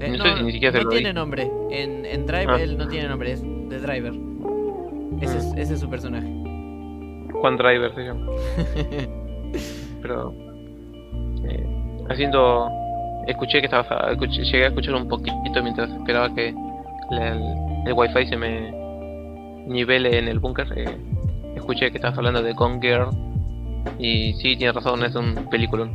Eh, 0.00 0.10
No 0.10 0.18
no, 0.18 0.24
sé 0.24 0.36
si 0.38 0.42
ni 0.44 0.52
siquiera 0.52 0.72
se 0.72 0.78
no 0.78 0.84
lo 0.84 0.90
tiene 0.90 1.08
dije. 1.10 1.14
nombre. 1.14 1.50
En, 1.70 2.04
en 2.04 2.26
Drive 2.26 2.46
Ah. 2.48 2.60
él 2.60 2.76
no 2.76 2.88
tiene 2.88 3.08
nombre, 3.08 3.32
es 3.32 3.42
The 3.42 3.78
Driver. 3.78 4.12
Ese, 5.20 5.38
es, 5.38 5.44
ese 5.56 5.74
es 5.74 5.80
su 5.80 5.88
personaje. 5.88 6.26
Juan 7.32 7.56
Driver 7.56 7.94
se 7.94 8.00
llama. 8.02 8.26
Pero 10.02 10.34
eh, 11.48 11.66
haciendo 12.10 12.68
escuché 13.28 13.60
que 13.60 13.66
estaba 13.66 13.86
escuché- 14.12 14.42
llegué 14.44 14.64
a 14.64 14.68
escuchar 14.68 14.94
un 14.96 15.08
poquito 15.08 15.62
mientras 15.62 15.90
esperaba 15.90 16.34
que 16.34 16.52
la- 17.10 17.32
el, 17.32 17.42
el 17.86 17.92
wifi 17.92 18.26
se 18.26 18.36
me 18.36 18.83
nivele 19.66 20.18
en 20.18 20.28
el 20.28 20.38
búnker 20.38 20.66
eh, 20.76 20.96
escuché 21.56 21.90
que 21.90 21.98
estabas 21.98 22.18
hablando 22.18 22.42
de 22.42 22.52
Gone 22.52 22.80
Girl 22.80 23.08
y 23.98 24.32
sí 24.34 24.56
tienes 24.56 24.74
razón 24.74 25.04
es 25.04 25.14
un 25.14 25.48
peliculón 25.50 25.92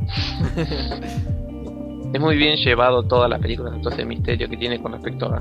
es 2.13 2.19
muy 2.19 2.37
bien 2.37 2.57
llevado 2.57 3.03
toda 3.03 3.27
la 3.27 3.39
película 3.39 3.71
todo 3.81 3.93
ese 3.93 4.05
misterio 4.05 4.49
que 4.49 4.57
tiene 4.57 4.81
con 4.81 4.93
respecto 4.93 5.27
a 5.27 5.39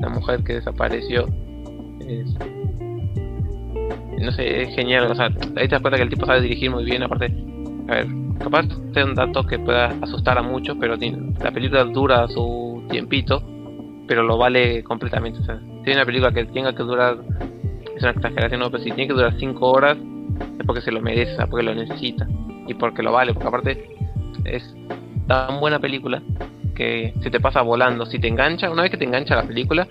la 0.00 0.08
mujer 0.08 0.42
que 0.44 0.54
desapareció 0.54 1.26
es, 2.08 2.34
no 4.20 4.32
sé, 4.32 4.62
es 4.62 4.74
genial, 4.74 5.10
o 5.10 5.14
sea, 5.14 5.26
ahí 5.26 5.68
te 5.68 5.68
das 5.68 5.80
cuenta 5.80 5.96
que 5.96 6.02
el 6.02 6.08
tipo 6.08 6.26
sabe 6.26 6.40
dirigir 6.40 6.70
muy 6.70 6.84
bien, 6.84 7.02
aparte, 7.02 7.32
a 7.88 7.94
ver, 7.94 8.06
capaz 8.38 8.66
sea 8.92 9.04
un 9.04 9.14
dato 9.14 9.44
que 9.44 9.58
pueda 9.58 9.94
asustar 10.02 10.38
a 10.38 10.42
muchos, 10.42 10.76
pero 10.80 10.96
la 11.40 11.50
película 11.50 11.84
dura 11.84 12.26
su 12.28 12.82
tiempito, 12.90 13.42
pero 14.06 14.22
lo 14.22 14.38
vale 14.38 14.82
completamente. 14.82 15.40
O 15.40 15.44
sea, 15.44 15.60
si 15.84 15.90
hay 15.90 15.96
una 15.96 16.04
película 16.04 16.32
que 16.32 16.44
tenga 16.46 16.74
que 16.74 16.82
durar, 16.82 17.18
es 17.98 18.02
una 18.04 18.12
exageración, 18.12 18.60
no, 18.60 18.70
pero 18.70 18.82
si 18.82 18.90
tiene 18.90 19.08
que 19.08 19.14
durar 19.14 19.34
5 19.38 19.66
horas, 19.66 19.98
es 20.58 20.66
porque 20.66 20.80
se 20.80 20.92
lo 20.92 21.00
merece, 21.00 21.36
porque 21.46 21.64
lo 21.64 21.74
necesita 21.74 22.26
y 22.66 22.74
porque 22.74 23.02
lo 23.02 23.12
vale, 23.12 23.34
porque 23.34 23.48
aparte 23.48 23.88
es 24.44 24.74
tan 25.26 25.60
buena 25.60 25.78
película 25.78 26.22
que 26.74 27.12
se 27.20 27.30
te 27.30 27.40
pasa 27.40 27.62
volando. 27.62 28.06
Si 28.06 28.18
te 28.18 28.28
engancha, 28.28 28.70
una 28.70 28.82
vez 28.82 28.90
que 28.90 28.96
te 28.96 29.04
engancha 29.04 29.34
la 29.34 29.42
película, 29.42 29.86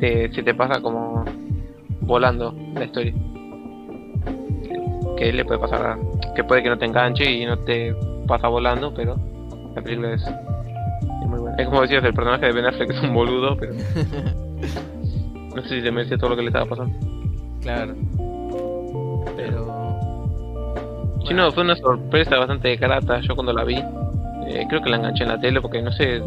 se 0.00 0.28
te 0.28 0.54
pasa 0.54 0.80
como 0.82 1.24
volando 2.02 2.54
la 2.74 2.84
historia. 2.84 3.14
Que 5.16 5.32
le 5.32 5.44
puede 5.44 5.60
pasar, 5.60 5.98
que 6.34 6.44
puede 6.44 6.62
que 6.62 6.68
no 6.68 6.78
te 6.78 6.84
enganche 6.84 7.30
y 7.30 7.46
no 7.46 7.58
te 7.58 7.94
pasa 8.26 8.48
volando, 8.48 8.92
pero 8.92 9.16
la 9.74 9.80
película 9.80 10.12
es, 10.12 10.24
muy 11.26 11.40
buena. 11.40 11.56
Es 11.56 11.66
como 11.66 11.80
decías, 11.80 12.04
el 12.04 12.12
personaje 12.12 12.46
de 12.46 12.52
Ben 12.52 12.66
Affleck 12.66 12.90
es 12.90 13.00
un 13.02 13.14
boludo, 13.14 13.56
pero 13.56 13.72
no 15.54 15.62
sé 15.62 15.68
si 15.68 15.80
se 15.82 15.90
merece 15.90 16.18
todo 16.18 16.30
lo 16.30 16.36
que 16.36 16.42
le 16.42 16.48
estaba 16.48 16.66
pasando. 16.66 16.96
Claro. 17.60 17.94
Pero... 19.36 19.84
Sí, 21.26 21.34
no, 21.34 21.50
fue 21.52 21.62
una 21.62 21.76
sorpresa 21.76 22.38
bastante 22.38 22.76
grata 22.76 23.20
yo 23.20 23.34
cuando 23.34 23.52
la 23.52 23.64
vi. 23.64 23.76
Eh, 23.76 24.66
creo 24.68 24.82
que 24.82 24.90
la 24.90 24.96
enganché 24.96 25.22
en 25.22 25.30
la 25.30 25.40
tele 25.40 25.60
porque 25.60 25.80
no 25.80 25.90
sé, 25.92 26.22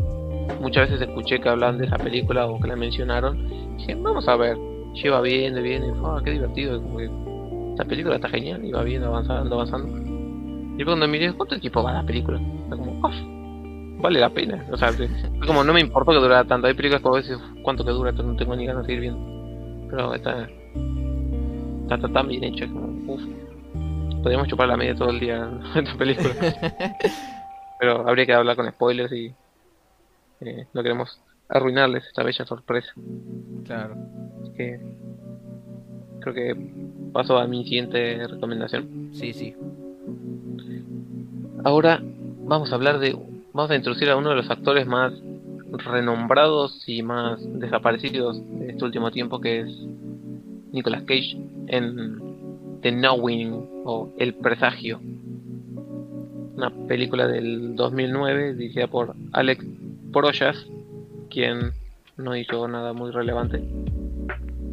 muchas 0.60 0.90
veces 0.90 1.08
escuché 1.08 1.40
que 1.40 1.50
hablan 1.50 1.78
de 1.78 1.86
esa 1.86 1.98
película 1.98 2.48
o 2.48 2.60
que 2.60 2.68
la 2.68 2.76
mencionaron. 2.76 3.38
Y 3.38 3.78
dije, 3.78 3.96
vamos 3.96 4.28
a 4.28 4.36
ver. 4.36 4.58
Lleva 4.94 5.22
bien, 5.22 5.62
bien, 5.62 5.84
y 5.84 5.90
oh, 6.02 6.20
qué 6.24 6.32
divertido. 6.32 6.82
esta 7.70 7.86
película 7.86 8.16
está 8.16 8.30
genial, 8.30 8.66
y 8.66 8.72
va 8.72 8.82
bien, 8.82 9.04
avanzando, 9.04 9.54
avanzando. 9.54 9.96
Y 10.76 10.84
cuando 10.84 11.08
miré, 11.08 11.34
¿cuánto 11.34 11.60
tiempo 11.60 11.84
va 11.84 11.94
la 11.94 12.04
película? 12.04 12.40
Está 12.64 12.78
como, 12.78 13.00
vale 13.98 14.20
la 14.20 14.30
pena. 14.30 14.66
O 14.72 14.78
sea, 14.78 14.92
como 15.46 15.64
no 15.64 15.74
me 15.74 15.82
importó 15.82 16.12
que 16.12 16.20
durara 16.20 16.46
tanto. 16.46 16.68
Hay 16.68 16.74
películas 16.74 17.02
que 17.02 17.08
a 17.08 17.12
veces, 17.12 17.38
¿cuánto 17.64 17.84
que 17.84 17.92
dura? 17.92 18.12
no 18.12 18.36
tengo 18.36 18.56
ni 18.56 18.66
ganas 18.66 18.84
de 18.84 18.88
seguir 18.88 19.02
viendo. 19.02 19.88
Pero 19.90 20.14
esta 20.14 20.48
está, 21.84 22.10
tan 22.10 22.28
bien 22.28 22.44
hecha, 22.44 22.68
como, 22.68 23.14
uff. 23.14 23.22
Podríamos 24.22 24.48
chupar 24.48 24.68
la 24.68 24.78
media 24.78 24.96
todo 24.96 25.10
el 25.10 25.20
día 25.20 25.50
en 25.76 25.86
esta 25.86 25.98
película. 25.98 26.30
Pero 27.80 28.08
habría 28.08 28.26
que 28.26 28.34
hablar 28.34 28.56
con 28.56 28.70
spoilers 28.70 29.12
y 29.12 29.34
eh, 30.42 30.68
no 30.74 30.82
queremos 30.84 31.22
arruinarles 31.50 32.06
esta 32.06 32.24
bella 32.24 32.46
sorpresa. 32.46 32.92
Claro. 33.66 33.96
Así 34.42 34.54
que 34.54 34.80
creo 36.20 36.34
que 36.34 36.56
paso 37.14 37.38
a 37.38 37.48
mi 37.48 37.64
siguiente 37.64 38.28
recomendación. 38.28 39.12
Sí, 39.14 39.34
sí. 39.34 39.56
Ahora 41.64 42.02
vamos 42.02 42.72
a 42.72 42.76
hablar 42.76 43.00
de. 43.00 43.18
Vamos 43.58 43.72
a 43.72 43.76
introducir 43.76 44.08
a 44.12 44.16
uno 44.16 44.30
de 44.30 44.36
los 44.36 44.52
actores 44.52 44.86
más 44.86 45.12
renombrados 45.72 46.88
y 46.88 47.02
más 47.02 47.40
desaparecidos 47.60 48.40
de 48.60 48.70
este 48.70 48.86
último 48.86 49.10
tiempo, 49.10 49.42
que 49.42 49.62
es 49.62 49.76
Nicolas 50.72 51.02
Cage 51.06 51.36
en 51.66 52.22
The 52.84 52.92
Knowing 52.92 53.54
o 53.84 54.14
El 54.20 54.36
Presagio. 54.36 55.02
Una 56.56 56.70
película 56.88 57.28
del 57.28 57.76
2009 57.76 58.54
dirigida 58.54 58.86
por 58.86 59.16
Alex 59.32 59.66
Proyas, 60.14 60.68
quien 61.32 61.72
no 62.16 62.36
hizo 62.36 62.68
nada 62.68 62.94
muy 62.94 63.10
relevante, 63.10 63.64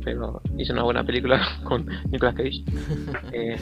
pero 0.05 0.43
hizo 0.59 0.74
una 0.74 0.82
buena 0.82 1.05
película 1.05 1.41
con 1.64 1.87
Nicolas 2.11 2.35
Cage. 2.35 2.62
Eh, 3.32 3.57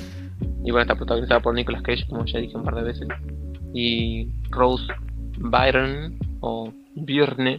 y 0.65 0.71
bueno, 0.73 0.83
está 0.83 0.97
protagonizada 0.97 1.39
por 1.39 1.55
Nicolas 1.55 1.83
Cage, 1.83 2.09
como 2.09 2.25
ya 2.25 2.41
dije 2.41 2.57
un 2.57 2.65
par 2.65 2.75
de 2.75 2.83
veces. 2.83 3.07
Y 3.73 4.29
Rose 4.51 4.85
Byron, 5.43 6.19
o 6.41 6.73
Byrne, 6.95 7.59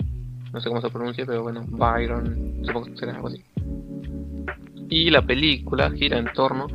no 0.52 0.62
sé 0.62 0.70
cómo 0.70 0.82
se 0.82 0.90
pronuncia, 0.90 1.26
pero 1.26 1.44
bueno, 1.44 1.64
Byron, 1.68 2.62
supongo 2.64 2.86
que 2.86 2.98
será 2.98 3.16
algo 3.16 3.28
así. 3.28 3.42
Y 4.90 5.10
la 5.10 5.22
película 5.22 5.92
gira 5.92 6.18
en 6.18 6.32
torno 6.34 6.68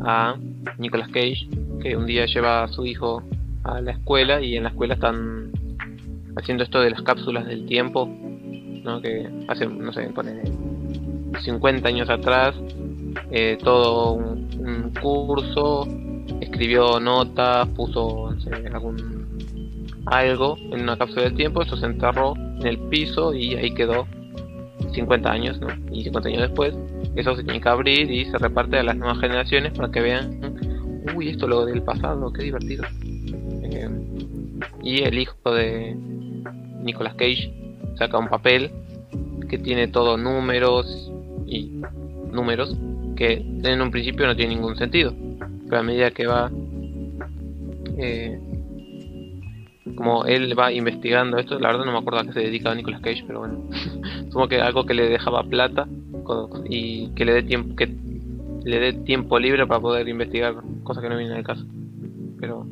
a 0.00 0.36
Nicolas 0.78 1.08
Cage, 1.08 1.48
que 1.82 1.96
un 1.96 2.06
día 2.06 2.26
lleva 2.26 2.64
a 2.64 2.68
su 2.68 2.86
hijo 2.86 3.22
a 3.64 3.80
la 3.80 3.92
escuela 3.92 4.40
y 4.40 4.56
en 4.56 4.64
la 4.64 4.70
escuela 4.70 4.94
están 4.94 5.52
haciendo 6.36 6.64
esto 6.64 6.80
de 6.80 6.90
las 6.90 7.02
cápsulas 7.02 7.46
del 7.46 7.66
tiempo, 7.66 8.08
¿no? 8.84 9.00
que 9.00 9.28
hace, 9.48 9.66
no 9.66 9.92
sé, 9.92 10.02
pone 10.14 10.42
50 11.40 11.88
años 11.88 12.08
atrás, 12.10 12.54
eh, 13.30 13.58
todo 13.62 14.12
un, 14.14 14.92
curso, 15.00 15.86
escribió 16.40 17.00
notas, 17.00 17.68
puso 17.70 18.28
algún 18.72 19.11
algo 20.06 20.56
en 20.72 20.82
una 20.82 20.96
cápsula 20.96 21.22
del 21.22 21.34
tiempo, 21.34 21.62
eso 21.62 21.76
se 21.76 21.86
enterró 21.86 22.34
en 22.36 22.66
el 22.66 22.78
piso 22.78 23.34
y 23.34 23.54
ahí 23.54 23.72
quedó 23.72 24.06
50 24.92 25.30
años, 25.30 25.60
¿no? 25.60 25.68
Y 25.90 26.04
50 26.04 26.28
años 26.28 26.42
después, 26.42 26.74
eso 27.14 27.36
se 27.36 27.44
tiene 27.44 27.60
que 27.60 27.68
abrir 27.68 28.10
y 28.10 28.24
se 28.26 28.38
reparte 28.38 28.78
a 28.78 28.82
las 28.82 28.96
nuevas 28.96 29.18
generaciones 29.20 29.72
para 29.72 29.90
que 29.90 30.00
vean, 30.00 30.40
uy, 31.14 31.28
esto 31.28 31.46
lo 31.46 31.64
del 31.64 31.82
pasado, 31.82 32.32
qué 32.32 32.42
divertido. 32.44 32.84
Eh, 33.62 33.88
y 34.82 35.02
el 35.02 35.18
hijo 35.18 35.36
de 35.52 35.94
Nicolas 36.82 37.14
Cage 37.14 37.52
saca 37.96 38.18
un 38.18 38.28
papel 38.28 38.70
que 39.48 39.58
tiene 39.58 39.88
todo 39.88 40.16
números 40.16 41.12
y 41.46 41.82
números 42.32 42.76
que 43.16 43.34
en 43.34 43.82
un 43.82 43.90
principio 43.90 44.26
no 44.26 44.34
tiene 44.34 44.54
ningún 44.54 44.76
sentido. 44.76 45.14
Pero 45.68 45.80
a 45.80 45.82
medida 45.82 46.10
que 46.10 46.26
va 46.26 46.50
eh, 47.98 48.40
como 49.96 50.24
él 50.24 50.58
va 50.58 50.72
investigando 50.72 51.38
esto, 51.38 51.58
la 51.58 51.68
verdad 51.68 51.84
no 51.84 51.92
me 51.92 51.98
acuerdo 51.98 52.20
a 52.20 52.24
qué 52.24 52.32
se 52.32 52.40
dedica 52.40 52.74
Nicolas 52.74 53.00
Cage, 53.00 53.24
pero 53.26 53.40
bueno, 53.40 53.68
supongo 54.28 54.48
que 54.48 54.60
algo 54.60 54.84
que 54.84 54.94
le 54.94 55.08
dejaba 55.08 55.42
plata 55.44 55.86
y 56.68 57.08
que 57.14 57.24
le 57.24 57.32
dé 57.32 57.42
tiempo 57.42 57.76
que 57.76 57.86
le 58.64 58.78
dé 58.78 58.92
tiempo 58.92 59.38
libre 59.38 59.66
para 59.66 59.80
poder 59.80 60.08
investigar 60.08 60.54
cosas 60.84 61.02
que 61.02 61.08
no 61.08 61.16
vienen 61.16 61.36
al 61.36 61.44
caso. 61.44 61.64
Pero 62.40 62.64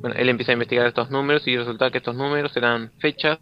bueno, 0.00 0.16
él 0.16 0.28
empieza 0.28 0.52
a 0.52 0.54
investigar 0.54 0.86
estos 0.86 1.10
números 1.10 1.46
y 1.46 1.56
resulta 1.56 1.90
que 1.90 1.98
estos 1.98 2.14
números 2.14 2.56
eran 2.56 2.90
fechas 2.98 3.38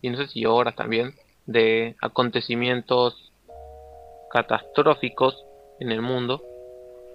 y 0.00 0.10
no 0.10 0.16
sé 0.16 0.28
si 0.28 0.46
horas 0.46 0.76
también 0.76 1.14
de 1.46 1.96
acontecimientos 2.00 3.32
catastróficos 4.30 5.44
en 5.80 5.90
el 5.90 6.02
mundo. 6.02 6.42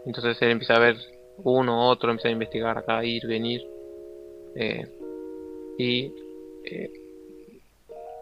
Entonces 0.05 0.39
él 0.41 0.51
empieza 0.51 0.75
a 0.75 0.79
ver 0.79 0.97
uno, 1.37 1.87
otro, 1.87 2.11
empieza 2.11 2.29
a 2.29 2.31
investigar 2.31 2.77
acá, 2.77 3.03
ir, 3.03 3.25
venir. 3.25 3.61
Eh, 4.55 4.87
eh, 5.77 6.91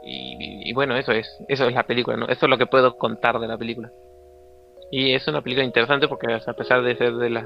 y, 0.05 0.69
y, 0.69 0.73
bueno, 0.73 0.97
eso 0.97 1.11
es, 1.11 1.27
eso 1.47 1.67
es 1.67 1.73
la 1.73 1.83
película. 1.83 2.25
Eso 2.29 2.45
es 2.45 2.49
lo 2.49 2.57
que 2.57 2.65
puedo 2.65 2.97
contar 2.97 3.39
de 3.39 3.47
la 3.47 3.57
película. 3.57 3.91
Y 4.91 5.13
es 5.13 5.27
una 5.27 5.41
película 5.41 5.65
interesante 5.65 6.07
porque 6.07 6.27
a 6.33 6.53
pesar 6.53 6.83
de 6.83 6.95
ser 6.95 7.15
de 7.15 7.29
las 7.29 7.45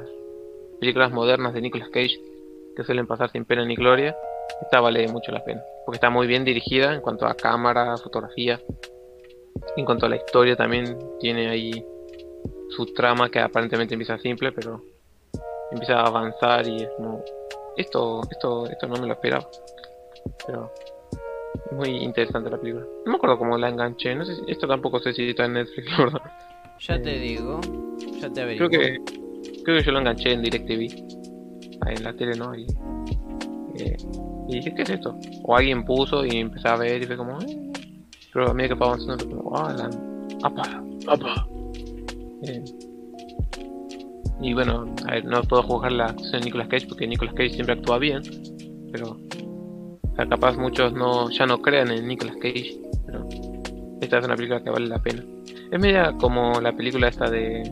películas 0.80 1.12
modernas 1.12 1.54
de 1.54 1.62
Nicolas 1.62 1.90
Cage, 1.90 2.20
que 2.76 2.84
suelen 2.84 3.08
pasar 3.08 3.32
sin 3.32 3.46
pena 3.46 3.66
ni 3.66 3.76
gloria, 3.76 4.16
esta 4.62 4.82
vale 4.82 5.08
mucho 5.08 5.32
la 5.32 5.44
pena. 5.44 5.62
Porque 5.86 5.98
está 5.98 6.10
muy 6.10 6.28
bien 6.28 6.44
dirigida 6.44 6.94
en 6.94 7.02
cuanto 7.02 7.26
a 7.26 7.36
cámara, 7.36 7.98
fotografía. 7.98 8.60
En 9.76 9.86
cuanto 9.86 10.06
a 10.06 10.10
la 10.10 10.18
historia 10.18 10.56
también 10.56 10.98
tiene 11.20 11.50
ahí 11.50 11.86
su 12.70 12.86
trama 12.94 13.30
que 13.30 13.40
aparentemente 13.40 13.94
empieza 13.94 14.18
simple, 14.20 14.52
pero 14.52 14.82
empieza 15.72 16.02
a 16.02 16.08
avanzar 16.08 16.68
y 16.68 16.84
es 16.84 16.90
como... 16.98 17.24
Esto, 17.78 18.22
esto, 18.30 18.68
esto 18.68 18.88
no 18.88 18.96
me 18.96 19.08
lo 19.08 19.14
esperaba. 19.14 19.48
Pero 20.46 20.72
muy 21.72 21.90
interesante 21.90 22.50
la 22.50 22.58
película. 22.58 22.86
No 23.06 23.12
me 23.12 23.18
acuerdo 23.18 23.38
cómo 23.38 23.58
la 23.58 23.70
enganché. 23.70 24.16
No 24.16 24.26
sé 24.26 24.36
si, 24.36 24.42
esto 24.48 24.68
tampoco 24.68 25.00
sé 25.00 25.14
si 25.14 25.30
está 25.30 25.46
en 25.46 25.54
Netflix, 25.54 25.98
verdad. 25.98 26.22
Ya 26.80 27.02
te 27.02 27.16
eh, 27.16 27.20
digo. 27.20 27.62
Ya 28.20 28.30
te 28.30 28.42
averiguo. 28.42 28.70
Creo 28.70 28.82
que, 28.82 29.00
creo 29.64 29.78
que 29.78 29.84
yo 29.84 29.92
lo 29.92 30.00
enganché 30.00 30.34
en 30.34 30.42
DirecTV. 30.42 31.18
Ahí 31.82 31.96
en 31.96 32.04
la 32.04 32.14
tele, 32.14 32.36
¿no? 32.38 32.56
Y 32.56 32.66
eh, 33.80 33.96
y 34.48 34.56
dije, 34.56 34.74
¿qué 34.74 34.82
es 34.84 34.90
esto? 34.90 35.18
O 35.44 35.56
alguien 35.56 35.84
puso 35.84 36.26
y 36.26 36.38
empecé 36.38 36.68
a 36.70 36.78
ver 36.78 37.02
y 37.04 37.06
fue 37.06 37.18
como, 37.18 37.40
eh. 37.42 37.72
Pero 38.34 38.50
a 38.50 38.54
medida 38.54 38.74
que 38.74 38.78
fue 38.78 38.88
avanzando, 38.88 39.26
fue 39.26 39.38
como, 39.38 39.58
ah, 39.58 39.74
la... 39.74 39.90
apa, 40.44 40.84
apa. 41.08 41.48
Eh, 42.44 42.64
y 44.42 44.54
bueno, 44.54 44.94
a 45.08 45.12
ver, 45.12 45.26
no 45.26 45.42
puedo 45.44 45.64
juzgar 45.64 45.92
la 45.92 46.06
actuación 46.06 46.42
de 46.42 46.46
Nicolas 46.46 46.68
Cage 46.68 46.88
porque 46.88 47.08
Nicolas 47.08 47.34
Cage 47.34 47.50
siempre 47.52 47.74
actúa 47.74 47.98
bien, 47.98 48.22
pero 48.92 49.12
o 49.12 50.16
sea, 50.16 50.28
capaz 50.28 50.58
muchos 50.58 50.94
no 50.94 51.30
ya 51.30 51.46
no 51.46 51.62
crean 51.62 51.92
en 51.92 52.08
Nicolas 52.08 52.36
Cage, 52.38 52.80
pero 53.06 53.28
esta 54.02 54.20
es 54.20 54.26
una 54.26 54.36
película 54.36 54.64
que 54.64 54.70
vale 54.70 54.88
la 54.88 55.00
pena. 55.00 55.24
Es 55.72 55.80
media 55.80 56.14
como 56.20 56.62
la 56.62 56.72
película 56.72 57.08
esta 57.08 57.30
de 57.30 57.64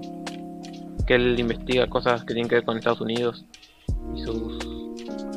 que 1.06 1.16
él 1.16 1.40
investiga 1.40 1.88
cosas 1.88 2.24
que 2.26 2.34
tienen 2.34 2.50
que 2.50 2.56
ver 2.56 2.66
con 2.66 2.78
Estados 2.78 3.02
Unidos 3.02 3.46
y 4.16 4.22
sus 4.22 4.58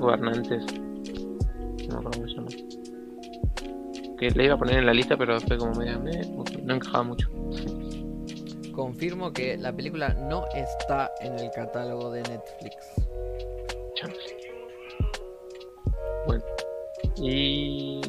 gobernantes. 0.00 0.64
No 1.88 2.00
me 2.02 2.08
acuerdo 2.08 2.34
cómo 2.36 2.48
Que 4.18 4.30
le 4.30 4.44
iba 4.44 4.54
a 4.54 4.58
poner 4.58 4.78
en 4.78 4.86
la 4.86 4.94
lista, 4.94 5.16
pero 5.16 5.38
fue 5.40 5.58
como 5.58 5.72
medio. 5.74 5.98
no 6.64 6.74
encajaba 6.74 7.04
mucho. 7.04 7.30
Confirmo 8.82 9.32
que 9.32 9.56
la 9.56 9.72
película 9.74 10.10
no 10.14 10.44
está 10.54 11.10
en 11.20 11.36
el 11.36 11.50
catálogo 11.50 12.12
de 12.12 12.22
Netflix. 12.22 12.76
Bueno, 16.28 16.44
y. 17.20 18.00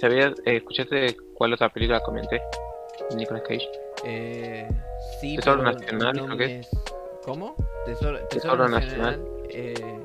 ¿Sabías, 0.00 0.34
eh, 0.46 0.58
escuchaste 0.58 1.16
cuál 1.34 1.54
otra 1.54 1.70
película 1.70 1.98
comenté? 2.04 2.40
Nicolas 3.16 3.42
Cage. 3.42 3.68
Eh, 4.04 4.68
sí, 5.20 5.34
Tesoro 5.34 5.64
Nacional, 5.64 6.14
no 6.14 6.40
es- 6.44 6.68
¿Cómo? 7.24 7.56
Tesoro, 7.86 8.18
Tesoro, 8.28 8.28
Tesoro 8.28 8.68
Nacional. 8.68 9.18
Nacional. 9.18 9.46
eh, 9.50 9.98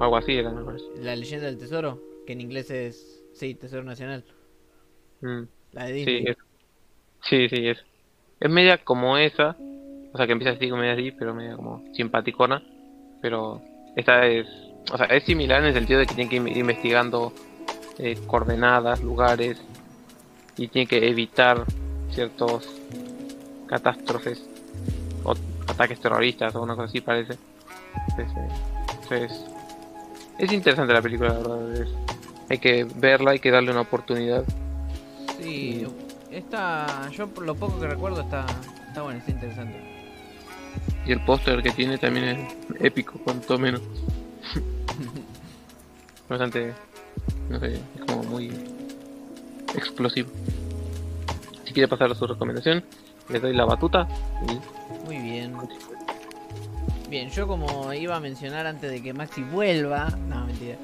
algo 0.00 0.16
así 0.18 0.36
era, 0.36 0.52
parece. 0.52 0.84
la 0.96 1.16
leyenda 1.16 1.46
del 1.46 1.56
tesoro, 1.56 1.98
que 2.26 2.34
en 2.34 2.42
inglés 2.42 2.70
es. 2.70 3.24
Sí, 3.32 3.54
Tesoro 3.54 3.84
Nacional. 3.84 4.22
Mm, 5.22 5.44
La 5.72 5.86
de 5.86 5.92
sí, 5.94 5.98
Disney. 6.04 6.24
es. 6.26 6.36
Sí, 7.22 7.48
sí, 7.48 7.68
es. 7.68 7.78
Es 8.42 8.50
media 8.50 8.78
como 8.78 9.16
esa. 9.16 9.56
O 10.12 10.16
sea, 10.16 10.26
que 10.26 10.32
empieza 10.32 10.56
así, 10.56 10.70
media 10.72 10.94
así, 10.94 11.12
pero 11.12 11.32
media 11.32 11.54
como 11.54 11.84
simpaticona. 11.94 12.60
Pero 13.20 13.62
esta 13.94 14.26
es. 14.26 14.48
O 14.92 14.96
sea, 14.96 15.06
es 15.06 15.22
similar 15.22 15.60
en 15.60 15.68
el 15.68 15.74
sentido 15.74 16.00
de 16.00 16.06
que 16.06 16.14
tiene 16.16 16.28
que 16.28 16.36
ir 16.36 16.56
investigando 16.56 17.32
eh, 17.98 18.18
coordenadas, 18.26 19.00
lugares. 19.00 19.62
Y 20.56 20.66
tiene 20.66 20.88
que 20.88 21.08
evitar 21.08 21.64
ciertos 22.10 22.68
catástrofes 23.68 24.44
o 25.24 25.34
ataques 25.68 26.00
terroristas 26.00 26.54
o 26.56 26.62
una 26.62 26.74
cosa 26.74 26.88
así 26.88 27.00
parece. 27.00 27.38
Entonces, 28.10 28.52
entonces, 29.02 29.44
es 30.38 30.52
interesante 30.52 30.92
la 30.92 31.00
película, 31.00 31.32
la 31.32 31.38
verdad. 31.38 31.86
hay 32.50 32.58
que 32.58 32.84
verla, 32.96 33.30
hay 33.30 33.38
que 33.38 33.52
darle 33.52 33.70
una 33.70 33.82
oportunidad. 33.82 34.44
Sí, 35.40 35.86
está. 36.32 37.08
Yo 37.10 37.28
por 37.28 37.44
lo 37.44 37.54
poco 37.54 37.80
que 37.80 37.86
recuerdo 37.86 38.22
está. 38.22 38.46
Está 38.88 39.02
bueno, 39.02 39.18
está 39.18 39.30
interesante. 39.30 39.92
Y 41.06 41.12
el 41.12 41.24
póster 41.24 41.62
que 41.62 41.70
tiene 41.70 41.98
también 41.98 42.24
es 42.24 42.54
épico, 42.80 43.18
cuanto 43.24 43.58
menos. 43.58 43.80
Bastante, 46.28 46.72
no 47.50 47.58
sé, 47.60 47.74
es 47.74 48.04
como 48.06 48.22
muy 48.24 48.52
explosivo. 49.74 50.30
Si 51.64 51.72
quiere 51.72 51.88
pasar 51.88 52.10
a 52.10 52.14
su 52.14 52.26
recomendación, 52.26 52.84
le 53.28 53.40
doy 53.40 53.54
la 53.54 53.64
batuta 53.64 54.06
y 54.48 55.06
Muy 55.06 55.18
bien. 55.18 55.54
Bien, 57.08 57.28
yo 57.30 57.46
como 57.46 57.92
iba 57.92 58.16
a 58.16 58.20
mencionar 58.20 58.66
antes 58.66 58.90
de 58.90 59.02
que 59.02 59.12
Maxi 59.12 59.42
vuelva. 59.42 60.08
No, 60.28 60.46
mentira. 60.46 60.78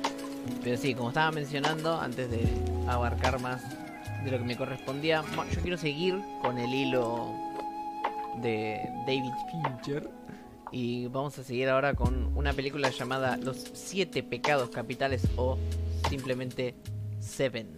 Pero 0.63 0.77
sí, 0.77 0.95
como 0.95 1.09
estaba 1.09 1.31
mencionando, 1.31 1.99
antes 1.99 2.31
de 2.31 2.47
abarcar 2.87 3.41
más 3.41 3.63
de 4.25 4.31
lo 4.31 4.39
que 4.39 4.45
me 4.45 4.57
correspondía, 4.57 5.23
yo 5.53 5.61
quiero 5.61 5.77
seguir 5.77 6.21
con 6.43 6.59
el 6.59 6.73
hilo 6.73 7.33
de 8.43 8.81
David 9.07 9.33
Fincher. 9.51 10.11
Y 10.71 11.07
vamos 11.07 11.39
a 11.39 11.45
seguir 11.45 11.69
ahora 11.69 11.95
con 11.95 12.37
una 12.37 12.53
película 12.53 12.91
llamada 12.91 13.39
Los 13.39 13.57
Siete 13.73 14.23
Pecados 14.23 14.69
Capitales 14.69 15.27
o 15.37 15.57
simplemente 16.11 16.75
Seven. 17.21 17.69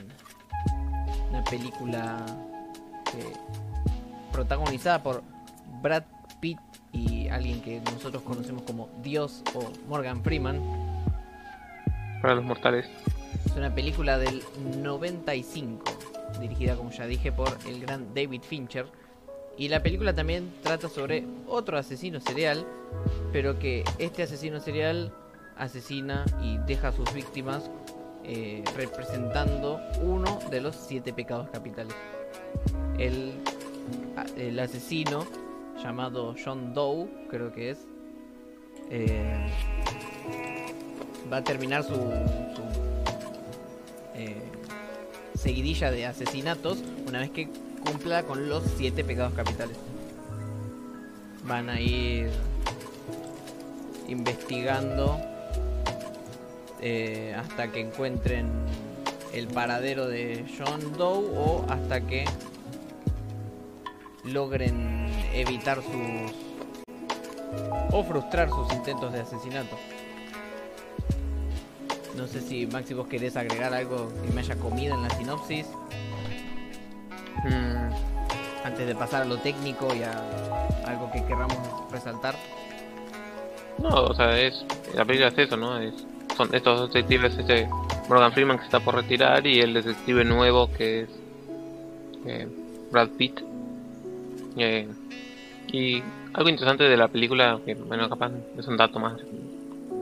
Una 1.30 1.44
película 1.44 2.26
eh, 3.16 3.32
protagonizada 4.32 5.02
por 5.02 5.22
Brad 5.80 6.02
Pitt 6.40 6.58
y 6.92 7.28
alguien 7.28 7.60
que 7.60 7.80
nosotros 7.92 8.22
conocemos 8.22 8.62
como 8.62 8.88
Dios 9.02 9.42
o 9.54 9.70
Morgan 9.88 10.22
Freeman. 10.24 10.60
para 12.20 12.34
los 12.34 12.44
mortales. 12.44 12.86
Es 13.46 13.56
una 13.56 13.72
película 13.72 14.18
del 14.18 14.42
95, 14.82 15.84
dirigida 16.40 16.76
como 16.76 16.90
ya 16.90 17.06
dije 17.06 17.32
por 17.32 17.56
el 17.66 17.80
gran 17.80 18.14
David 18.14 18.42
Fincher. 18.42 18.86
Y 19.56 19.68
la 19.68 19.82
película 19.82 20.14
también 20.14 20.54
trata 20.62 20.88
sobre 20.88 21.26
otro 21.46 21.76
asesino 21.76 22.20
serial, 22.20 22.66
pero 23.32 23.58
que 23.58 23.84
este 23.98 24.22
asesino 24.22 24.58
serial 24.60 25.12
asesina 25.56 26.24
y 26.42 26.58
deja 26.66 26.88
a 26.88 26.92
sus 26.92 27.12
víctimas 27.12 27.70
eh, 28.24 28.64
representando 28.76 29.80
uno 30.02 30.38
de 30.50 30.60
los 30.60 30.76
siete 30.76 31.12
pecados 31.12 31.50
capitales. 31.50 31.94
El, 32.98 33.34
el 34.36 34.58
asesino 34.58 35.26
llamado 35.82 36.34
John 36.42 36.72
Doe, 36.74 37.08
creo 37.28 37.52
que 37.52 37.70
es, 37.70 37.86
eh, 38.90 39.46
va 41.32 41.38
a 41.38 41.44
terminar 41.44 41.84
su, 41.84 41.94
seguidilla 45.40 45.90
de 45.90 46.06
asesinatos 46.06 46.78
una 47.08 47.20
vez 47.20 47.30
que 47.30 47.48
cumpla 47.84 48.24
con 48.24 48.48
los 48.48 48.62
siete 48.76 49.04
pecados 49.04 49.32
capitales. 49.34 49.76
Van 51.46 51.70
a 51.70 51.80
ir 51.80 52.30
investigando 54.08 55.18
eh, 56.80 57.34
hasta 57.38 57.72
que 57.72 57.80
encuentren 57.80 58.48
el 59.32 59.46
paradero 59.46 60.08
de 60.08 60.44
John 60.58 60.96
Doe 60.96 61.30
o 61.36 61.64
hasta 61.68 62.00
que 62.02 62.24
logren 64.24 65.08
evitar 65.32 65.78
sus 65.82 66.32
o 67.92 68.04
frustrar 68.04 68.48
sus 68.50 68.72
intentos 68.72 69.12
de 69.12 69.20
asesinato. 69.20 69.76
No 72.16 72.26
sé 72.26 72.40
si 72.40 72.66
Maxi 72.66 72.94
vos 72.94 73.06
querés 73.06 73.36
agregar 73.36 73.72
algo 73.72 74.08
que 74.22 74.32
me 74.32 74.40
haya 74.40 74.56
comido 74.56 74.94
en 74.94 75.02
la 75.02 75.10
sinopsis 75.10 75.66
Mm, 77.44 77.90
antes 78.64 78.86
de 78.86 78.94
pasar 78.94 79.22
a 79.22 79.24
lo 79.24 79.38
técnico 79.38 79.94
y 79.94 80.02
a 80.02 80.12
algo 80.86 81.10
que 81.12 81.24
querramos 81.24 81.58
resaltar. 81.90 82.34
no, 83.78 83.88
o 83.88 84.14
sea, 84.14 84.38
es 84.38 84.64
la 84.94 85.04
película 85.04 85.28
es 85.28 85.38
eso, 85.38 85.56
¿no? 85.56 85.78
Es, 85.78 85.94
son 86.36 86.54
estos 86.54 86.80
dos 86.80 86.92
detectives, 86.92 87.36
este 87.38 87.68
Morgan 88.08 88.32
Freeman 88.32 88.58
que 88.58 88.64
está 88.64 88.80
por 88.80 88.94
retirar 88.94 89.46
y 89.46 89.60
el 89.60 89.72
detective 89.72 90.24
nuevo 90.24 90.70
que 90.72 91.02
es 91.02 91.08
eh, 92.26 92.48
Brad 92.90 93.08
Pitt. 93.10 93.40
Eh, 94.56 94.88
y 95.72 96.02
algo 96.34 96.48
interesante 96.50 96.84
de 96.84 96.96
la 96.96 97.08
película, 97.08 97.58
que 97.64 97.74
bueno, 97.74 98.08
capaz 98.08 98.32
es 98.58 98.66
un 98.66 98.76
dato 98.76 98.98
más 98.98 99.18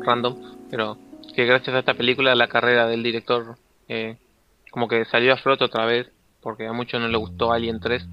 random, 0.01 0.35
pero 0.71 0.97
que 1.39 1.47
gracias 1.47 1.77
a 1.77 1.79
esta 1.79 1.95
película 1.95 2.35
la 2.35 2.49
carrera 2.49 2.89
del 2.89 3.05
director 3.05 3.55
eh, 3.87 4.17
como 4.73 4.89
que 4.89 5.05
salió 5.05 5.33
a 5.33 5.37
flote 5.37 5.63
otra 5.63 5.87
vez, 5.87 6.11
porque 6.43 6.67
a 6.67 6.73
muchos 6.73 7.01
no 7.01 7.07
le 7.07 7.17
gustó 7.17 7.53
Alien 7.53 7.79
3. 7.79 8.09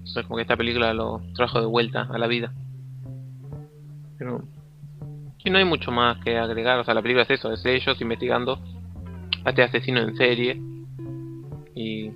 Entonces 0.00 0.26
como 0.26 0.36
que 0.36 0.42
esta 0.42 0.58
película 0.58 0.92
lo 0.92 1.22
trajo 1.34 1.58
de 1.58 1.66
vuelta 1.66 2.02
a 2.02 2.18
la 2.18 2.26
vida. 2.26 2.52
Pero 4.18 4.42
y 5.42 5.48
no 5.48 5.56
hay 5.56 5.64
mucho 5.64 5.90
más 5.90 6.22
que 6.22 6.36
agregar, 6.36 6.78
o 6.78 6.84
sea, 6.84 6.92
la 6.92 7.00
película 7.00 7.22
es 7.22 7.30
eso, 7.30 7.50
es 7.50 7.64
ellos 7.64 7.98
investigando 7.98 8.58
a 9.46 9.48
este 9.48 9.62
asesino 9.62 10.02
en 10.02 10.14
serie. 10.18 10.60
Y 11.74 12.10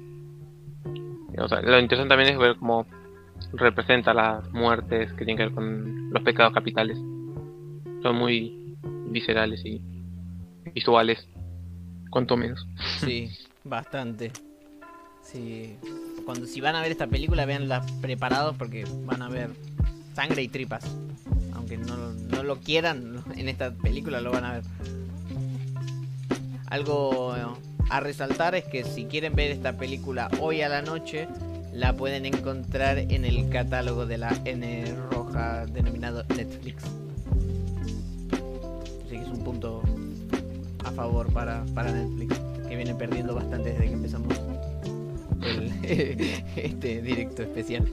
o 1.39 1.49
sea, 1.49 1.63
lo 1.63 1.79
interesante 1.79 2.11
también 2.11 2.35
es 2.35 2.39
ver 2.39 2.57
cómo 2.57 2.87
representa 3.55 4.13
las 4.13 4.47
muertes 4.53 5.11
que 5.15 5.25
tienen 5.25 5.39
que 5.39 5.45
ver 5.45 5.55
con 5.55 6.11
los 6.11 6.23
pecados 6.23 6.53
capitales. 6.53 6.99
Son 8.03 8.15
muy 8.15 8.64
viscerales 9.11 9.65
y 9.65 9.81
visuales, 10.75 11.27
cuanto 12.11 12.37
menos. 12.37 12.67
Sí, 13.01 13.31
bastante. 13.65 14.33
Sí. 15.23 15.77
Cuando 16.25 16.47
si 16.47 16.61
van 16.61 16.77
a 16.77 16.83
ver 16.83 16.93
esta 16.93 17.07
película, 17.07 17.45
veanla 17.47 17.85
preparados 18.01 18.57
porque 18.57 18.85
van 19.05 19.23
a 19.23 19.29
ver 19.29 19.51
sangre 20.15 20.43
y 20.43 20.49
tripas. 20.49 20.85
Aunque 21.55 21.77
no, 21.77 22.13
no 22.13 22.43
lo 22.43 22.61
quieran, 22.61 23.23
en 23.37 23.49
esta 23.49 23.73
película 23.73 24.21
lo 24.21 24.33
van 24.33 24.45
a 24.45 24.53
ver. 24.55 24.63
Algo 26.67 27.35
a 27.91 28.01
resaltar 28.01 28.55
es 28.55 28.65
que 28.65 28.85
si 28.85 29.05
quieren 29.05 29.35
ver 29.35 29.51
esta 29.51 29.77
película 29.77 30.31
hoy 30.41 30.63
a 30.63 30.69
la 30.69 30.83
noche, 30.83 31.29
la 31.73 31.95
pueden 31.95 32.27
encontrar 32.27 32.99
en 32.99 33.25
el 33.25 33.49
catálogo 33.51 34.07
de 34.07 34.19
la 34.19 34.31
N 34.45 34.85
roja 35.11 35.67
denominado 35.67 36.25
Netflix. 36.37 36.85
Un 39.45 39.53
punto 39.53 39.83
a 40.85 40.91
favor 40.93 41.31
para, 41.31 41.67
para 41.75 41.93
Netflix, 41.93 42.41
que 42.67 42.77
viene 42.77 42.95
perdiendo 42.95 43.35
bastante 43.35 43.73
desde 43.73 43.89
que 43.89 43.93
empezamos 43.93 44.33
el, 45.43 45.71
este 46.57 47.03
directo 47.03 47.43
especial. 47.43 47.87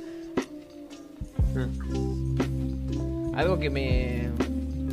Algo 3.35 3.59
que 3.59 3.69
me 3.69 4.29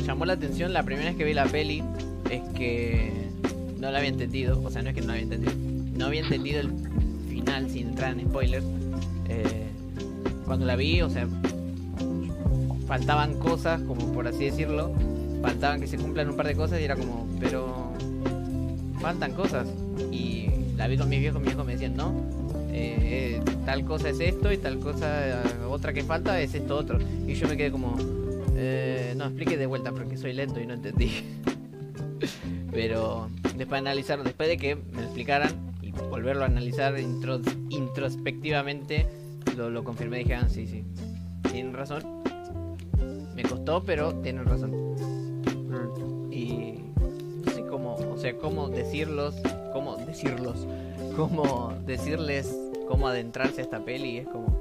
llamó 0.04 0.24
la 0.24 0.32
atención 0.32 0.72
la 0.72 0.82
primera 0.82 1.10
vez 1.10 1.16
que 1.16 1.24
vi 1.24 1.32
la 1.32 1.46
peli 1.46 1.84
es 2.28 2.42
que 2.56 3.12
no 3.78 3.92
la 3.92 3.98
había 3.98 4.10
entendido, 4.10 4.60
o 4.60 4.70
sea, 4.70 4.82
no 4.82 4.88
es 4.88 4.96
que 4.96 5.00
no 5.00 5.08
la 5.08 5.12
había 5.12 5.24
entendido, 5.24 5.52
no 5.96 6.06
había 6.06 6.22
entendido 6.22 6.60
el 6.60 6.72
final 7.28 7.70
sin 7.70 7.88
entrar 7.88 8.18
en 8.18 8.28
spoilers. 8.28 8.66
Eh, 9.28 9.68
cuando 10.44 10.66
la 10.66 10.74
vi, 10.74 11.02
o 11.02 11.10
sea, 11.10 11.28
faltaban 12.88 13.38
cosas, 13.38 13.80
como 13.82 14.12
por 14.12 14.26
así 14.26 14.46
decirlo, 14.46 14.92
faltaban 15.42 15.80
que 15.80 15.86
se 15.86 15.96
cumplan 15.96 16.28
un 16.28 16.36
par 16.36 16.46
de 16.46 16.54
cosas 16.54 16.80
y 16.80 16.84
era 16.84 16.96
como, 16.96 17.26
pero 17.40 17.92
faltan 19.00 19.32
cosas. 19.32 19.66
Y 20.10 20.48
la 20.76 20.86
vi 20.88 20.96
con 20.96 21.08
mis 21.08 21.20
viejos, 21.20 21.40
mis 21.40 21.48
viejos 21.50 21.66
me 21.66 21.72
decían, 21.72 21.96
no, 21.96 22.12
eh, 22.70 23.40
eh, 23.40 23.42
tal 23.64 23.84
cosa 23.84 24.10
es 24.10 24.20
esto 24.20 24.52
y 24.52 24.58
tal 24.58 24.78
cosa, 24.78 25.28
eh, 25.30 25.34
otra 25.68 25.92
que 25.92 26.02
falta 26.04 26.40
es 26.40 26.54
esto 26.54 26.76
otro. 26.76 26.98
Y 27.26 27.34
yo 27.34 27.48
me 27.48 27.56
quedé 27.56 27.70
como, 27.70 27.96
Eh, 28.60 29.14
no, 29.16 29.26
explique 29.26 29.56
de 29.56 29.66
vuelta 29.66 29.92
porque 29.92 30.16
soy 30.16 30.32
lento 30.32 30.60
y 30.60 30.66
no 30.66 30.74
entendí. 30.74 31.10
Pero 32.72 33.28
después 33.56 33.70
de 33.82 33.88
analizar, 33.88 34.22
después 34.24 34.48
de 34.48 34.56
que 34.56 34.74
me 34.74 35.02
explicaran 35.02 35.50
y 35.80 35.92
volverlo 35.92 36.42
a 36.42 36.46
analizar 36.46 36.94
intros- 36.98 37.56
introspectivamente, 37.70 39.06
lo, 39.56 39.70
lo 39.70 39.84
confirmé 39.84 40.20
y 40.20 40.24
dije, 40.24 40.34
ah, 40.34 40.48
sí, 40.48 40.66
sí, 40.66 40.82
tienen 41.52 41.72
razón. 41.72 42.02
Me 43.36 43.42
costó, 43.44 43.84
pero 43.84 44.12
tienen 44.22 44.44
razón. 44.44 44.72
Sé 48.18 48.36
cómo, 48.36 48.64
o 48.64 48.68
sea, 48.68 48.74
cómo 48.74 48.76
decirlos, 48.76 49.34
cómo 49.72 49.96
decirlos, 49.96 50.66
cómo 51.16 51.74
decirles 51.86 52.54
cómo 52.88 53.08
adentrarse 53.08 53.60
a 53.60 53.64
esta 53.64 53.84
peli. 53.84 54.18
Es 54.18 54.28
como, 54.28 54.60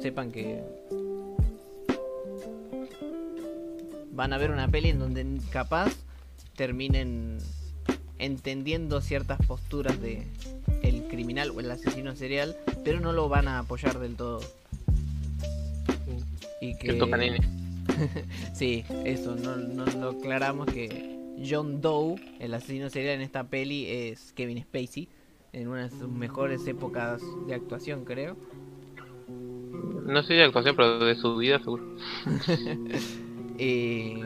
sepan 0.00 0.30
que 0.30 0.62
van 4.12 4.32
a 4.32 4.38
ver 4.38 4.50
una 4.50 4.68
peli 4.68 4.90
en 4.90 4.98
donde 4.98 5.24
capaz 5.50 5.92
terminen 6.56 7.38
entendiendo 8.18 9.00
ciertas 9.00 9.38
posturas 9.46 9.98
de 10.00 10.26
el 10.82 11.04
criminal 11.04 11.50
o 11.50 11.60
el 11.60 11.70
asesino 11.70 12.14
serial, 12.14 12.56
pero 12.84 13.00
no 13.00 13.12
lo 13.12 13.28
van 13.28 13.48
a 13.48 13.60
apoyar 13.60 13.98
del 13.98 14.16
todo. 14.16 14.40
Y 16.60 16.76
que. 16.76 17.40
Sí, 18.54 18.84
eso, 19.04 19.34
no, 19.34 19.56
no 19.56 19.84
lo 19.84 20.10
aclaramos 20.10 20.66
que 20.66 21.19
John 21.38 21.80
Doe, 21.80 22.16
el 22.38 22.54
asesino 22.54 22.90
serial 22.90 23.16
en 23.16 23.22
esta 23.22 23.44
peli, 23.44 23.86
es 23.86 24.32
Kevin 24.32 24.62
Spacey, 24.62 25.08
en 25.52 25.68
una 25.68 25.82
de 25.84 25.90
sus 25.90 26.08
mejores 26.08 26.66
épocas 26.66 27.22
de 27.46 27.54
actuación, 27.54 28.04
creo. 28.04 28.36
No 30.04 30.22
sé 30.22 30.34
de 30.34 30.44
actuación, 30.44 30.76
pero 30.76 30.98
de 31.04 31.14
su 31.14 31.36
vida 31.36 31.58
seguro. 31.58 31.84
Eh, 33.62 34.18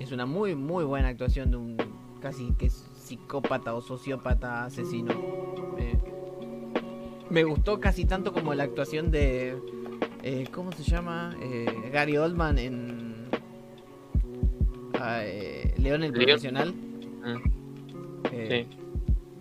es 0.00 0.10
una 0.10 0.26
muy, 0.26 0.56
muy 0.56 0.84
buena 0.84 1.06
actuación 1.06 1.52
de 1.52 1.56
un 1.56 1.76
casi 2.20 2.52
que 2.58 2.66
es 2.66 2.84
psicópata 2.96 3.74
o 3.74 3.80
sociópata 3.80 4.64
asesino. 4.64 5.12
Eh, 5.78 5.96
me 7.30 7.44
gustó 7.44 7.80
casi 7.80 8.04
tanto 8.04 8.32
como 8.32 8.54
la 8.54 8.64
actuación 8.64 9.10
de. 9.10 9.56
eh, 10.22 10.48
¿Cómo 10.52 10.72
se 10.72 10.82
llama? 10.82 11.36
Eh, 11.40 11.90
Gary 11.92 12.16
Oldman 12.16 12.58
en. 12.58 13.01
Ah, 15.02 15.20
eh, 15.24 15.74
León 15.78 16.02
el 16.04 16.12
León. 16.12 16.24
Profesional. 16.24 16.74
Mm, 16.74 17.52
Eh, 18.32 18.66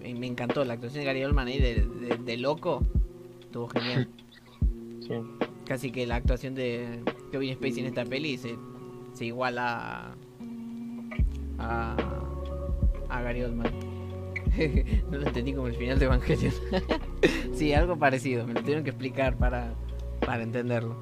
Sí. 0.04 0.14
me, 0.16 0.28
encantó 0.28 0.66
la 0.66 0.74
actuación 0.74 1.02
de 1.02 1.06
Gary 1.06 1.24
Oldman 1.24 1.48
ahí 1.48 1.60
de, 1.60 1.76
de- 1.86 2.18
de 2.18 2.38
loco. 2.38 2.84
Estuvo 3.42 3.68
genial. 3.70 4.08
Sí. 5.02 5.16
Casi 5.66 5.92
que 5.92 6.06
la 6.06 6.16
actuación 6.18 6.54
de 6.56 7.00
Kevin 7.32 7.56
Spacey 7.56 7.80
en 7.80 7.86
esta 7.88 8.06
peli 8.06 8.38
se, 8.38 8.56
se 9.14 9.26
iguala 9.26 10.16
a, 11.58 11.96
a 13.10 13.22
Gary 13.22 13.42
Oldman. 13.44 13.72
no 15.12 15.18
lo 15.18 15.28
entendí 15.28 15.54
como 15.54 15.68
el 15.68 15.76
final 15.76 15.98
de 16.00 16.06
Evangelion. 16.06 16.54
sí, 17.54 17.74
algo 17.74 17.98
parecido. 17.98 18.46
Me 18.46 18.54
lo 18.54 18.62
tuvieron 18.62 18.84
que 18.84 18.92
explicar 18.92 19.36
para, 19.38 19.74
para 20.26 20.44
entenderlo. 20.44 20.96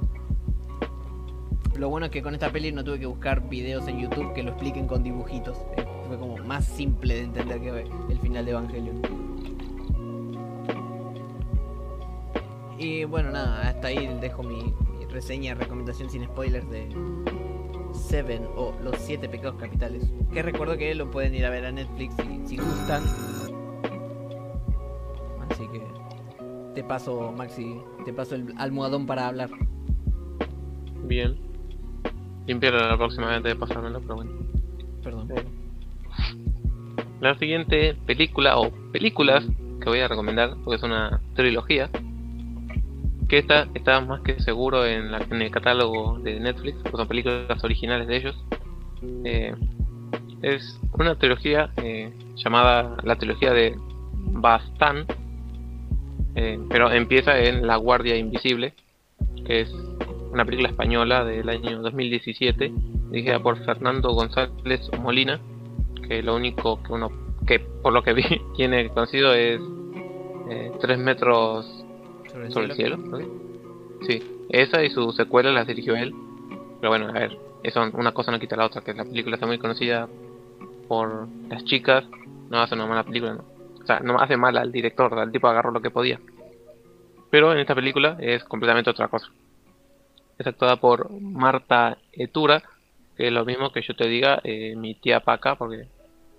Lo 1.78 1.89
bueno 1.89 2.07
es 2.07 2.11
que 2.11 2.22
con 2.22 2.34
esta 2.34 2.51
peli 2.51 2.72
no 2.72 2.84
tuve 2.84 2.99
que 2.99 3.05
buscar 3.05 3.47
videos 3.47 3.88
en 3.88 3.99
YouTube 3.99 4.34
que 4.34 4.43
lo 4.43 4.49
expliquen 4.49 4.88
con 4.88 5.03
dibujitos. 5.03 5.57
Eh, 5.78 5.86
Fue 6.07 6.17
como 6.17 6.38
más 6.38 6.65
simple 6.65 7.15
de 7.15 7.22
entender 7.22 7.61
que 7.61 7.88
el 8.09 8.20
final 8.20 8.45
de 8.45 8.51
Evangelion. 8.51 9.01
Y 12.78 13.03
bueno, 13.03 13.32
nada, 13.32 13.67
hasta 13.70 13.89
ahí 13.89 14.07
dejo 14.22 14.41
mi, 14.41 14.74
mi 14.97 15.05
reseña, 15.05 15.53
recomendación 15.53 16.09
sin 16.09 16.24
spoilers 16.26 16.70
de 16.70 16.88
Seven 17.93 18.47
o 18.55 18.74
Los 18.82 18.97
Siete 18.99 19.28
Pecados 19.28 19.59
Capitales. 19.59 20.03
Que 20.34 20.41
recuerdo 20.41 20.78
que 20.78 20.95
lo 20.95 21.11
pueden 21.11 21.36
ir 21.36 21.45
a 21.45 21.49
ver 21.49 21.65
a 21.65 21.72
Netflix 21.72 22.15
si, 22.15 22.47
si 22.47 22.57
gustan. 22.57 23.03
Así 25.49 25.67
que 25.67 25.82
te 26.74 26.84
paso, 26.84 27.34
Maxi, 27.34 27.82
te 28.05 28.13
paso 28.13 28.36
el 28.36 28.53
almohadón 28.57 29.05
para 29.05 29.28
hablar. 29.28 29.49
Bien. 31.03 31.48
Limpiarlo 32.49 32.79
la 32.79 32.97
próxima 32.97 33.27
vez 33.27 33.43
de 33.43 33.55
pasármelo, 33.55 34.01
pero 34.01 34.15
bueno. 34.15 34.31
Perdón. 35.03 35.29
La 37.21 37.37
siguiente 37.37 37.95
película 38.07 38.57
o 38.57 38.71
películas 38.91 39.45
que 39.79 39.87
voy 39.87 39.99
a 39.99 40.07
recomendar, 40.07 40.55
porque 40.63 40.77
es 40.77 40.83
una 40.83 41.21
trilogía, 41.35 41.91
que 43.27 43.37
esta 43.37 43.67
está 43.75 44.01
más 44.01 44.21
que 44.21 44.39
seguro 44.39 44.83
en, 44.83 45.11
la- 45.11 45.19
en 45.29 45.43
el 45.43 45.51
catálogo 45.51 46.17
de 46.17 46.39
Netflix, 46.39 46.79
son 46.89 47.07
películas 47.07 47.63
originales 47.63 48.07
de 48.07 48.17
ellos. 48.17 48.43
Eh, 49.23 49.53
es 50.41 50.79
una 50.97 51.13
trilogía 51.13 51.69
eh, 51.77 52.11
llamada 52.35 52.97
la 53.03 53.15
trilogía 53.17 53.53
de 53.53 53.75
Bastan, 54.15 55.05
eh, 56.33 56.59
pero 56.67 56.91
empieza 56.91 57.39
en 57.39 57.67
La 57.67 57.75
Guardia 57.75 58.17
Invisible, 58.17 58.73
que 59.45 59.61
es 59.61 59.71
una 60.32 60.45
película 60.45 60.69
española 60.69 61.23
del 61.23 61.49
año 61.49 61.82
2017, 61.82 62.71
dirigida 63.09 63.39
por 63.39 63.63
Fernando 63.65 64.13
González 64.13 64.89
Molina, 64.99 65.39
que 66.07 66.21
lo 66.21 66.36
único 66.36 66.82
que 66.84 66.93
uno, 66.93 67.11
que 67.45 67.59
por 67.59 67.93
lo 67.93 68.03
que 68.03 68.13
vi, 68.13 68.23
tiene 68.55 68.89
conocido 68.89 69.34
es 69.34 69.61
3 70.82 70.97
metros 70.97 71.86
Sobre 72.32 72.51
sobre 72.51 72.65
el 72.67 72.73
cielo. 72.73 72.97
¿no? 72.97 73.19
Sí, 74.07 74.23
esa 74.49 74.84
y 74.84 74.89
su 74.89 75.11
secuela 75.11 75.51
las 75.51 75.67
dirigió 75.67 75.95
él. 75.95 76.13
Pero 76.80 76.89
bueno, 76.89 77.09
a 77.09 77.13
ver, 77.13 77.38
eso 77.63 77.82
una 77.93 78.13
cosa 78.13 78.32
no 78.32 78.39
quita 78.39 78.55
la 78.55 78.65
otra, 78.65 78.82
que 78.82 78.93
la 78.93 79.03
película 79.03 79.36
está 79.36 79.45
muy 79.45 79.57
conocida 79.57 80.07
por 80.88 81.27
las 81.49 81.63
chicas, 81.65 82.05
no 82.49 82.59
hace 82.59 82.75
una 82.75 82.86
mala 82.86 83.03
película, 83.03 83.34
no. 83.34 83.43
O 83.82 83.86
sea, 83.86 83.99
no 83.99 84.19
hace 84.19 84.38
mal 84.38 84.57
al 84.57 84.71
director, 84.71 85.13
al 85.17 85.32
tipo 85.32 85.47
agarró 85.47 85.71
lo 85.71 85.82
que 85.82 85.91
podía. 85.91 86.19
Pero 87.30 87.51
en 87.51 87.59
esta 87.59 87.75
película 87.75 88.17
es 88.19 88.43
completamente 88.43 88.89
otra 88.89 89.07
cosa. 89.07 89.30
Es 90.39 90.47
actuada 90.47 90.77
por 90.77 91.11
Marta 91.11 91.97
Etura, 92.13 92.63
que 93.15 93.27
es 93.27 93.33
lo 93.33 93.45
mismo 93.45 93.71
que 93.71 93.81
yo 93.81 93.95
te 93.95 94.07
diga 94.07 94.39
eh, 94.43 94.75
mi 94.75 94.95
tía 94.95 95.19
Paca, 95.19 95.55
porque 95.55 95.87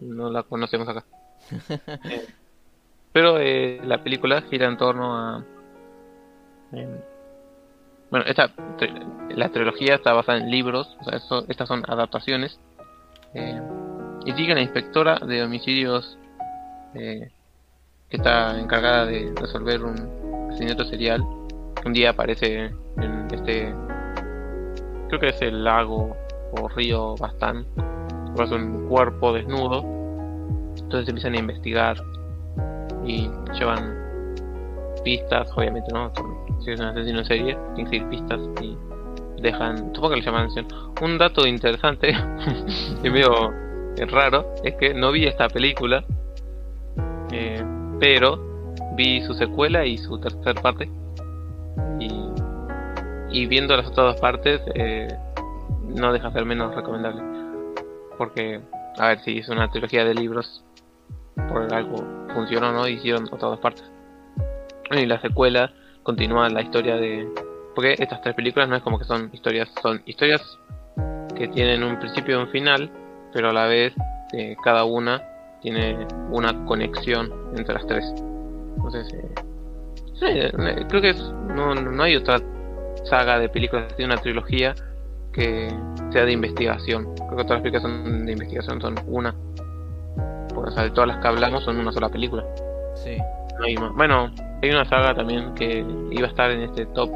no 0.00 0.30
la 0.30 0.42
conocemos 0.42 0.88
acá. 0.88 1.04
Eh, 2.04 2.26
pero 3.12 3.38
eh, 3.40 3.80
la 3.84 4.02
película 4.04 4.40
gira 4.42 4.66
en 4.68 4.76
torno 4.76 5.16
a... 5.16 5.44
em, 6.72 6.88
bueno, 8.10 8.24
esta, 8.26 8.50
la 9.30 9.48
trilogía 9.50 9.96
está 9.96 10.12
basada 10.12 10.38
en 10.38 10.50
libros, 10.50 10.96
o 11.00 11.04
sea, 11.04 11.16
eso- 11.18 11.44
estas 11.48 11.66
son 11.68 11.82
adaptaciones. 11.88 12.58
eh, 13.34 13.60
y 14.26 14.32
sigue 14.32 14.54
la 14.54 14.60
inspectora 14.60 15.18
de 15.18 15.42
homicidios 15.42 16.18
eh, 16.94 17.30
que 18.10 18.16
está 18.16 18.58
encargada 18.60 19.06
de 19.06 19.32
resolver 19.36 19.82
un 19.82 20.48
asesinato 20.50 20.84
serial. 20.84 21.20
Un 21.84 21.92
día 21.92 22.10
aparece 22.10 22.70
en 23.00 23.28
este, 23.32 23.74
creo 25.08 25.20
que 25.20 25.28
es 25.28 25.42
el 25.42 25.64
lago 25.64 26.16
o 26.52 26.68
río 26.68 27.14
Bastán, 27.16 27.66
es 28.38 28.50
un 28.50 28.88
cuerpo 28.88 29.32
desnudo. 29.32 29.84
Entonces 30.76 31.08
empiezan 31.08 31.34
a 31.34 31.38
investigar 31.38 31.96
y 33.04 33.28
llevan 33.58 34.00
pistas, 35.04 35.50
obviamente, 35.56 35.90
¿no? 35.92 36.12
Si 36.60 36.70
es 36.70 36.80
un 36.80 36.86
asesino 36.86 37.20
en 37.20 37.24
serie, 37.24 37.58
tienen 37.74 37.90
que 37.90 37.98
seguir 37.98 38.08
pistas 38.08 38.40
y 38.62 38.76
dejan, 39.40 39.94
supongo 39.94 40.10
que 40.10 40.16
le 40.16 40.22
llaman 40.22 40.42
atención. 40.42 40.66
Un 41.02 41.18
dato 41.18 41.46
interesante 41.46 42.12
y 43.04 43.10
medio 43.10 43.52
raro 44.08 44.54
es 44.64 44.74
que 44.76 44.94
no 44.94 45.12
vi 45.12 45.26
esta 45.26 45.48
película, 45.48 46.04
eh, 47.32 47.62
pero 47.98 48.74
vi 48.96 49.22
su 49.22 49.34
secuela 49.34 49.84
y 49.86 49.98
su 49.98 50.18
tercer 50.18 50.54
parte. 50.56 50.90
Y, 51.98 52.29
y 53.30 53.46
viendo 53.46 53.76
las 53.76 53.86
otras 53.86 54.14
dos 54.14 54.20
partes, 54.20 54.60
eh, 54.74 55.08
no 55.86 56.12
deja 56.12 56.28
de 56.28 56.34
ser 56.34 56.44
menos 56.44 56.74
recomendable. 56.74 57.22
Porque, 58.18 58.60
a 58.98 59.08
ver, 59.08 59.20
si 59.20 59.38
es 59.38 59.48
una 59.48 59.70
trilogía 59.70 60.04
de 60.04 60.14
libros, 60.14 60.64
por 61.48 61.72
algo 61.72 62.04
funcionó 62.34 62.72
no, 62.72 62.86
hicieron 62.88 63.24
otras 63.24 63.40
dos 63.40 63.60
partes. 63.60 63.84
Y 64.90 65.06
la 65.06 65.20
secuela 65.20 65.72
continúa 66.02 66.48
la 66.50 66.62
historia 66.62 66.96
de. 66.96 67.28
Porque 67.74 67.94
estas 67.98 68.20
tres 68.22 68.34
películas 68.34 68.68
no 68.68 68.76
es 68.76 68.82
como 68.82 68.98
que 68.98 69.04
son 69.04 69.30
historias, 69.32 69.70
son 69.80 70.02
historias 70.04 70.42
que 71.36 71.48
tienen 71.48 71.84
un 71.84 71.98
principio 71.98 72.38
y 72.38 72.42
un 72.42 72.48
final, 72.48 72.90
pero 73.32 73.50
a 73.50 73.52
la 73.52 73.66
vez 73.66 73.94
eh, 74.32 74.56
cada 74.64 74.84
una 74.84 75.22
tiene 75.62 76.06
una 76.30 76.64
conexión 76.66 77.32
entre 77.56 77.74
las 77.74 77.86
tres. 77.86 78.04
Entonces, 78.76 79.12
eh, 79.14 80.52
eh, 80.52 80.84
creo 80.88 81.00
que 81.00 81.10
es, 81.10 81.20
no, 81.54 81.74
no 81.74 82.02
hay 82.02 82.16
otra 82.16 82.40
saga 83.04 83.38
de 83.38 83.48
películas, 83.48 83.94
tiene 83.96 84.12
una 84.12 84.22
trilogía 84.22 84.74
que 85.32 85.68
sea 86.10 86.24
de 86.24 86.32
investigación. 86.32 87.14
Creo 87.14 87.36
que 87.36 87.44
todas 87.44 87.50
las 87.50 87.60
películas 87.62 87.82
son 87.82 88.26
de 88.26 88.32
investigación, 88.32 88.80
son 88.80 88.94
una. 89.06 89.34
Porque, 90.54 90.70
o 90.70 90.72
sea, 90.72 90.84
de 90.84 90.90
todas 90.90 91.08
las 91.08 91.18
que 91.18 91.28
hablamos 91.28 91.64
son 91.64 91.78
una 91.78 91.92
sola 91.92 92.08
película. 92.08 92.44
Sí. 92.94 93.16
No 93.58 93.64
hay 93.64 93.76
más. 93.76 93.92
Bueno, 93.94 94.30
hay 94.62 94.70
una 94.70 94.84
saga 94.84 95.14
también 95.14 95.54
que 95.54 95.84
iba 96.10 96.26
a 96.26 96.30
estar 96.30 96.50
en 96.50 96.62
este 96.62 96.86
top. 96.86 97.10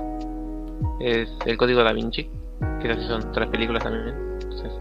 Es 1.00 1.28
el 1.46 1.56
Código 1.56 1.82
Da 1.82 1.92
Vinci. 1.92 2.30
que 2.80 2.90
así 2.90 3.06
son 3.06 3.32
tres 3.32 3.48
películas 3.48 3.82
también. 3.82 4.14
Entonces, 4.40 4.72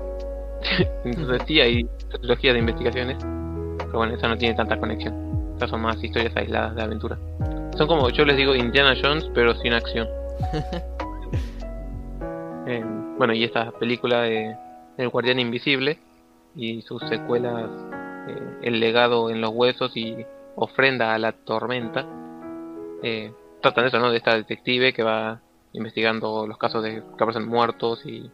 entonces 1.05 1.41
sí 1.47 1.59
hay 1.59 1.83
trilogías 2.19 2.53
de 2.53 2.59
investigaciones, 2.59 3.17
pero 3.77 3.97
bueno, 3.97 4.13
esa 4.15 4.27
no 4.27 4.37
tiene 4.37 4.55
tanta 4.55 4.77
conexión. 4.77 5.51
Estas 5.53 5.69
son 5.69 5.81
más 5.81 6.01
historias 6.03 6.35
aisladas 6.35 6.75
de 6.75 6.83
aventura. 6.83 7.17
Son 7.77 7.87
como, 7.87 8.09
yo 8.09 8.25
les 8.25 8.37
digo, 8.37 8.55
Indiana 8.55 8.95
Jones, 9.01 9.29
pero 9.33 9.55
sin 9.55 9.73
acción. 9.73 10.07
Bueno, 13.17 13.33
y 13.33 13.43
esta 13.43 13.71
película 13.71 14.21
de 14.21 14.55
El 14.97 15.09
Guardián 15.09 15.39
Invisible 15.39 15.99
y 16.55 16.81
sus 16.83 17.01
secuelas 17.09 17.69
eh, 18.27 18.59
El 18.61 18.79
legado 18.79 19.29
en 19.29 19.41
los 19.41 19.51
huesos 19.53 19.95
y 19.97 20.15
Ofrenda 20.55 21.13
a 21.13 21.17
la 21.17 21.31
tormenta 21.31 22.05
eh, 23.01 23.33
tratan 23.61 23.85
eso, 23.85 23.99
¿no? 23.99 24.11
De 24.11 24.17
esta 24.17 24.35
detective 24.35 24.93
que 24.93 25.03
va 25.03 25.41
investigando 25.73 26.47
los 26.47 26.57
casos 26.57 26.83
de 26.83 27.01
que 27.01 27.23
aparecen 27.23 27.47
muertos 27.47 28.05
y 28.05 28.29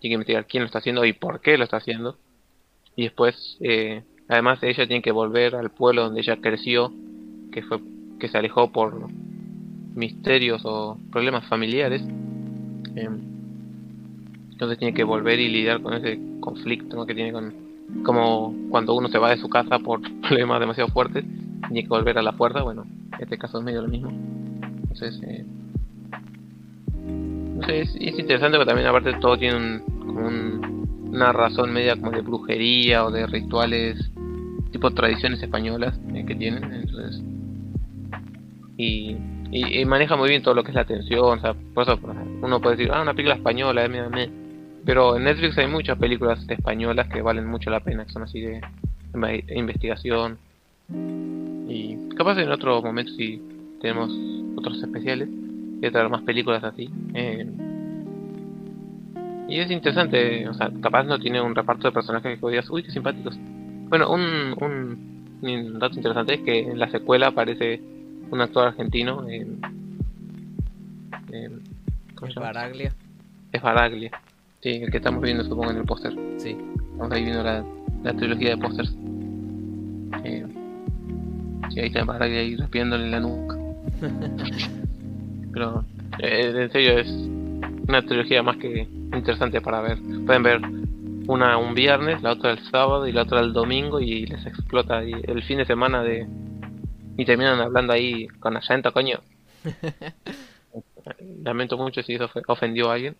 que 0.00 0.14
investigar 0.14 0.46
quién 0.46 0.62
lo 0.62 0.66
está 0.66 0.78
haciendo 0.78 1.04
y 1.04 1.12
por 1.12 1.40
qué 1.40 1.56
lo 1.56 1.64
está 1.64 1.76
haciendo. 1.76 2.18
Y 2.96 3.04
después, 3.04 3.56
eh, 3.60 4.02
además, 4.28 4.62
ella 4.62 4.86
tiene 4.86 5.02
que 5.02 5.12
volver 5.12 5.54
al 5.54 5.70
pueblo 5.70 6.04
donde 6.04 6.20
ella 6.20 6.38
creció, 6.40 6.92
que 7.52 7.62
fue 7.62 7.80
que 8.18 8.28
se 8.28 8.38
alejó 8.38 8.72
por 8.72 9.08
misterios 9.94 10.62
o 10.64 10.98
problemas 11.12 11.46
familiares. 11.48 12.02
Eh, 12.96 13.08
entonces 14.54 14.78
tiene 14.78 14.94
que 14.94 15.02
volver 15.04 15.40
y 15.40 15.48
lidiar 15.48 15.82
con 15.82 15.94
ese 15.94 16.18
conflicto 16.40 16.94
¿no? 16.96 17.06
que 17.06 17.14
tiene 17.14 17.32
con 17.32 17.52
como 18.04 18.54
cuando 18.70 18.94
uno 18.94 19.08
se 19.08 19.18
va 19.18 19.30
de 19.30 19.36
su 19.36 19.48
casa 19.48 19.78
por 19.80 20.00
problemas 20.22 20.60
demasiado 20.60 20.88
fuertes 20.90 21.24
tiene 21.68 21.82
que 21.82 21.88
volver 21.88 22.18
a 22.18 22.22
la 22.22 22.32
fuerza 22.32 22.62
bueno 22.62 22.84
en 22.84 23.20
este 23.22 23.36
caso 23.36 23.58
es 23.58 23.64
medio 23.64 23.82
lo 23.82 23.88
mismo 23.88 24.10
entonces 24.10 25.20
eh, 25.26 25.44
no 27.56 27.62
sé 27.64 27.80
es, 27.82 27.94
es 27.96 28.18
interesante 28.18 28.56
pero 28.58 28.66
también 28.66 28.86
aparte 28.86 29.12
todo 29.14 29.36
tiene 29.36 29.56
un, 29.56 29.82
como 29.98 30.26
un- 30.26 30.84
una 31.12 31.32
razón 31.32 31.72
media 31.72 31.96
como 31.96 32.10
de 32.12 32.22
brujería 32.22 33.04
o 33.04 33.10
de 33.10 33.26
rituales 33.26 34.10
tipo 34.72 34.90
tradiciones 34.92 35.42
españolas 35.42 35.98
eh, 36.14 36.24
que 36.26 36.34
tienen 36.36 36.72
entonces 36.72 37.22
y, 38.76 39.16
y, 39.52 39.84
maneja 39.84 40.16
muy 40.16 40.28
bien 40.28 40.42
todo 40.42 40.54
lo 40.54 40.64
que 40.64 40.70
es 40.70 40.74
la 40.74 40.84
tensión 40.84 41.38
o 41.38 41.40
sea 41.40 41.54
por 41.74 41.82
eso 41.84 41.98
uno 42.42 42.60
puede 42.60 42.76
decir 42.76 42.92
ah 42.92 43.02
una 43.02 43.14
película 43.14 43.36
española 43.36 43.84
eh, 43.84 43.88
mira, 43.88 44.08
me- 44.08 44.43
pero 44.84 45.16
en 45.16 45.24
Netflix 45.24 45.56
hay 45.58 45.66
muchas 45.66 45.98
películas 45.98 46.44
españolas 46.48 47.08
que 47.08 47.22
valen 47.22 47.46
mucho 47.46 47.70
la 47.70 47.80
pena, 47.80 48.04
que 48.04 48.12
son 48.12 48.22
así 48.22 48.40
de 48.40 48.60
inve- 49.12 49.44
investigación. 49.54 50.38
Y 51.68 51.96
capaz 52.16 52.38
en 52.38 52.50
otro 52.50 52.82
momento 52.82 53.12
si 53.12 53.40
tenemos 53.80 54.10
otros 54.56 54.82
especiales, 54.82 55.28
voy 55.30 55.86
a 55.86 55.90
traer 55.92 56.08
más 56.08 56.22
películas 56.22 56.62
así. 56.64 56.90
Eh, 57.14 57.46
y 59.48 59.58
es 59.58 59.70
interesante, 59.70 60.48
o 60.48 60.54
sea, 60.54 60.70
capaz 60.80 61.04
no 61.04 61.18
tiene 61.18 61.40
un 61.40 61.54
reparto 61.54 61.88
de 61.88 61.92
personajes 61.92 62.38
que 62.40 62.48
digas, 62.50 62.68
uy, 62.70 62.82
qué 62.82 62.90
simpáticos. 62.90 63.36
Bueno, 63.88 64.10
un, 64.10 64.54
un, 64.60 65.38
un 65.42 65.78
dato 65.78 65.96
interesante 65.96 66.34
es 66.34 66.40
que 66.40 66.60
en 66.60 66.78
la 66.78 66.90
secuela 66.90 67.28
aparece 67.28 67.80
un 68.30 68.40
actor 68.40 68.68
argentino. 68.68 69.28
eh, 69.28 69.46
eh, 71.32 71.50
¿cómo 72.14 72.30
se 72.30 72.34
llama? 72.40 72.52
Baraglia. 72.52 72.92
Es 73.52 73.62
Baraglia. 73.62 74.10
Sí, 74.64 74.80
el 74.82 74.90
que 74.90 74.96
estamos 74.96 75.20
viendo 75.20 75.44
supongo 75.44 75.72
en 75.72 75.76
el 75.76 75.84
póster. 75.84 76.14
Sí. 76.38 76.56
Estamos 76.92 77.12
ahí 77.12 77.22
viendo 77.22 77.42
la, 77.42 77.62
la 78.02 78.14
trilogía 78.14 78.48
de 78.48 78.56
pósters. 78.56 78.96
Eh, 80.24 80.46
sí, 81.68 81.80
ahí 81.80 81.88
está 81.88 82.02
Baraglia 82.04 82.40
ahí 82.40 82.56
respirándole 82.56 83.04
en 83.04 83.10
la 83.10 83.20
nuca. 83.20 83.58
Pero 85.52 85.84
eh, 86.18 86.50
en 86.56 86.72
serio 86.72 86.98
es 86.98 87.08
una 87.86 88.00
trilogía 88.06 88.42
más 88.42 88.56
que 88.56 88.88
interesante 89.12 89.60
para 89.60 89.82
ver. 89.82 89.98
Pueden 90.24 90.42
ver 90.42 90.62
una 91.26 91.58
un 91.58 91.74
viernes, 91.74 92.22
la 92.22 92.32
otra 92.32 92.52
el 92.52 92.60
sábado 92.70 93.06
y 93.06 93.12
la 93.12 93.24
otra 93.24 93.40
el 93.40 93.52
domingo 93.52 94.00
y 94.00 94.24
les 94.24 94.46
explota 94.46 94.96
ahí 94.96 95.12
el 95.24 95.42
fin 95.42 95.58
de 95.58 95.66
semana 95.66 96.02
de 96.02 96.26
y 97.18 97.24
terminan 97.26 97.60
hablando 97.60 97.92
ahí 97.92 98.28
con 98.40 98.56
acento, 98.56 98.94
coño. 98.94 99.20
Lamento 101.42 101.76
mucho 101.76 102.02
si 102.02 102.14
eso 102.14 102.30
ofendió 102.48 102.90
a 102.90 102.94
alguien. 102.94 103.14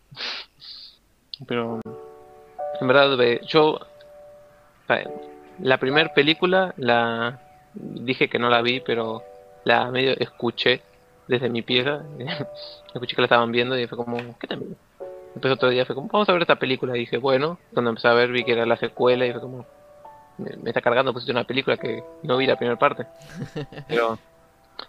Pero 1.46 1.80
en 2.80 2.88
verdad 2.88 3.16
ve- 3.16 3.40
yo 3.46 3.78
eh, 4.88 5.04
la 5.60 5.78
primera 5.78 6.12
película 6.12 6.74
la 6.76 7.40
dije 7.74 8.28
que 8.28 8.38
no 8.38 8.48
la 8.48 8.62
vi, 8.62 8.80
pero 8.80 9.22
la 9.64 9.90
medio 9.90 10.14
escuché 10.18 10.82
desde 11.26 11.48
mi 11.48 11.62
pieza. 11.62 12.02
escuché 12.94 13.16
que 13.16 13.22
la 13.22 13.26
estaban 13.26 13.52
viendo 13.52 13.78
y 13.78 13.86
fue 13.86 13.98
como, 13.98 14.38
¿qué 14.38 14.46
también? 14.46 14.76
Después 15.34 15.52
otro 15.54 15.70
día 15.70 15.84
fue 15.84 15.94
como, 15.94 16.08
vamos 16.08 16.28
a 16.28 16.32
ver 16.32 16.42
esta 16.42 16.58
película. 16.58 16.96
Y 16.96 17.00
dije, 17.00 17.18
bueno, 17.18 17.58
cuando 17.72 17.90
empecé 17.90 18.08
a 18.08 18.14
ver 18.14 18.30
vi 18.30 18.44
que 18.44 18.52
era 18.52 18.66
la 18.66 18.76
secuela 18.76 19.26
y 19.26 19.32
fue 19.32 19.40
como, 19.40 19.66
me, 20.38 20.56
me 20.62 20.70
está 20.70 20.80
cargando, 20.80 21.12
pues 21.12 21.24
es 21.24 21.30
una 21.30 21.44
película 21.44 21.76
que 21.76 22.02
no 22.22 22.36
vi 22.36 22.46
la 22.46 22.56
primera 22.56 22.78
parte. 22.78 23.06
Pero 23.88 24.18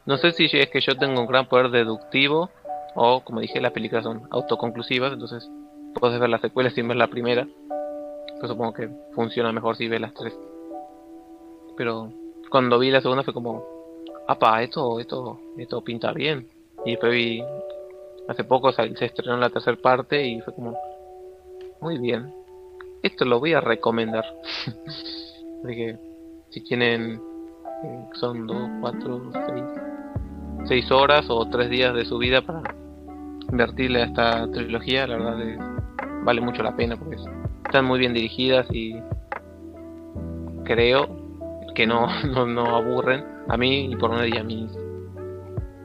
no 0.06 0.18
sé 0.18 0.32
si 0.32 0.46
es 0.46 0.70
que 0.70 0.82
yo 0.82 0.98
tengo 0.98 1.20
un 1.20 1.28
gran 1.28 1.48
poder 1.48 1.70
deductivo 1.70 2.50
o, 2.96 3.24
como 3.24 3.40
dije, 3.40 3.60
las 3.60 3.72
películas 3.72 4.04
son 4.04 4.28
autoconclusivas, 4.32 5.14
entonces 5.14 5.50
puedes 6.00 6.20
ver 6.20 6.30
la 6.30 6.40
secuela 6.40 6.70
sin 6.70 6.88
ver 6.88 6.98
la 6.98 7.08
primera. 7.08 7.48
Pero 8.36 8.48
supongo 8.48 8.74
que 8.74 8.90
funciona 9.14 9.52
mejor 9.52 9.76
si 9.78 9.88
ves 9.88 10.02
las 10.02 10.14
tres. 10.14 10.38
Pero 11.78 12.12
cuando 12.50 12.80
vi 12.80 12.92
la 12.92 13.02
segunda 13.02 13.24
fue 13.24 13.34
como, 13.34 13.64
apa, 14.28 14.62
esto, 14.62 15.00
esto, 15.00 15.40
esto 15.58 15.84
pinta 15.84 16.12
bien. 16.12 16.48
Y 16.86 16.92
después 16.92 17.12
vi, 17.14 17.44
hace 18.28 18.44
poco 18.44 18.72
sal- 18.72 18.96
se 18.98 19.06
estrenó 19.06 19.38
la 19.38 19.50
tercera 19.50 19.78
parte 19.78 20.26
y 20.26 20.42
fue 20.42 20.54
como, 20.54 20.78
muy 21.82 21.98
bien. 21.98 22.34
Esto 23.02 23.26
lo 23.26 23.40
voy 23.40 23.54
a 23.54 23.62
recomendar. 23.62 24.26
Así 25.64 25.76
que, 25.76 25.98
si 26.50 26.62
tienen, 26.62 27.22
eh, 27.84 28.06
son 28.14 28.48
dos, 28.48 28.70
cuatro, 28.82 29.32
seis, 29.48 29.64
seis 30.66 30.92
horas 30.92 31.26
o 31.30 31.46
tres 31.50 31.70
días 31.70 31.94
de 31.94 32.06
su 32.06 32.18
vida 32.18 32.42
para 32.42 32.64
invertirle 33.52 34.02
a 34.02 34.06
esta 34.06 34.52
trilogía, 34.52 35.08
la 35.08 35.18
verdad 35.18 35.42
es, 35.42 35.60
vale 36.26 36.42
mucho 36.42 36.62
la 36.64 36.76
pena 36.76 36.98
porque 36.98 37.16
es- 37.16 37.26
están 37.66 37.86
muy 37.86 38.00
bien 38.00 38.14
dirigidas 38.14 38.68
y 38.72 39.00
creo 40.66 41.08
que 41.76 41.86
no, 41.88 42.08
no, 42.34 42.46
no 42.46 42.76
aburren 42.76 43.24
a 43.48 43.58
mí 43.58 43.86
y 43.92 43.96
por 43.96 44.10
una 44.12 44.28
y 44.28 44.38
a 44.38 44.44
mis, 44.44 44.72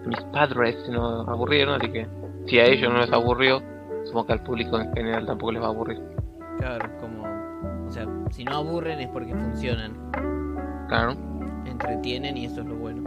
mis 0.06 0.20
padres 0.32 0.76
no 0.88 1.20
aburrieron, 1.22 1.74
así 1.74 1.90
que 1.92 2.06
si 2.46 2.58
a 2.58 2.64
ellos 2.64 2.90
no 2.92 2.98
les 3.00 3.12
aburrió, 3.12 3.60
supongo 4.04 4.26
que 4.26 4.32
al 4.32 4.42
público 4.42 4.78
en 4.80 4.92
general 4.94 5.26
tampoco 5.26 5.52
les 5.52 5.62
va 5.62 5.66
a 5.66 5.70
aburrir. 5.70 6.00
Claro, 6.58 6.88
como. 7.00 7.22
O 7.86 7.90
sea, 7.92 8.06
si 8.30 8.44
no 8.44 8.56
aburren 8.56 9.00
es 9.00 9.08
porque 9.08 9.34
funcionan. 9.34 9.92
Claro. 10.88 11.14
Entretienen 11.66 12.36
y 12.36 12.46
eso 12.46 12.60
es 12.62 12.66
lo 12.66 12.76
bueno. 12.76 13.02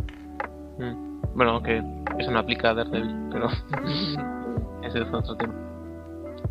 Mm. 0.77 1.21
Bueno, 1.35 1.63
que 1.63 1.81
eso 2.19 2.31
no 2.31 2.39
aplica 2.39 2.69
a 2.69 2.73
Daredevil, 2.75 3.15
pero 3.31 3.47
ese 4.83 4.99
es 5.01 5.13
otro 5.13 5.35
tema. 5.35 5.53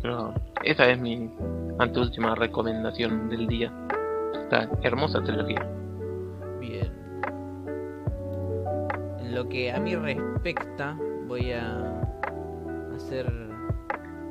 Pero 0.03 0.33
esa 0.65 0.89
es 0.91 0.99
mi 0.99 1.31
anteúltima 1.79 2.35
recomendación 2.35 3.29
del 3.29 3.47
día. 3.47 3.71
Esta 4.33 4.69
hermosa 4.81 5.23
trilogía. 5.23 5.65
Bien. 6.59 6.91
En 9.19 9.33
lo 9.33 9.47
que 9.47 9.71
a 9.71 9.79
mí 9.79 9.95
respecta, 9.95 10.99
voy 11.25 11.53
a 11.53 12.01
hacer 12.93 13.31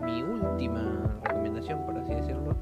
mi 0.05 0.23
última 0.23 1.19
recomendación, 1.25 1.87
por 1.87 1.97
así 1.97 2.15
decirlo. 2.17 2.55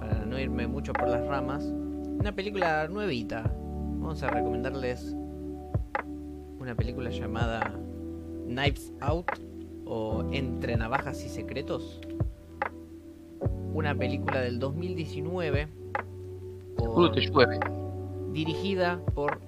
Para 0.00 0.24
no 0.24 0.38
irme 0.38 0.66
mucho 0.66 0.94
por 0.94 1.10
las 1.10 1.26
ramas. 1.26 1.62
Una 1.66 2.32
película 2.34 2.88
nuevita. 2.88 3.42
Vamos 3.42 4.22
a 4.22 4.28
recomendarles 4.28 5.14
una 6.58 6.74
película 6.74 7.10
llamada 7.10 7.70
Knives 8.46 8.94
Out 9.00 9.47
o 9.88 10.24
Entre 10.32 10.76
Navajas 10.76 11.24
y 11.24 11.28
Secretos. 11.28 12.00
Una 13.74 13.94
película 13.94 14.40
del 14.40 14.58
2019. 14.58 15.68
por- 16.76 16.84
Seguro 16.84 17.10
te 17.12 17.20
llueve. 17.22 17.58
dirigida 18.32 19.00
por 19.14 19.40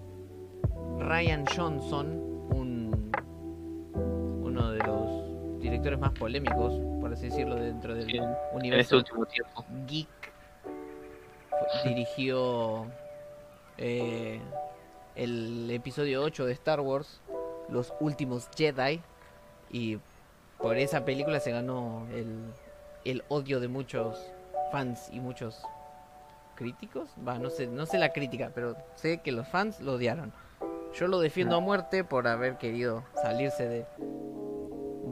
Ryan 0.98 1.44
Johnson, 1.54 2.06
un, 2.52 3.12
uno 4.42 4.70
de 4.72 4.78
los 4.78 5.60
directores 5.60 5.98
más 5.98 6.12
polémicos, 6.12 6.72
por 7.00 7.12
así 7.12 7.26
decirlo, 7.26 7.54
dentro 7.56 7.94
del 7.94 8.04
Sí, 8.06 8.16
este 8.16 8.56
universo 8.56 8.96
último 8.98 9.26
tiempo. 9.26 9.64
geek. 9.86 10.08
Dirigió 11.84 12.86
eh, 13.78 14.40
el 15.14 15.70
episodio 15.70 16.22
8 16.22 16.46
de 16.46 16.52
Star 16.52 16.80
Wars, 16.80 17.20
Los 17.68 17.92
Últimos 18.00 18.48
Jedi, 18.56 19.00
y 19.70 19.98
por 20.60 20.76
esa 20.76 21.04
película 21.04 21.40
se 21.40 21.52
ganó 21.52 22.06
el, 22.12 22.52
el 23.04 23.24
odio 23.28 23.60
de 23.60 23.68
muchos 23.68 24.32
fans 24.72 25.08
y 25.12 25.20
muchos 25.20 25.62
críticos. 26.54 27.10
Va, 27.26 27.38
no 27.38 27.50
sé, 27.50 27.66
no 27.66 27.86
sé 27.86 27.98
la 27.98 28.12
crítica, 28.12 28.52
pero 28.54 28.76
sé 28.94 29.20
que 29.22 29.32
los 29.32 29.48
fans 29.48 29.80
lo 29.80 29.94
odiaron. 29.94 30.32
Yo 30.94 31.06
lo 31.06 31.20
defiendo 31.20 31.56
a 31.56 31.60
muerte 31.60 32.04
por 32.04 32.26
haber 32.26 32.58
querido 32.58 33.04
salirse 33.22 33.68
de, 33.68 33.86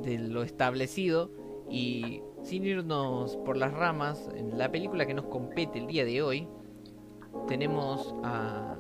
de 0.03 0.19
lo 0.19 0.43
establecido 0.43 1.31
y 1.71 2.23
sin 2.43 2.65
irnos 2.65 3.37
por 3.39 3.57
las 3.57 3.73
ramas, 3.73 4.29
en 4.35 4.59
la 4.59 4.71
película 4.71 5.07
que 5.07 5.15
nos 5.15 5.27
compete 5.27 5.79
el 5.79 5.87
día 5.87 6.05
de 6.05 6.23
hoy, 6.23 6.49
tenemos 7.47 8.15
a, 8.25 8.77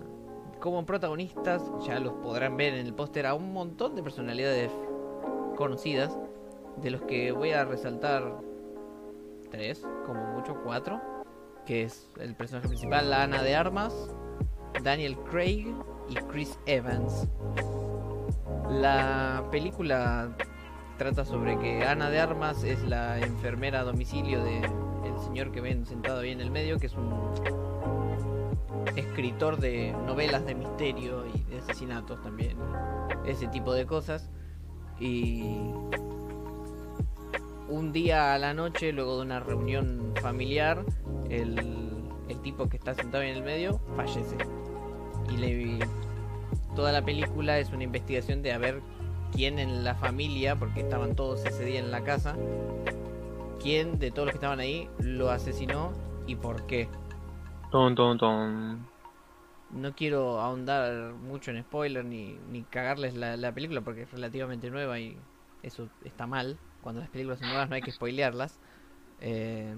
como 0.60 0.84
protagonistas, 0.86 1.62
ya 1.86 2.00
los 2.00 2.14
podrán 2.14 2.56
ver 2.56 2.74
en 2.74 2.86
el 2.86 2.94
póster, 2.94 3.26
a 3.26 3.34
un 3.34 3.52
montón 3.52 3.94
de 3.94 4.02
personalidades 4.02 4.70
conocidas, 5.56 6.18
de 6.82 6.90
los 6.90 7.02
que 7.02 7.32
voy 7.32 7.52
a 7.52 7.64
resaltar 7.64 8.40
tres, 9.50 9.86
como 10.06 10.24
mucho 10.34 10.60
cuatro, 10.62 11.00
que 11.66 11.82
es 11.82 12.08
el 12.20 12.34
personaje 12.34 12.68
principal, 12.68 13.10
la 13.10 13.22
Ana 13.24 13.42
de 13.42 13.54
Armas, 13.54 13.94
Daniel 14.82 15.16
Craig 15.30 15.74
y 16.08 16.14
Chris 16.30 16.58
Evans. 16.66 17.28
La 18.70 19.44
película 19.50 20.36
trata 20.98 21.24
sobre 21.24 21.58
que 21.58 21.84
Ana 21.84 22.10
de 22.10 22.20
Armas 22.20 22.64
es 22.64 22.82
la 22.84 23.18
enfermera 23.18 23.80
a 23.80 23.84
domicilio 23.84 24.42
de 24.42 24.62
señor 25.18 25.50
que 25.52 25.60
ven 25.60 25.84
sentado 25.86 26.20
ahí 26.20 26.30
en 26.30 26.40
el 26.40 26.50
medio, 26.50 26.78
que 26.78 26.86
es 26.86 26.94
un 26.94 27.12
escritor 28.96 29.58
de 29.58 29.92
novelas 30.06 30.44
de 30.46 30.54
misterio 30.54 31.24
y 31.26 31.42
de 31.50 31.58
asesinatos 31.58 32.20
también, 32.22 32.56
ese 33.26 33.48
tipo 33.48 33.72
de 33.72 33.86
cosas. 33.86 34.30
Y 35.00 35.70
un 37.68 37.92
día 37.92 38.34
a 38.34 38.38
la 38.38 38.54
noche, 38.54 38.92
luego 38.92 39.16
de 39.16 39.22
una 39.22 39.40
reunión 39.40 40.12
familiar, 40.20 40.84
el, 41.28 41.58
el 42.28 42.40
tipo 42.42 42.68
que 42.68 42.76
está 42.76 42.94
sentado 42.94 43.22
ahí 43.22 43.30
en 43.30 43.36
el 43.36 43.42
medio 43.42 43.80
fallece. 43.96 44.36
Y 45.30 45.36
le, 45.36 45.78
toda 46.74 46.92
la 46.92 47.04
película 47.04 47.58
es 47.58 47.70
una 47.70 47.84
investigación 47.84 48.42
de 48.42 48.52
a 48.52 48.58
ver 48.58 48.80
quién 49.32 49.58
en 49.58 49.84
la 49.84 49.94
familia, 49.94 50.56
porque 50.56 50.80
estaban 50.80 51.14
todos 51.14 51.44
ese 51.44 51.64
día 51.64 51.80
en 51.80 51.90
la 51.90 52.02
casa, 52.02 52.36
quién 53.60 53.98
de 53.98 54.10
todos 54.10 54.26
los 54.26 54.32
que 54.32 54.38
estaban 54.38 54.60
ahí 54.60 54.88
lo 54.98 55.30
asesinó 55.30 55.92
y 56.26 56.36
por 56.36 56.66
qué. 56.66 56.88
Ton, 57.70 57.94
ton, 57.94 58.16
ton. 58.18 58.86
No 59.70 59.94
quiero 59.94 60.40
ahondar 60.40 61.12
mucho 61.12 61.50
en 61.50 61.62
spoiler 61.62 62.02
ni, 62.02 62.38
ni 62.50 62.62
cagarles 62.62 63.14
la, 63.14 63.36
la 63.36 63.52
película 63.52 63.82
porque 63.82 64.02
es 64.02 64.10
relativamente 64.10 64.70
nueva 64.70 64.98
y 64.98 65.18
eso 65.62 65.88
está 66.04 66.26
mal. 66.26 66.58
Cuando 66.82 67.00
las 67.00 67.10
películas 67.10 67.38
son 67.38 67.48
nuevas 67.48 67.68
no 67.68 67.74
hay 67.74 67.82
que 67.82 67.92
spoilearlas. 67.92 68.58
Eh, 69.20 69.76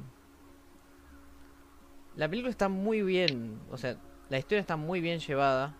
la 2.17 2.29
película 2.29 2.51
está 2.51 2.69
muy 2.69 3.03
bien, 3.03 3.61
o 3.71 3.77
sea, 3.77 3.97
la 4.29 4.39
historia 4.39 4.61
está 4.61 4.77
muy 4.77 5.01
bien 5.01 5.19
llevada. 5.21 5.77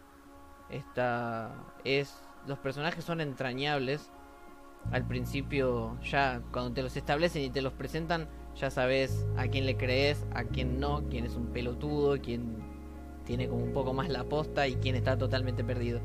Está 0.71 1.53
es 1.85 2.15
los 2.47 2.59
personajes 2.59 3.05
son 3.05 3.21
entrañables. 3.21 4.11
Al 4.93 5.07
principio 5.07 5.99
ya 6.03 6.41
cuando 6.53 6.73
te 6.73 6.83
los 6.83 6.97
establecen 6.97 7.43
y 7.43 7.51
te 7.51 7.61
los 7.61 7.75
presentan, 7.75 8.29
ya 8.57 8.71
sabes 8.71 9.27
a 9.37 9.47
quién 9.49 9.67
le 9.67 9.77
crees, 9.77 10.25
a 10.33 10.45
quién 10.45 10.81
no, 10.81 11.03
quién 11.11 11.27
es 11.27 11.37
un 11.37 11.49
pelotudo, 11.49 12.19
quién 12.21 12.57
tiene 13.25 13.49
como 13.49 13.63
un 13.63 13.73
poco 13.73 13.93
más 13.93 14.09
la 14.09 14.25
posta 14.25 14.67
y 14.69 14.77
quién 14.77 14.97
está 14.97 15.19
totalmente 15.19 15.63
perdido. 15.63 16.01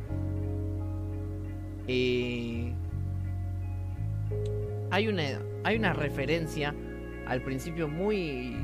Y 1.87 2.73
hay 4.91 5.07
una 5.07 5.23
hay 5.63 5.77
una 5.77 5.93
referencia 5.93 6.73
al 7.27 7.41
principio 7.41 7.87
muy 7.87 8.55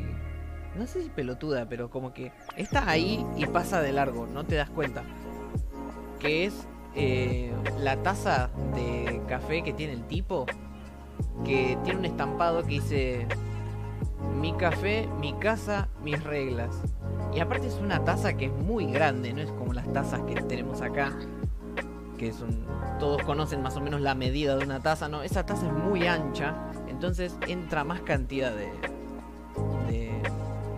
no 0.75 0.87
sé 0.87 1.03
si 1.03 1.09
pelotuda, 1.09 1.67
pero 1.67 1.89
como 1.89 2.13
que 2.13 2.31
está 2.55 2.89
ahí 2.89 3.25
y 3.35 3.45
pasa 3.45 3.81
de 3.81 3.91
largo, 3.91 4.27
no 4.27 4.45
te 4.45 4.55
das 4.55 4.69
cuenta. 4.69 5.03
Que 6.19 6.45
es 6.45 6.67
eh, 6.95 7.51
la 7.79 7.97
taza 7.97 8.49
de 8.75 9.21
café 9.27 9.63
que 9.63 9.73
tiene 9.73 9.93
el 9.93 10.03
tipo, 10.05 10.45
que 11.43 11.77
tiene 11.83 11.99
un 11.99 12.05
estampado 12.05 12.63
que 12.63 12.69
dice 12.69 13.27
mi 14.39 14.53
café, 14.53 15.07
mi 15.19 15.33
casa, 15.33 15.89
mis 16.03 16.23
reglas. 16.23 16.69
Y 17.33 17.39
aparte 17.39 17.67
es 17.67 17.75
una 17.75 18.03
taza 18.03 18.33
que 18.33 18.45
es 18.45 18.51
muy 18.51 18.85
grande, 18.91 19.33
no 19.33 19.41
es 19.41 19.51
como 19.51 19.73
las 19.73 19.91
tazas 19.91 20.21
que 20.21 20.35
tenemos 20.35 20.81
acá, 20.81 21.13
que 22.21 22.31
son 22.31 22.55
todos 22.99 23.23
conocen 23.23 23.63
más 23.63 23.75
o 23.77 23.81
menos 23.81 23.99
la 23.99 24.13
medida 24.13 24.55
de 24.55 24.63
una 24.63 24.79
taza, 24.79 25.09
no, 25.09 25.23
esa 25.23 25.43
taza 25.43 25.65
es 25.65 25.73
muy 25.73 26.05
ancha, 26.05 26.53
entonces 26.87 27.35
entra 27.47 27.83
más 27.83 28.01
cantidad 28.01 28.51
de 28.51 28.69
de, 29.89 30.21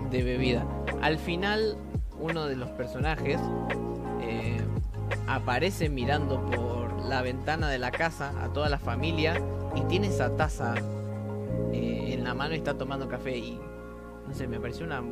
de 0.09 0.23
bebida. 0.23 0.65
Al 1.01 1.17
final 1.17 1.75
uno 2.17 2.45
de 2.45 2.55
los 2.55 2.69
personajes 2.69 3.41
eh, 4.21 4.61
aparece 5.27 5.89
mirando 5.89 6.45
por 6.45 7.03
la 7.03 7.21
ventana 7.21 7.67
de 7.69 7.77
la 7.77 7.91
casa 7.91 8.31
a 8.41 8.53
toda 8.53 8.69
la 8.69 8.79
familia 8.79 9.35
y 9.75 9.81
tiene 9.81 10.07
esa 10.07 10.37
taza 10.37 10.75
eh, 11.73 12.13
en 12.13 12.23
la 12.23 12.33
mano 12.33 12.53
y 12.53 12.57
está 12.59 12.77
tomando 12.77 13.09
café 13.09 13.37
y 13.37 13.59
no 14.25 14.33
sé, 14.33 14.47
me 14.47 14.61
pareció 14.61 14.85
una 14.85 15.03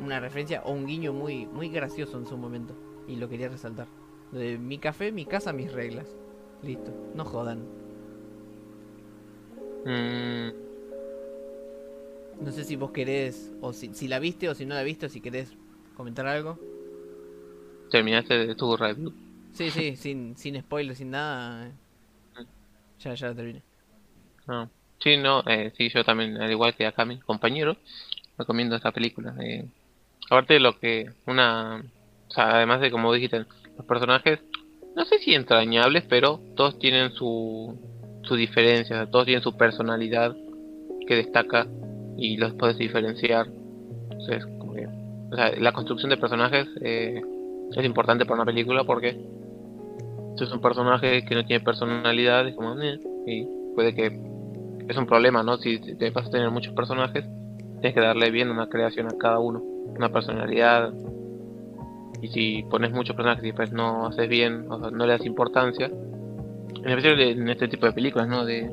una 0.00 0.20
referencia 0.20 0.62
o 0.64 0.70
un 0.70 0.86
guiño 0.86 1.12
muy 1.12 1.46
muy 1.46 1.70
gracioso 1.70 2.18
en 2.18 2.26
su 2.26 2.36
momento 2.36 2.76
y 3.08 3.16
lo 3.16 3.28
quería 3.28 3.48
resaltar. 3.48 3.88
De 4.34 4.58
mi 4.58 4.78
café, 4.78 5.12
mi 5.12 5.24
casa, 5.24 5.52
mis 5.52 5.72
reglas. 5.72 6.08
Listo, 6.62 6.92
no 7.14 7.24
jodan. 7.24 7.60
Mm, 9.86 10.50
No 12.40 12.50
sé 12.50 12.64
si 12.64 12.76
vos 12.76 12.90
querés 12.90 13.52
o 13.60 13.72
si, 13.72 13.94
si 13.94 14.08
la 14.08 14.18
viste 14.18 14.48
o 14.48 14.54
si 14.54 14.66
no 14.66 14.74
la 14.74 14.82
viste 14.82 15.06
o 15.06 15.08
si 15.08 15.20
querés 15.20 15.52
comentar 15.96 16.26
algo. 16.26 16.58
terminaste 17.90 18.46
de 18.46 18.54
tu 18.54 18.76
review. 18.76 19.12
Sí, 19.52 19.70
sí, 19.70 19.96
sin 19.96 20.36
sin 20.36 20.60
spoiler, 20.60 20.96
sin 20.96 21.10
nada. 21.10 21.68
eh. 21.68 21.72
Ya 22.98 23.14
ya 23.14 23.34
terminé. 23.34 23.62
No. 24.46 24.68
Sí, 25.00 25.16
no, 25.16 25.42
eh, 25.46 25.72
sí, 25.76 25.88
yo 25.90 26.04
también, 26.04 26.36
al 26.40 26.50
igual 26.50 26.74
que 26.74 26.86
acá 26.86 27.04
mi 27.04 27.18
compañero, 27.20 27.76
recomiendo 28.38 28.76
esta 28.76 28.92
película. 28.92 29.34
Eh, 29.42 29.66
aparte 30.30 30.54
de 30.54 30.60
lo 30.60 30.78
que 30.78 31.10
una, 31.26 31.82
o 32.28 32.32
sea, 32.32 32.56
además 32.56 32.80
de 32.80 32.90
como 32.90 33.12
dijiste, 33.12 33.44
los 33.76 33.86
personajes, 33.86 34.40
no 34.96 35.04
sé 35.04 35.18
si 35.18 35.34
entrañables, 35.34 36.04
pero 36.08 36.40
todos 36.56 36.78
tienen 36.78 37.12
su, 37.12 37.76
su 38.22 38.36
diferencia, 38.36 39.06
todos 39.06 39.24
tienen 39.26 39.42
su 39.42 39.56
personalidad 39.56 40.34
que 41.06 41.16
destaca 41.16 41.66
y 42.16 42.36
los 42.36 42.54
puedes 42.54 42.78
diferenciar. 42.78 43.46
Entonces, 44.10 44.46
como 44.58 44.74
que, 44.74 44.86
o 44.86 45.36
sea, 45.36 45.50
la 45.58 45.72
construcción 45.72 46.10
de 46.10 46.16
personajes 46.16 46.68
eh, 46.80 47.20
es 47.76 47.84
importante 47.84 48.24
para 48.24 48.36
una 48.36 48.44
película 48.44 48.84
porque 48.84 49.12
si 50.36 50.44
es 50.44 50.52
un 50.52 50.60
personaje 50.60 51.24
que 51.24 51.34
no 51.34 51.44
tiene 51.44 51.64
personalidad, 51.64 52.46
es 52.46 52.54
como, 52.54 52.80
"Eh", 52.80 52.98
y 53.26 53.46
puede 53.74 53.94
que 53.94 54.06
es 54.88 54.96
un 54.96 55.06
problema, 55.06 55.42
¿no? 55.42 55.56
Si 55.58 55.78
te 55.78 56.10
vas 56.10 56.26
a 56.26 56.30
tener 56.30 56.50
muchos 56.50 56.74
personajes, 56.74 57.24
tienes 57.80 57.94
que 57.94 58.00
darle 58.00 58.30
bien 58.30 58.50
una 58.50 58.68
creación 58.68 59.06
a 59.06 59.18
cada 59.18 59.38
uno, 59.38 59.60
una 59.60 60.10
personalidad. 60.10 60.92
Y 62.22 62.28
si 62.28 62.62
pones 62.64 62.92
muchos 62.92 63.14
personajes 63.16 63.44
y 63.44 63.48
después 63.48 63.72
no 63.72 64.06
haces 64.06 64.28
bien, 64.28 64.66
o 64.70 64.78
sea, 64.78 64.90
no 64.90 65.06
le 65.06 65.12
das 65.12 65.26
importancia, 65.26 65.86
en 65.86 66.88
especial 66.88 67.20
en 67.20 67.48
este 67.48 67.68
tipo 67.68 67.86
de 67.86 67.92
películas, 67.92 68.28
¿no? 68.28 68.44
De 68.44 68.70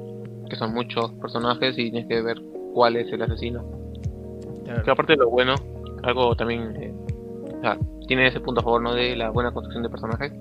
que 0.50 0.56
son 0.56 0.74
muchos 0.74 1.12
personajes 1.14 1.78
y 1.78 1.92
tienes 1.92 2.08
que 2.08 2.22
ver 2.22 2.42
cuál 2.74 2.96
es 2.98 3.12
el 3.12 3.22
asesino. 3.22 3.64
Claro. 4.66 4.84
Que 4.84 4.92
aparte 4.92 5.14
de 5.14 5.20
lo 5.20 5.30
bueno, 5.30 5.56
algo 6.04 6.36
también, 6.36 6.76
eh, 6.82 6.94
o 7.58 7.62
sea, 7.62 7.78
tiene 8.08 8.28
ese 8.28 8.40
punto 8.40 8.62
a 8.62 8.64
favor, 8.64 8.82
¿no? 8.82 8.94
De 8.94 9.16
la 9.16 9.30
buena 9.30 9.52
construcción 9.52 9.84
de 9.84 9.90
personajes. 9.90 10.34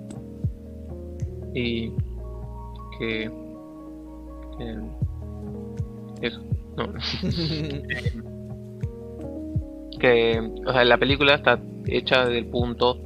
Y 1.54 1.92
que... 2.98 3.30
que- 4.58 4.78
eso, 6.22 6.40
no. 6.76 6.92
que, 10.00 10.52
o 10.66 10.72
sea, 10.72 10.84
la 10.84 10.98
película 10.98 11.34
está 11.34 11.60
hecha 11.86 12.26
del 12.26 12.46
punto 12.46 12.98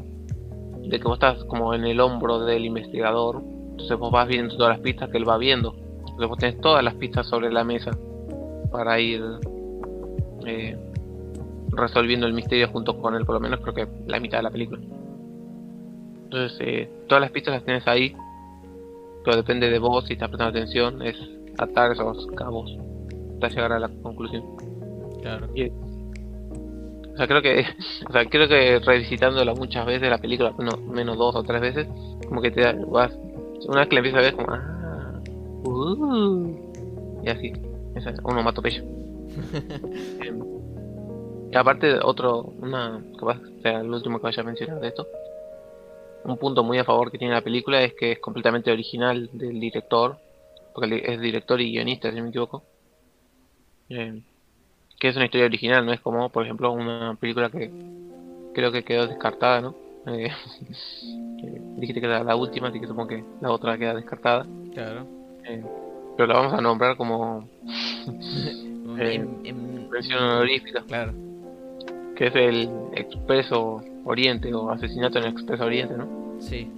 de 0.82 0.98
que 0.98 1.04
vos 1.04 1.14
estás 1.14 1.44
como 1.44 1.74
en 1.74 1.84
el 1.84 2.00
hombro 2.00 2.40
del 2.40 2.64
investigador, 2.64 3.42
entonces 3.70 3.98
vos 3.98 4.10
vas 4.10 4.28
viendo 4.28 4.56
todas 4.56 4.76
las 4.76 4.80
pistas 4.80 5.10
que 5.10 5.18
él 5.18 5.28
va 5.28 5.38
viendo, 5.38 5.74
entonces 6.00 6.28
vos 6.28 6.38
tenés 6.38 6.60
todas 6.60 6.84
las 6.84 6.94
pistas 6.94 7.26
sobre 7.26 7.52
la 7.52 7.64
mesa 7.64 7.90
para 8.70 9.00
ir 9.00 9.22
eh, 10.46 10.76
resolviendo 11.70 12.26
el 12.26 12.34
misterio 12.34 12.68
junto 12.68 12.98
con 13.00 13.14
él, 13.14 13.24
por 13.24 13.34
lo 13.34 13.40
menos 13.40 13.60
creo 13.60 13.74
que 13.74 13.88
la 14.06 14.20
mitad 14.20 14.38
de 14.38 14.42
la 14.42 14.50
película. 14.50 14.82
Entonces, 16.24 16.58
eh, 16.60 16.90
todas 17.08 17.22
las 17.22 17.30
pistas 17.30 17.54
las 17.54 17.64
tienes 17.64 17.86
ahí, 17.86 18.14
pero 19.24 19.36
depende 19.36 19.70
de 19.70 19.78
vos 19.78 20.04
si 20.06 20.14
estás 20.14 20.28
prestando 20.28 20.58
atención, 20.58 21.02
es 21.02 21.16
atar 21.58 21.92
esos 21.92 22.26
cabos 22.36 22.76
hasta 23.34 23.48
llegar 23.48 23.72
a 23.72 23.78
la 23.78 23.88
conclusión. 24.02 24.44
Claro. 25.22 25.48
Y- 25.54 25.70
o 27.14 27.16
sea, 27.16 27.26
creo 27.28 27.42
que, 27.42 27.64
o 28.08 28.12
sea, 28.12 28.24
creo 28.26 28.48
que 28.48 28.80
revisitándola 28.80 29.54
muchas 29.54 29.86
veces 29.86 30.10
la 30.10 30.18
película, 30.18 30.52
no, 30.58 30.76
menos 30.92 31.16
dos 31.16 31.34
o 31.36 31.42
tres 31.44 31.60
veces, 31.60 31.86
como 32.26 32.42
que 32.42 32.50
te 32.50 32.60
da- 32.62 32.76
vas, 32.88 33.12
una 33.68 33.80
vez 33.80 33.88
que 33.88 33.94
la 33.94 34.00
empiezas 34.00 34.18
a 34.18 34.22
ver, 34.22 34.34
como, 34.34 34.48
ah, 34.50 35.20
uh, 35.64 37.22
y 37.24 37.28
así, 37.30 37.52
es 37.94 38.04
onomatopeya. 38.22 38.82
Em, 40.20 40.40
y 41.52 41.56
aparte, 41.56 41.98
otro, 42.02 42.42
una, 42.60 43.02
capaz 43.18 43.38
sea 43.62 43.80
el 43.80 43.90
último 43.90 44.18
que 44.18 44.24
vaya 44.24 44.42
a 44.42 44.46
mencionar 44.46 44.80
de 44.80 44.88
esto, 44.88 45.06
un 46.24 46.36
punto 46.36 46.64
muy 46.64 46.78
a 46.78 46.84
favor 46.84 47.10
que 47.12 47.18
tiene 47.18 47.34
la 47.34 47.42
película 47.42 47.82
es 47.82 47.94
que 47.94 48.12
es 48.12 48.18
completamente 48.18 48.72
original 48.72 49.30
del 49.32 49.60
director, 49.60 50.16
porque 50.74 51.02
es 51.06 51.20
director 51.20 51.60
y 51.60 51.70
guionista, 51.70 52.10
si 52.10 52.16
no 52.16 52.24
me 52.24 52.28
equivoco. 52.30 52.64
eh, 53.90 54.20
que 54.98 55.08
es 55.08 55.16
una 55.16 55.24
historia 55.26 55.46
original, 55.46 55.84
no 55.84 55.92
es 55.92 56.00
como, 56.00 56.28
por 56.30 56.44
ejemplo, 56.44 56.72
una 56.72 57.16
película 57.20 57.50
que 57.50 57.70
creo 58.54 58.72
que 58.72 58.82
quedó 58.84 59.06
descartada, 59.06 59.60
¿no? 59.60 59.74
Eh, 60.06 60.30
dijiste 61.76 62.00
que 62.00 62.06
era 62.06 62.22
la 62.24 62.36
última, 62.36 62.68
así 62.68 62.80
que 62.80 62.86
supongo 62.86 63.08
que 63.08 63.24
la 63.40 63.50
otra 63.50 63.76
queda 63.78 63.94
descartada. 63.94 64.46
Claro. 64.72 65.06
Eh, 65.44 65.62
pero 66.16 66.26
la 66.28 66.34
vamos 66.34 66.54
a 66.54 66.60
nombrar 66.60 66.96
como 66.96 67.48
eh, 68.98 69.14
En- 69.14 69.38
en- 69.44 69.90
mención 69.90 70.22
honorífica, 70.22 70.82
claro. 70.86 71.12
que 72.16 72.26
es 72.28 72.34
el 72.36 72.68
Expreso 72.94 73.82
Oriente 74.04 74.52
o 74.54 74.70
Asesinato 74.70 75.18
en 75.18 75.24
el 75.24 75.30
Expreso 75.32 75.64
Oriente, 75.64 75.94
¿no? 75.96 76.36
Sí. 76.40 76.68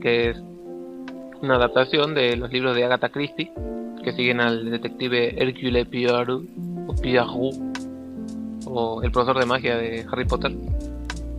Que 0.00 0.30
es 0.30 0.38
una 1.42 1.54
adaptación 1.56 2.14
de 2.14 2.36
los 2.36 2.52
libros 2.52 2.74
de 2.74 2.84
Agatha 2.84 3.08
Christie 3.10 3.52
que 4.02 4.12
siguen 4.12 4.40
al 4.40 4.70
detective 4.70 5.34
Hercule 5.42 5.84
Poirot 5.84 6.42
o 6.88 7.50
o 8.66 9.02
el 9.02 9.10
profesor 9.10 9.38
de 9.38 9.46
magia 9.46 9.76
de 9.76 10.06
Harry 10.10 10.24
Potter 10.24 10.52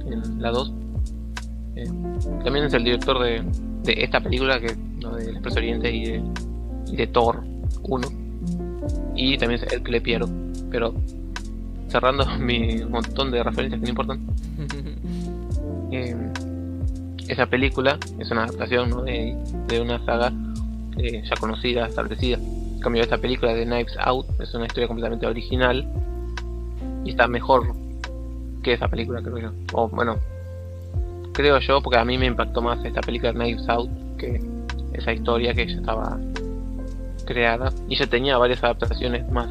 en 0.05 0.41
la 0.41 0.51
2. 0.51 0.73
Eh, 1.75 1.85
también 2.43 2.65
es 2.65 2.73
el 2.73 2.83
director 2.83 3.19
de, 3.19 3.43
de 3.83 4.03
esta 4.03 4.19
película, 4.19 4.59
que 4.59 4.75
no 4.99 5.15
del 5.15 5.29
Expreso 5.29 5.59
Oriente 5.59 5.91
y 5.91 6.05
de, 6.05 6.23
y 6.87 6.95
de 6.95 7.07
Thor 7.07 7.43
1. 7.83 8.07
Y 9.15 9.37
también 9.37 9.61
es 9.61 9.71
Hercule 9.71 10.01
Poirot. 10.01 10.29
Pero 10.71 10.93
cerrando 11.87 12.25
mi 12.39 12.83
montón 12.85 13.31
de 13.31 13.43
referencias 13.43 13.79
que 13.79 13.85
no 13.85 13.89
importan, 13.89 14.19
eh, 15.91 16.15
esa 17.27 17.45
película 17.45 17.97
es 18.17 18.31
una 18.31 18.45
adaptación 18.45 18.89
¿no? 18.89 19.03
de, 19.03 19.37
de 19.67 19.81
una 19.81 20.03
saga 20.03 20.33
eh, 20.97 21.21
ya 21.23 21.35
conocida, 21.39 21.85
establecida. 21.85 22.39
Cambio, 22.81 23.01
esta 23.03 23.17
película 23.17 23.53
de 23.53 23.65
Knives 23.65 23.95
Out 23.99 24.25
es 24.41 24.53
una 24.53 24.65
historia 24.65 24.87
completamente 24.87 25.25
original 25.27 25.85
y 27.03 27.11
está 27.11 27.27
mejor 27.27 27.73
que 28.63 28.73
esa 28.73 28.87
película, 28.87 29.21
creo 29.21 29.37
yo. 29.37 29.51
O 29.73 29.87
bueno, 29.89 30.17
creo 31.33 31.59
yo, 31.59 31.81
porque 31.81 31.97
a 31.99 32.05
mí 32.05 32.17
me 32.17 32.25
impactó 32.25 32.61
más 32.61 32.83
esta 32.85 33.01
película 33.01 33.31
de 33.33 33.39
Knives 33.39 33.67
Out 33.69 33.89
que 34.17 34.41
esa 34.93 35.13
historia 35.13 35.53
que 35.53 35.67
ya 35.67 35.75
estaba 35.77 36.17
creada 37.25 37.71
y 37.87 37.95
ya 37.95 38.07
tenía 38.07 38.37
varias 38.37 38.63
adaptaciones 38.63 39.29
más 39.31 39.47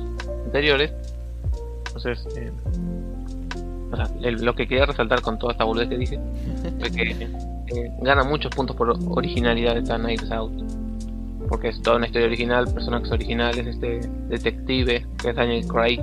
anteriores. 0.47 0.93
Entonces, 1.87 2.27
eh, 2.37 2.53
o 3.93 3.97
sea, 3.97 4.07
el- 4.23 4.45
lo 4.45 4.55
que 4.55 4.67
quería 4.69 4.85
resaltar 4.87 5.21
con 5.23 5.39
toda 5.39 5.53
esta 5.53 5.65
boludez 5.65 5.89
que 5.89 5.97
dije 5.97 6.19
es 6.81 6.91
que 6.93 7.03
eh, 7.69 7.93
gana 8.03 8.25
muchos 8.25 8.51
puntos 8.55 8.75
por 8.77 8.91
originalidad 9.11 9.77
esta 9.77 9.97
Knives 9.99 10.31
Out. 10.31 10.53
Porque 11.49 11.69
es 11.69 11.81
toda 11.83 11.97
una 11.97 12.07
historia 12.07 12.27
original, 12.27 12.73
personajes 12.73 13.11
originales, 13.11 13.67
este 13.67 14.01
detective 14.29 15.07
que 15.21 15.31
es 15.31 15.37
Daniel 15.37 15.67
Craig 15.67 16.01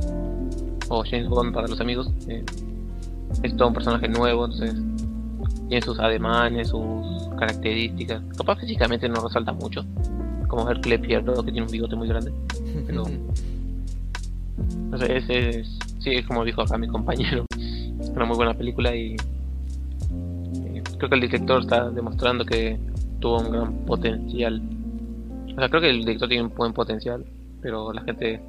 o 0.89 1.03
James 1.03 1.27
Bond 1.27 1.53
para 1.53 1.67
los 1.67 1.79
amigos. 1.79 2.09
eh, 2.27 2.43
es 3.43 3.55
todo 3.57 3.67
un 3.69 3.73
personaje 3.73 4.07
nuevo, 4.07 4.45
entonces 4.45 4.75
tiene 5.67 5.81
sus 5.81 5.99
ademanes, 5.99 6.69
sus 6.69 7.27
características. 7.37 8.21
Capaz 8.37 8.59
físicamente 8.59 9.09
no 9.09 9.21
resalta 9.21 9.51
mucho, 9.51 9.85
como 10.47 10.69
Hercule 10.69 10.99
Poirot 10.99 11.45
que 11.45 11.51
tiene 11.51 11.63
un 11.63 11.71
bigote 11.71 11.95
muy 11.95 12.07
grande. 12.07 12.31
Pero 12.87 13.05
sé, 14.97 15.17
ese 15.17 15.49
es, 15.49 15.79
sí, 15.99 16.11
es 16.11 16.25
como 16.25 16.43
dijo 16.45 16.61
acá 16.61 16.77
mi 16.77 16.87
compañero, 16.87 17.45
una 18.13 18.25
muy 18.25 18.35
buena 18.35 18.53
película 18.53 18.95
y 18.95 19.15
eh, 19.15 20.83
creo 20.97 21.09
que 21.09 21.15
el 21.15 21.21
director 21.21 21.61
está 21.61 21.89
demostrando 21.89 22.45
que 22.45 22.79
tuvo 23.19 23.39
un 23.39 23.51
gran 23.51 23.73
potencial. 23.85 24.61
O 25.56 25.60
sea, 25.60 25.70
creo 25.70 25.82
que 25.82 25.89
el 25.89 25.99
director 26.06 26.28
tiene 26.28 26.43
un 26.43 26.53
buen 26.53 26.74
potencial, 26.74 27.26
pero 27.62 27.93
la 27.93 28.01
gente 28.01 28.41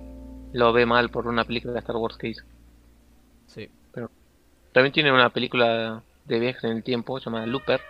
lo 0.52 0.72
ve 0.72 0.86
mal 0.86 1.08
por 1.10 1.26
una 1.26 1.44
película 1.44 1.72
de 1.72 1.78
Star 1.80 1.96
Wars 1.96 2.16
que 2.16 2.28
hizo. 2.28 2.44
Sí. 3.46 3.68
También 4.72 4.92
tiene 4.92 5.10
una 5.12 5.30
película 5.30 6.02
de 6.26 6.38
viajes 6.38 6.64
en 6.64 6.72
el 6.72 6.82
tiempo 6.82 7.18
llamada 7.18 7.46
Looper, 7.46 7.80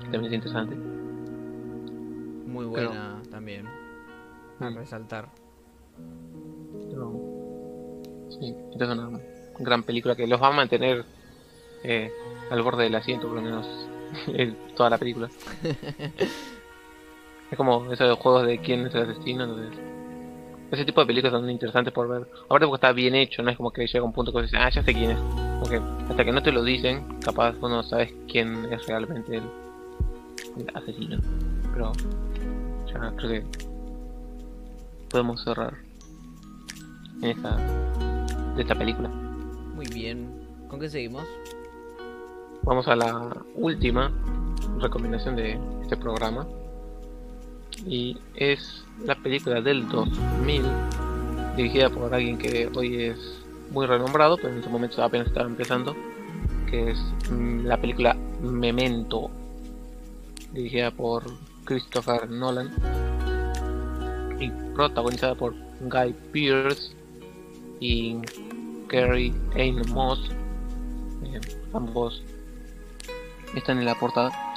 que 0.00 0.08
también 0.10 0.26
es 0.26 0.32
interesante. 0.34 0.74
Muy 2.46 2.66
Pero- 2.74 2.88
buena 2.90 3.22
también. 3.30 3.66
A 4.60 4.68
Mm. 4.70 4.76
resaltar. 4.76 5.28
Pero, 6.90 7.12
sí, 8.30 8.54
esta 8.72 8.84
es 8.84 8.90
una 8.90 9.20
gran 9.60 9.82
película 9.84 10.14
que 10.16 10.26
los 10.26 10.42
va 10.42 10.48
a 10.48 10.52
mantener 10.52 11.04
eh, 11.84 12.10
al 12.50 12.60
borde 12.62 12.84
del 12.84 12.94
asiento, 12.96 13.28
por 13.28 13.36
lo 13.36 13.42
menos 13.42 13.66
en 14.26 14.56
toda 14.74 14.90
la 14.90 14.98
película. 14.98 15.30
es 17.50 17.56
como 17.56 17.92
esos 17.92 18.18
juegos 18.18 18.46
de 18.46 18.58
quién 18.58 18.86
es 18.86 18.94
el 18.94 19.10
asesino, 19.10 19.44
entonces. 19.44 19.78
Ese 20.70 20.84
tipo 20.84 21.00
de 21.00 21.06
películas 21.06 21.32
son 21.32 21.48
interesantes 21.48 21.94
por 21.94 22.08
ver. 22.08 22.28
Aparte 22.44 22.66
porque 22.66 22.74
está 22.74 22.92
bien 22.92 23.14
hecho, 23.14 23.42
no 23.42 23.50
es 23.50 23.56
como 23.56 23.70
que 23.70 23.86
llega 23.86 24.04
un 24.04 24.12
punto 24.12 24.32
que 24.32 24.42
dices, 24.42 24.58
ah, 24.60 24.68
ya 24.68 24.82
sé 24.82 24.92
quién 24.92 25.12
es. 25.12 25.18
Porque 25.60 25.80
hasta 26.08 26.24
que 26.24 26.32
no 26.32 26.42
te 26.42 26.52
lo 26.52 26.62
dicen, 26.62 27.18
capaz 27.20 27.52
vos 27.58 27.70
no 27.70 27.82
sabes 27.82 28.12
quién 28.30 28.70
es 28.70 28.86
realmente 28.86 29.36
el, 29.36 29.44
el 30.58 30.76
asesino. 30.76 31.18
Pero 31.72 31.92
ya 32.86 33.12
creo 33.16 33.30
que 33.30 33.44
podemos 35.08 35.42
cerrar 35.42 35.74
en 37.22 37.30
esta 37.30 37.56
de 38.58 38.62
esta 38.62 38.74
película. 38.74 39.08
Muy 39.08 39.86
bien. 39.86 40.28
¿Con 40.68 40.80
qué 40.80 40.90
seguimos? 40.90 41.24
Vamos 42.62 42.88
a 42.88 42.96
la 42.96 43.36
última 43.54 44.12
recomendación 44.80 45.36
de 45.36 45.58
este 45.82 45.96
programa. 45.96 46.46
Y 47.86 48.18
es 48.34 48.84
la 49.04 49.14
película 49.14 49.60
del 49.60 49.88
2000, 49.88 50.62
dirigida 51.56 51.90
por 51.90 52.12
alguien 52.14 52.38
que 52.38 52.68
hoy 52.74 53.02
es 53.02 53.18
muy 53.70 53.86
renombrado, 53.86 54.36
pero 54.36 54.50
en 54.50 54.60
ese 54.60 54.68
momento 54.68 55.02
apenas 55.02 55.28
estaba 55.28 55.46
empezando, 55.46 55.94
que 56.70 56.90
es 56.90 56.98
mm, 57.30 57.66
la 57.66 57.76
película 57.80 58.16
Memento, 58.40 59.30
dirigida 60.52 60.90
por 60.90 61.24
Christopher 61.64 62.30
Nolan 62.30 62.70
y 64.40 64.50
protagonizada 64.74 65.34
por 65.34 65.54
Guy 65.80 66.14
Pearce 66.32 66.92
y 67.80 68.18
Carrie 68.88 69.34
Ann 69.54 69.82
Moss. 69.92 70.30
Ambos 71.74 72.22
están 73.54 73.78
en 73.78 73.84
la 73.84 73.94
portada. 73.94 74.47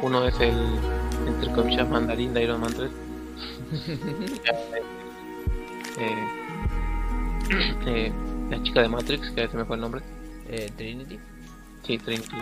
Uno 0.00 0.26
es 0.26 0.38
el, 0.40 0.54
entre 1.26 1.52
comillas, 1.52 1.88
mandarín 1.88 2.32
de 2.34 2.44
Iron 2.44 2.60
Man 2.60 2.72
3. 2.74 2.90
Eh, 5.98 6.26
eh, 7.86 8.12
la 8.50 8.62
chica 8.62 8.80
de 8.80 8.88
Matrix, 8.88 9.30
que 9.30 9.46
se 9.46 9.56
me 9.56 9.64
fue 9.64 9.76
el 9.76 9.82
nombre. 9.82 10.00
Eh, 10.48 10.70
Trinity. 10.76 11.18
Sí, 11.86 11.98
Trinity. 11.98 12.36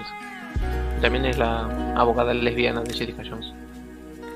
También 1.00 1.24
es 1.24 1.38
la 1.38 1.94
abogada 1.96 2.34
lesbiana 2.34 2.82
de 2.82 2.92
Jessica 2.92 3.22
Jones. 3.28 3.52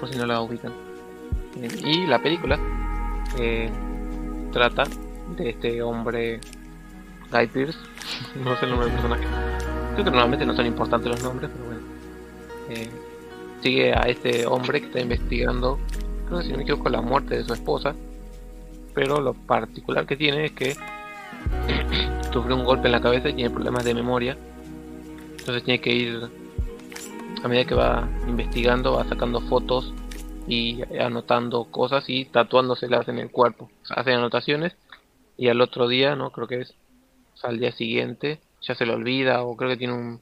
Por 0.00 0.08
si 0.10 0.18
no 0.18 0.26
la 0.26 0.40
ubican. 0.40 0.72
Y 1.84 2.06
la 2.06 2.18
película 2.20 2.58
eh, 3.38 3.70
trata 4.52 4.84
de 5.36 5.50
este 5.50 5.82
hombre 5.82 6.40
Guy 7.30 7.46
Pearce. 7.48 7.78
no 8.44 8.56
sé 8.56 8.64
el 8.64 8.70
nombre 8.70 8.88
del 8.88 8.96
personaje. 8.96 9.24
Creo 9.92 10.04
que 10.04 10.10
normalmente 10.10 10.46
no 10.46 10.54
son 10.54 10.66
importantes 10.66 11.08
los 11.08 11.22
nombres, 11.22 11.50
pero 11.52 11.64
bueno. 11.66 11.80
Eh, 12.70 12.90
sigue 13.62 13.92
a 13.94 14.02
este 14.02 14.46
hombre 14.46 14.80
que 14.80 14.86
está 14.86 15.00
investigando, 15.00 15.78
creo 16.26 16.38
que 16.40 16.46
si 16.46 16.52
me 16.52 16.62
equivoco, 16.62 16.88
la 16.88 17.00
muerte 17.00 17.36
de 17.36 17.44
su 17.44 17.52
esposa. 17.52 17.94
Pero 18.94 19.20
lo 19.20 19.34
particular 19.34 20.06
que 20.06 20.16
tiene 20.16 20.46
es 20.46 20.52
que 20.52 20.74
sufrió 22.32 22.56
un 22.56 22.64
golpe 22.64 22.86
en 22.86 22.92
la 22.92 23.00
cabeza 23.00 23.28
y 23.28 23.34
tiene 23.34 23.50
problemas 23.50 23.84
de 23.84 23.94
memoria. 23.94 24.36
Entonces 25.38 25.64
tiene 25.64 25.80
que 25.80 25.92
ir, 25.92 26.30
a 27.42 27.48
medida 27.48 27.64
que 27.64 27.74
va 27.74 28.08
investigando, 28.26 28.94
va 28.94 29.04
sacando 29.08 29.40
fotos 29.40 29.92
y 30.46 30.82
anotando 30.98 31.64
cosas 31.64 32.04
y 32.08 32.26
tatuándoselas 32.26 33.08
en 33.08 33.18
el 33.18 33.30
cuerpo. 33.30 33.70
Hace 33.90 34.12
anotaciones 34.12 34.76
y 35.36 35.48
al 35.48 35.60
otro 35.60 35.88
día, 35.88 36.16
no 36.16 36.30
creo 36.30 36.46
que 36.46 36.60
es 36.60 36.74
al 37.42 37.58
día 37.58 37.72
siguiente, 37.72 38.40
ya 38.62 38.74
se 38.74 38.86
le 38.86 38.94
olvida 38.94 39.42
o 39.42 39.56
creo 39.56 39.70
que 39.70 39.76
tiene 39.76 39.94
un 39.94 40.20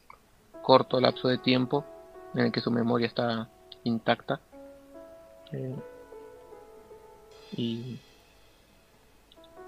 corto 0.63 1.01
lapso 1.01 1.29
de 1.29 1.39
tiempo 1.39 1.85
en 2.35 2.41
el 2.41 2.53
que 2.53 2.61
su 2.61 2.71
memoria 2.71 3.07
está 3.07 3.49
intacta. 3.85 4.41
Eh, 5.53 5.77
y 7.57 7.99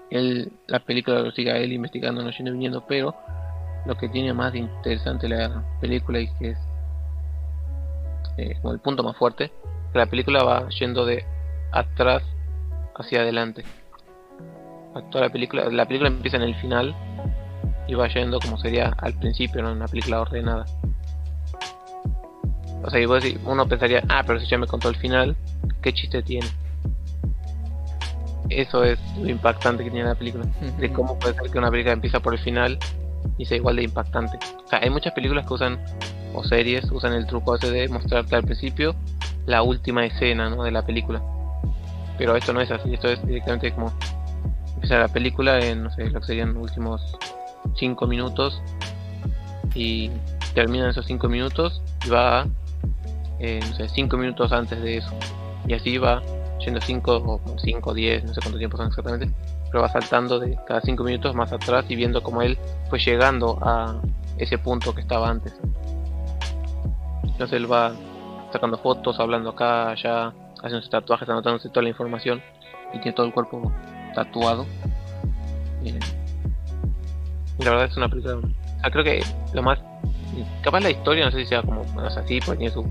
él, 0.09 0.51
la 0.67 0.79
película 0.79 1.19
lo 1.19 1.31
sigue 1.31 1.51
a 1.51 1.57
él 1.57 1.73
investigando, 1.73 2.23
no 2.23 2.31
yendo 2.31 2.51
viniendo, 2.51 2.85
pero 2.87 3.15
lo 3.85 3.95
que 3.95 4.09
tiene 4.09 4.33
más 4.33 4.55
interesante 4.55 5.29
la 5.29 5.63
película 5.79 6.19
y 6.19 6.27
que 6.39 6.49
es 6.51 6.57
eh, 8.37 8.57
como 8.61 8.73
el 8.73 8.79
punto 8.79 9.03
más 9.03 9.15
fuerte, 9.15 9.51
que 9.93 9.99
la 9.99 10.07
película 10.07 10.43
va 10.43 10.67
yendo 10.69 11.05
de 11.05 11.25
atrás 11.71 12.23
hacia 12.95 13.21
adelante. 13.21 13.63
Toda 15.11 15.25
la 15.25 15.31
película, 15.31 15.69
la 15.69 15.85
película 15.85 16.09
empieza 16.09 16.37
en 16.37 16.43
el 16.43 16.55
final 16.55 16.95
y 17.87 17.93
va 17.93 18.07
yendo 18.07 18.39
como 18.39 18.57
sería 18.57 18.93
al 18.97 19.13
principio, 19.19 19.61
¿no? 19.61 19.71
En 19.71 19.77
una 19.77 19.87
película 19.87 20.21
ordenada. 20.21 20.65
O 22.83 22.89
sea, 22.89 22.99
decís- 22.99 23.39
uno 23.45 23.67
pensaría, 23.67 24.03
ah, 24.09 24.23
pero 24.25 24.39
si 24.39 24.45
ya 24.47 24.57
me 24.57 24.67
contó 24.67 24.89
el 24.89 24.95
final, 24.95 25.35
¿qué 25.81 25.93
chiste 25.93 26.21
tiene? 26.23 26.47
eso 28.49 28.83
es 28.83 28.99
lo 29.19 29.27
impactante 29.27 29.83
que 29.83 29.89
tiene 29.89 30.07
la 30.07 30.13
película. 30.15 30.45
De 30.77 30.91
cómo 30.93 31.17
puede 31.17 31.33
ser 31.33 31.49
que 31.49 31.57
una 31.57 31.71
película 31.71 31.93
empieza 31.93 32.19
por 32.19 32.33
el 32.33 32.39
final 32.39 32.77
y 33.39 33.45
sea 33.45 33.57
igual 33.57 33.75
de 33.77 33.83
impactante. 33.83 34.37
O 34.63 34.67
sea, 34.69 34.79
hay 34.83 34.89
muchas 34.91 35.13
películas 35.13 35.47
que 35.47 35.53
usan, 35.55 35.79
o 36.33 36.43
series, 36.43 36.89
usan 36.91 37.13
el 37.13 37.25
truco 37.25 37.55
ese 37.55 37.71
de 37.71 37.87
mostrarte 37.89 38.35
al 38.35 38.43
principio 38.43 38.95
la 39.47 39.63
última 39.63 40.05
escena 40.05 40.47
¿no? 40.49 40.63
de 40.63 40.69
la 40.71 40.85
película. 40.85 41.21
Pero 42.19 42.35
esto 42.35 42.53
no 42.53 42.61
es 42.61 42.69
así, 42.69 42.93
esto 42.93 43.09
es 43.09 43.25
directamente 43.25 43.71
como 43.71 43.91
empieza 44.75 44.99
la 44.99 45.07
película 45.07 45.59
en, 45.59 45.83
no 45.83 45.91
sé, 45.91 46.07
lo 46.11 46.19
que 46.19 46.27
serían 46.27 46.53
los 46.53 46.63
últimos 46.63 47.01
5 47.75 48.05
minutos 48.05 48.61
y 49.73 50.11
termina 50.53 50.89
esos 50.89 51.05
5 51.07 51.27
minutos 51.27 51.81
y 52.05 52.09
va, 52.09 52.45
eh, 53.39 53.59
no 53.67 53.75
sé, 53.75 53.89
5 53.89 54.17
minutos 54.17 54.51
antes 54.51 54.81
de 54.81 54.97
eso. 54.97 55.11
Y 55.67 55.73
así 55.73 55.97
va 55.97 56.21
yendo 56.59 56.79
5 56.81 57.15
o 57.15 57.41
5 57.57 57.93
10, 57.93 58.23
no 58.23 58.33
sé 58.33 58.41
cuánto 58.41 58.57
tiempo 58.57 58.77
son 58.77 58.87
exactamente, 58.87 59.29
pero 59.69 59.81
va 59.81 59.89
saltando 59.89 60.39
de 60.39 60.57
cada 60.65 60.81
5 60.81 61.03
minutos 61.03 61.35
más 61.35 61.51
atrás 61.51 61.85
y 61.89 61.95
viendo 61.95 62.23
como 62.23 62.41
él 62.41 62.57
fue 62.89 62.99
llegando 62.99 63.59
a 63.61 63.99
ese 64.37 64.57
punto 64.57 64.93
que 64.93 65.01
estaba 65.01 65.29
antes. 65.29 65.53
Entonces 67.23 67.53
él 67.53 67.71
va 67.71 67.93
sacando 68.51 68.77
fotos, 68.77 69.19
hablando 69.19 69.49
acá, 69.49 69.89
allá, 69.89 70.33
haciendo 70.63 70.87
tatuajes, 70.87 71.27
anotándose 71.27 71.69
toda 71.69 71.83
la 71.83 71.89
información 71.89 72.41
y 72.93 72.99
tiene 72.99 73.13
todo 73.13 73.25
el 73.25 73.33
cuerpo 73.33 73.71
tatuado. 74.13 74.65
Y 75.83 75.91
la 77.63 77.71
verdad 77.71 77.85
es 77.85 77.97
una 77.97 78.09
película. 78.09 78.39
creo 78.91 79.03
que 79.03 79.23
lo 79.53 79.61
más. 79.61 79.79
Capaz 80.61 80.81
la 80.81 80.89
historia, 80.89 81.25
no 81.25 81.31
sé 81.31 81.39
si 81.39 81.45
sea 81.45 81.61
como. 81.61 81.83
No 81.95 82.09
sé, 82.09 82.19
así, 82.19 82.39
porque 82.39 82.59
tiene 82.59 82.73
su, 82.73 82.83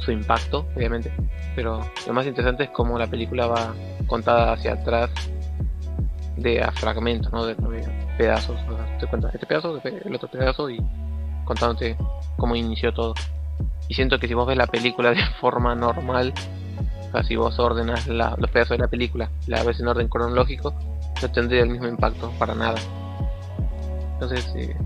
su 0.00 0.12
impacto, 0.12 0.66
obviamente. 0.74 1.12
Pero 1.54 1.80
lo 2.06 2.12
más 2.12 2.26
interesante 2.26 2.64
es 2.64 2.70
cómo 2.70 2.98
la 2.98 3.06
película 3.06 3.46
va 3.46 3.74
contada 4.06 4.52
hacia 4.52 4.74
atrás 4.74 5.10
de 6.36 6.62
a 6.62 6.72
fragmentos, 6.72 7.32
¿no? 7.32 7.46
De, 7.46 7.54
pedazos. 8.16 8.58
te 8.98 9.06
cuentas 9.06 9.34
este 9.34 9.46
pedazo, 9.46 9.80
el 9.82 10.14
otro 10.14 10.28
pedazo 10.28 10.68
y 10.68 10.78
contándote 11.44 11.96
cómo 12.36 12.54
inició 12.54 12.92
todo. 12.92 13.14
Y 13.88 13.94
siento 13.94 14.18
que 14.18 14.28
si 14.28 14.34
vos 14.34 14.46
ves 14.46 14.56
la 14.56 14.66
película 14.66 15.10
de 15.10 15.22
forma 15.40 15.74
normal, 15.74 16.32
o 17.12 17.22
si 17.22 17.36
vos 17.36 17.58
ordenas 17.58 18.06
los 18.06 18.50
pedazos 18.50 18.76
de 18.76 18.84
la 18.84 18.88
película, 18.88 19.30
la 19.46 19.62
ves 19.64 19.80
en 19.80 19.88
orden 19.88 20.08
cronológico, 20.08 20.74
no 21.22 21.30
tendría 21.30 21.62
el 21.62 21.70
mismo 21.70 21.88
impacto 21.88 22.30
para 22.38 22.54
nada. 22.54 22.78
Entonces, 24.14 24.52
eh, 24.54 24.76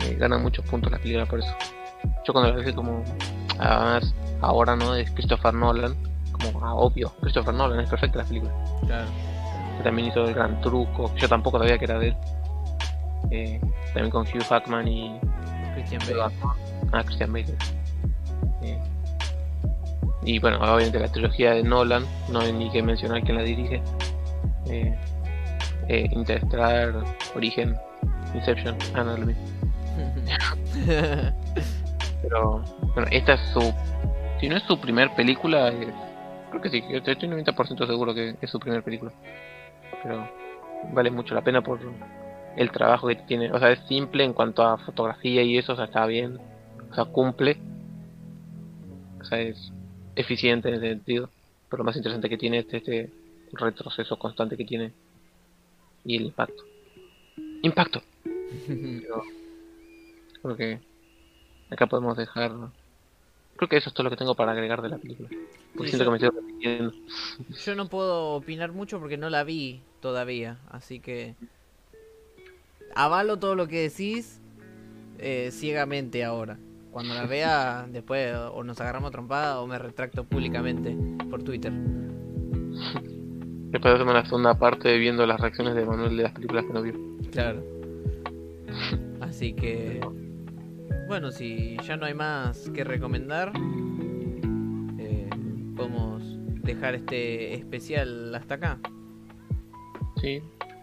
eh, 0.00 0.16
ganan 0.18 0.42
muchos 0.42 0.64
puntos 0.66 0.90
la 0.90 0.98
película 0.98 1.26
por 1.26 1.38
eso. 1.38 1.54
Yo 2.26 2.32
cuando 2.32 2.52
la 2.52 2.64
vi 2.64 2.72
como, 2.72 3.04
además, 3.58 4.14
ahora 4.40 4.76
no 4.76 4.94
es 4.94 5.10
Christopher 5.10 5.54
Nolan, 5.54 5.94
como 6.32 6.64
ah, 6.64 6.74
obvio, 6.74 7.12
Christopher 7.20 7.54
Nolan 7.54 7.80
es 7.80 7.88
perfecta 7.88 8.18
la 8.18 8.24
película. 8.24 8.52
Claro. 8.86 9.06
Que 9.76 9.82
también 9.82 10.08
hizo 10.08 10.24
el 10.26 10.34
gran 10.34 10.60
truco, 10.60 11.14
yo 11.16 11.28
tampoco 11.28 11.58
sabía 11.58 11.78
que 11.78 11.84
era 11.84 11.98
de 11.98 12.08
él. 12.08 12.16
Eh, 13.30 13.60
también 13.86 14.10
con 14.10 14.22
Hugh 14.22 14.44
Jackman 14.48 14.86
y 14.86 15.18
Christian 15.74 16.02
Bale. 16.08 16.34
Ah, 16.92 17.02
Christian 17.04 17.32
Bale. 17.32 17.56
Eh, 18.62 18.78
y 20.24 20.38
bueno, 20.38 20.58
obviamente 20.58 20.98
la 20.98 21.08
trilogía 21.08 21.52
de 21.52 21.62
Nolan, 21.62 22.04
no 22.30 22.40
hay 22.40 22.52
ni 22.52 22.70
que 22.70 22.82
mencionar 22.82 23.22
quién 23.22 23.36
la 23.36 23.42
dirige. 23.42 23.82
Eh, 24.66 24.94
eh, 25.88 26.08
Interstellar, 26.12 26.94
Origen, 27.34 27.76
Inception, 28.34 28.76
ah, 28.94 29.04
no, 29.04 29.16
lo 29.16 29.26
mismo. 29.26 29.42
Pero 32.24 32.62
bueno, 32.94 33.08
esta 33.10 33.34
es 33.34 33.40
su. 33.52 33.74
Si 34.40 34.48
no 34.48 34.56
es 34.56 34.62
su 34.64 34.80
primer 34.80 35.14
película, 35.14 35.72
creo 36.50 36.62
que 36.62 36.70
sí, 36.70 36.82
estoy 36.90 37.14
90% 37.14 37.86
seguro 37.86 38.14
que 38.14 38.36
es 38.40 38.50
su 38.50 38.58
primer 38.58 38.82
película. 38.82 39.12
Pero 40.02 40.28
vale 40.92 41.10
mucho 41.10 41.34
la 41.34 41.42
pena 41.42 41.62
por 41.62 41.78
el 42.56 42.70
trabajo 42.70 43.08
que 43.08 43.16
tiene. 43.16 43.52
O 43.52 43.58
sea, 43.58 43.70
es 43.70 43.80
simple 43.88 44.24
en 44.24 44.32
cuanto 44.32 44.62
a 44.62 44.78
fotografía 44.78 45.42
y 45.42 45.58
eso, 45.58 45.74
o 45.74 45.76
sea, 45.76 45.84
está 45.84 46.06
bien. 46.06 46.38
O 46.90 46.94
sea, 46.94 47.04
cumple. 47.04 47.58
O 49.20 49.24
sea, 49.24 49.40
es 49.40 49.72
eficiente 50.16 50.68
en 50.68 50.76
ese 50.76 50.88
sentido. 50.88 51.28
Pero 51.68 51.78
lo 51.78 51.84
más 51.84 51.96
interesante 51.96 52.28
que 52.28 52.38
tiene 52.38 52.58
es 52.58 52.72
este 52.72 53.10
retroceso 53.52 54.18
constante 54.18 54.56
que 54.56 54.64
tiene 54.64 54.92
y 56.04 56.16
el 56.16 56.22
impacto. 56.26 56.62
Impacto. 57.62 58.02
creo 60.42 60.56
que 60.56 60.93
acá 61.74 61.86
podemos 61.86 62.16
dejar. 62.16 62.52
Creo 63.56 63.68
que 63.68 63.76
eso 63.76 63.88
es 63.88 63.94
todo 63.94 64.04
lo 64.04 64.10
que 64.10 64.16
tengo 64.16 64.34
para 64.34 64.52
agregar 64.52 64.82
de 64.82 64.88
la 64.88 64.98
película. 64.98 65.28
Yo 67.64 67.74
no 67.74 67.88
puedo 67.88 68.34
opinar 68.34 68.72
mucho 68.72 68.98
porque 69.00 69.16
no 69.16 69.28
la 69.30 69.44
vi 69.44 69.80
todavía, 70.00 70.58
así 70.70 71.00
que 71.00 71.34
avalo 72.94 73.38
todo 73.38 73.54
lo 73.54 73.66
que 73.68 73.82
decís 73.82 74.40
eh, 75.18 75.50
ciegamente 75.52 76.24
ahora. 76.24 76.58
Cuando 76.90 77.14
la 77.14 77.26
vea, 77.26 77.86
después 77.92 78.34
o 78.34 78.62
nos 78.62 78.80
agarramos 78.80 79.10
trompada 79.10 79.60
o 79.60 79.66
me 79.66 79.78
retracto 79.78 80.24
públicamente 80.24 80.96
por 81.30 81.42
Twitter. 81.42 81.72
Después 83.70 83.94
hacemos 83.94 84.14
la 84.14 84.24
segunda 84.24 84.54
parte 84.56 84.96
viendo 84.98 85.26
las 85.26 85.40
reacciones 85.40 85.74
de 85.74 85.84
Manuel 85.84 86.16
de 86.16 86.22
las 86.22 86.32
películas 86.32 86.64
que 86.64 86.72
no 86.72 86.82
vio. 86.82 86.94
Claro. 87.32 87.64
Así 89.20 89.52
que. 89.52 90.00
Bueno, 91.06 91.30
si 91.30 91.76
ya 91.86 91.96
no 91.96 92.06
hay 92.06 92.14
más 92.14 92.70
que 92.70 92.84
recomendar, 92.84 93.52
eh, 94.98 95.28
podemos 95.76 96.22
dejar 96.62 96.94
este 96.94 97.54
especial 97.54 98.34
hasta 98.34 98.54
acá. 98.54 98.78
Sí, 100.20 100.40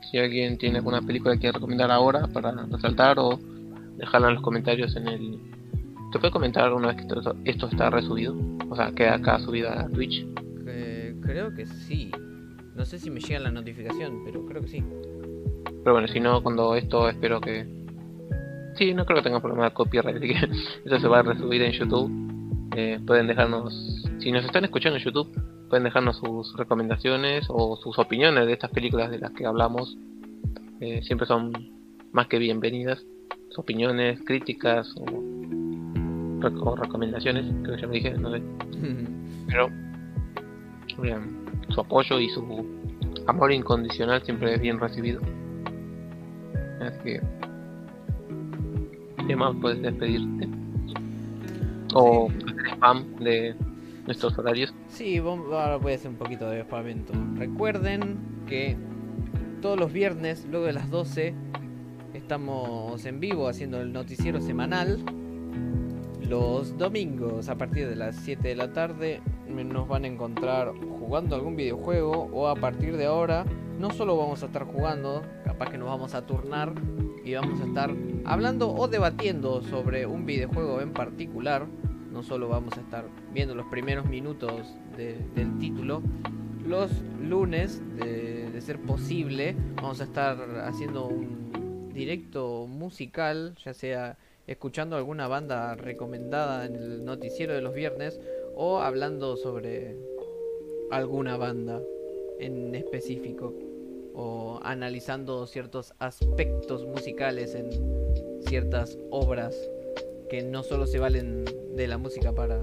si 0.10 0.18
alguien 0.20 0.58
tiene 0.58 0.78
alguna 0.78 1.02
película 1.02 1.38
que 1.38 1.52
recomendar 1.52 1.92
ahora 1.92 2.28
para 2.28 2.52
resaltar 2.52 3.18
o 3.20 3.40
dejarla 3.98 4.30
en 4.30 4.36
los 4.36 4.44
comentarios 4.44 4.96
en 4.96 5.08
el 5.08 5.40
¿Te 6.12 6.20
puede 6.20 6.32
comentar 6.32 6.66
alguna 6.66 6.90
vez 6.90 6.98
que 6.98 7.04
esto, 7.46 7.68
está 7.68 7.90
resubido? 7.90 8.36
O 8.70 8.76
sea, 8.76 8.92
queda 8.92 9.16
acá 9.16 9.40
subida 9.40 9.80
a 9.80 9.88
Twitch. 9.88 10.26
creo 11.22 11.54
que 11.54 11.66
sí. 11.66 12.12
No 12.76 12.84
sé 12.84 13.00
si 13.00 13.10
me 13.10 13.22
llega 13.22 13.40
la 13.40 13.52
notificación, 13.52 14.22
pero 14.26 14.46
creo 14.46 14.62
que 14.62 14.68
sí. 14.68 14.84
Pero 15.84 15.94
bueno, 15.94 16.08
si 16.10 16.20
no, 16.20 16.44
cuando 16.44 16.76
esto 16.76 17.08
espero 17.08 17.40
que... 17.40 17.81
Sí, 18.76 18.94
no 18.94 19.06
creo 19.06 19.18
que 19.18 19.24
tenga 19.24 19.40
problema 19.40 19.66
de 19.66 19.74
copyright, 19.74 20.18
así 20.18 20.28
que 20.28 20.34
eso 20.86 21.00
se 21.00 21.08
va 21.08 21.20
a 21.20 21.24
resubir 21.24 21.62
en 21.62 21.72
YouTube. 21.72 22.12
Eh, 22.76 23.00
pueden 23.06 23.28
dejarnos... 23.28 23.74
Si 24.20 24.32
nos 24.32 24.46
están 24.46 24.64
escuchando 24.64 24.98
en 24.98 25.04
YouTube, 25.04 25.30
pueden 25.70 25.84
dejarnos 25.84 26.18
sus 26.18 26.56
recomendaciones 26.56 27.46
o 27.50 27.76
sus 27.78 27.98
opiniones 28.00 28.46
de 28.46 28.54
estas 28.54 28.72
películas 28.72 29.12
de 29.12 29.20
las 29.20 29.32
que 29.32 29.46
hablamos. 29.46 29.98
Eh, 30.80 31.02
siempre 31.04 31.28
son 31.28 31.52
más 32.12 32.28
que 32.28 32.38
bienvenidas. 32.38 33.04
Sus 33.50 33.60
opiniones, 33.60 34.20
críticas 34.26 34.94
o 34.98 35.42
o 36.44 36.76
recomendaciones, 36.76 37.46
creo 37.64 37.76
que 37.76 37.82
ya 37.82 37.88
lo 37.88 37.94
dije, 37.94 38.12
no 38.18 38.32
sé. 38.32 38.42
Pero 39.48 39.70
su 41.70 41.82
apoyo 41.82 42.20
y 42.20 42.30
su 42.30 42.66
amor 43.28 43.52
incondicional 43.52 44.22
siempre 44.24 44.54
es 44.54 44.62
bien 44.62 44.80
recibido. 44.80 45.22
Así 46.82 47.00
que, 47.04 47.22
¿qué 49.28 49.36
más 49.36 49.56
puedes 49.62 49.82
despedirte? 49.82 50.48
O 51.94 52.30
hacer 52.30 52.74
spam 52.74 53.16
de 53.18 53.56
nuestros 54.06 54.38
horarios. 54.38 54.74
Sí, 54.88 55.18
ahora 55.18 55.78
voy 55.78 55.94
a 55.94 55.96
hacer 55.96 56.10
un 56.10 56.18
poquito 56.18 56.50
de 56.50 56.64
spamento. 56.64 57.14
Recuerden 57.36 58.18
que 58.48 58.78
todos 59.62 59.80
los 59.80 59.92
viernes, 59.92 60.48
luego 60.50 60.66
de 60.66 60.74
las 60.74 60.90
12, 60.90 61.34
estamos 62.14 63.06
en 63.06 63.20
vivo 63.20 63.48
haciendo 63.48 63.82
el 63.82 63.94
noticiero 63.94 64.42
semanal 64.42 65.04
los 66.32 66.78
domingos 66.78 67.50
a 67.50 67.58
partir 67.58 67.90
de 67.90 67.98
las 67.98 68.16
7 68.16 68.48
de 68.48 68.56
la 68.56 68.72
tarde 68.72 69.22
nos 69.50 69.86
van 69.86 70.06
a 70.06 70.08
encontrar 70.08 70.72
jugando 70.98 71.36
algún 71.36 71.58
videojuego 71.58 72.30
o 72.32 72.48
a 72.48 72.56
partir 72.56 72.96
de 72.96 73.06
ahora 73.06 73.44
no 73.78 73.92
solo 73.92 74.16
vamos 74.16 74.42
a 74.42 74.46
estar 74.46 74.64
jugando, 74.64 75.24
capaz 75.44 75.72
que 75.72 75.78
nos 75.78 75.90
vamos 75.90 76.14
a 76.14 76.26
turnar 76.26 76.74
y 77.24 77.34
vamos 77.36 77.62
a 77.62 77.66
estar 77.66 77.94
hablando 78.26 78.74
o 78.74 78.88
debatiendo 78.88 79.62
sobre 79.62 80.06
un 80.06 80.26
videojuego 80.26 80.82
en 80.82 80.94
particular. 80.94 81.68
No 82.12 82.24
solo 82.24 82.50
vamos 82.50 82.78
a 82.78 82.82
estar 82.82 83.06
viendo 83.34 83.56
los 83.56 83.68
primeros 83.68 84.06
minutos 84.06 84.76
del 84.98 85.58
título. 85.60 86.02
Los 86.66 86.92
lunes, 87.22 87.82
de, 87.96 88.60
ser 88.62 88.80
posible, 88.80 89.56
vamos 89.76 90.02
a 90.02 90.04
estar 90.04 90.38
haciendo 90.66 91.08
un 91.08 91.92
directo 91.94 92.68
musical, 92.68 93.56
ya 93.66 93.74
sea 93.74 94.18
escuchando 94.46 94.96
alguna 94.96 95.28
banda 95.28 95.74
recomendada 95.76 96.66
en 96.68 96.76
el 96.76 97.06
noticiero 97.06 97.54
de 97.54 97.62
los 97.62 97.74
viernes 97.74 98.20
o 98.56 98.80
hablando 98.80 99.36
sobre 99.36 99.98
alguna 100.92 101.38
banda 101.38 101.82
en 102.40 102.76
específico 102.76 103.56
o 104.14 104.60
analizando 104.64 105.48
ciertos 105.48 105.94
aspectos 106.00 106.86
musicales 106.86 107.56
en 107.56 107.70
ciertas 108.48 108.98
obras 109.10 109.56
que 110.30 110.42
no 110.44 110.64
solo 110.64 110.88
se 110.88 111.00
valen 111.00 111.46
de 111.76 111.88
la 111.88 111.98
música 111.98 112.34
para, 112.34 112.62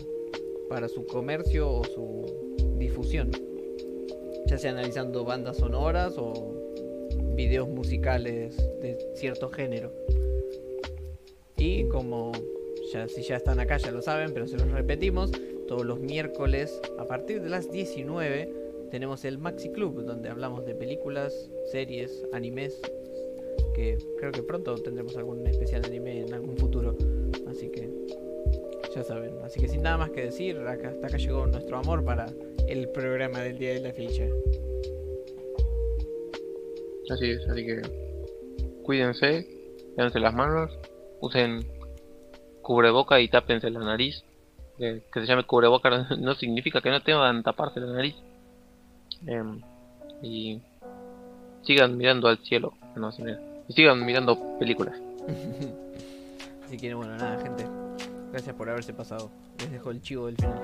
para 0.68 0.88
su 0.88 1.06
comercio 1.06 1.70
o 1.70 1.84
su 1.84 2.76
difusión. 2.78 3.30
ya 4.46 4.56
sea 4.56 4.70
analizando 4.70 5.24
bandas 5.24 5.58
sonoras 5.58 6.14
o 6.16 6.54
videos 7.34 7.68
musicales 7.68 8.56
de 8.80 8.98
cierto 9.14 9.50
género. 9.50 9.92
Y 11.56 11.84
como 11.88 12.32
ya, 12.92 13.08
si 13.08 13.22
ya 13.22 13.36
están 13.36 13.60
acá 13.60 13.76
ya 13.76 13.90
lo 13.90 14.00
saben, 14.00 14.32
pero 14.32 14.46
se 14.46 14.56
los 14.56 14.70
repetimos, 14.70 15.30
todos 15.66 15.84
los 15.84 16.00
miércoles 16.00 16.80
a 16.98 17.04
partir 17.04 17.42
de 17.42 17.50
las 17.50 17.70
19 17.70 18.67
tenemos 18.90 19.24
el 19.24 19.38
Maxi 19.38 19.70
Club, 19.70 20.04
donde 20.04 20.28
hablamos 20.28 20.64
de 20.64 20.74
películas, 20.74 21.50
series, 21.70 22.24
animes, 22.32 22.80
que 23.74 23.98
creo 24.18 24.32
que 24.32 24.42
pronto 24.42 24.74
tendremos 24.76 25.16
algún 25.16 25.46
especial 25.46 25.84
anime 25.84 26.20
en 26.22 26.34
algún 26.34 26.56
futuro. 26.56 26.96
Así 27.48 27.70
que 27.70 27.90
ya 28.94 29.02
saben. 29.02 29.34
Así 29.44 29.60
que 29.60 29.68
sin 29.68 29.82
nada 29.82 29.98
más 29.98 30.10
que 30.10 30.22
decir, 30.22 30.58
acá, 30.58 30.90
hasta 30.90 31.06
acá 31.06 31.16
llegó 31.16 31.46
nuestro 31.46 31.78
amor 31.78 32.04
para 32.04 32.26
el 32.66 32.88
programa 32.88 33.40
del 33.40 33.58
día 33.58 33.74
de 33.74 33.80
la 33.80 33.92
ficha. 33.92 34.24
Así 37.10 37.30
es, 37.30 37.48
así 37.48 37.64
que 37.64 37.82
cuídense, 38.82 39.46
lávense 39.96 40.20
las 40.20 40.34
manos, 40.34 40.78
usen 41.20 41.66
cubreboca 42.62 43.20
y 43.20 43.28
tápense 43.28 43.70
la 43.70 43.80
nariz. 43.80 44.22
Que, 44.76 45.02
se 45.12 45.26
llame 45.26 45.44
cubreboca 45.44 45.90
no 46.18 46.34
significa 46.34 46.80
que 46.80 46.90
no 46.90 47.02
tengan 47.02 47.42
taparse 47.42 47.80
la 47.80 47.92
nariz. 47.92 48.14
Em, 49.26 49.60
y 50.22 50.60
sigan 51.62 51.96
mirando 51.96 52.28
al 52.28 52.38
cielo. 52.38 52.74
No, 52.96 53.10
y 53.68 53.72
sigan 53.72 54.04
mirando 54.04 54.58
películas. 54.58 54.96
Así 56.66 56.76
que 56.76 56.94
bueno, 56.94 57.16
nada, 57.16 57.40
gente. 57.42 57.64
Gracias 58.32 58.54
por 58.54 58.68
haberse 58.68 58.92
pasado. 58.92 59.30
Les 59.58 59.70
dejo 59.70 59.90
el 59.90 60.02
chivo 60.02 60.26
del 60.26 60.36
final. 60.36 60.60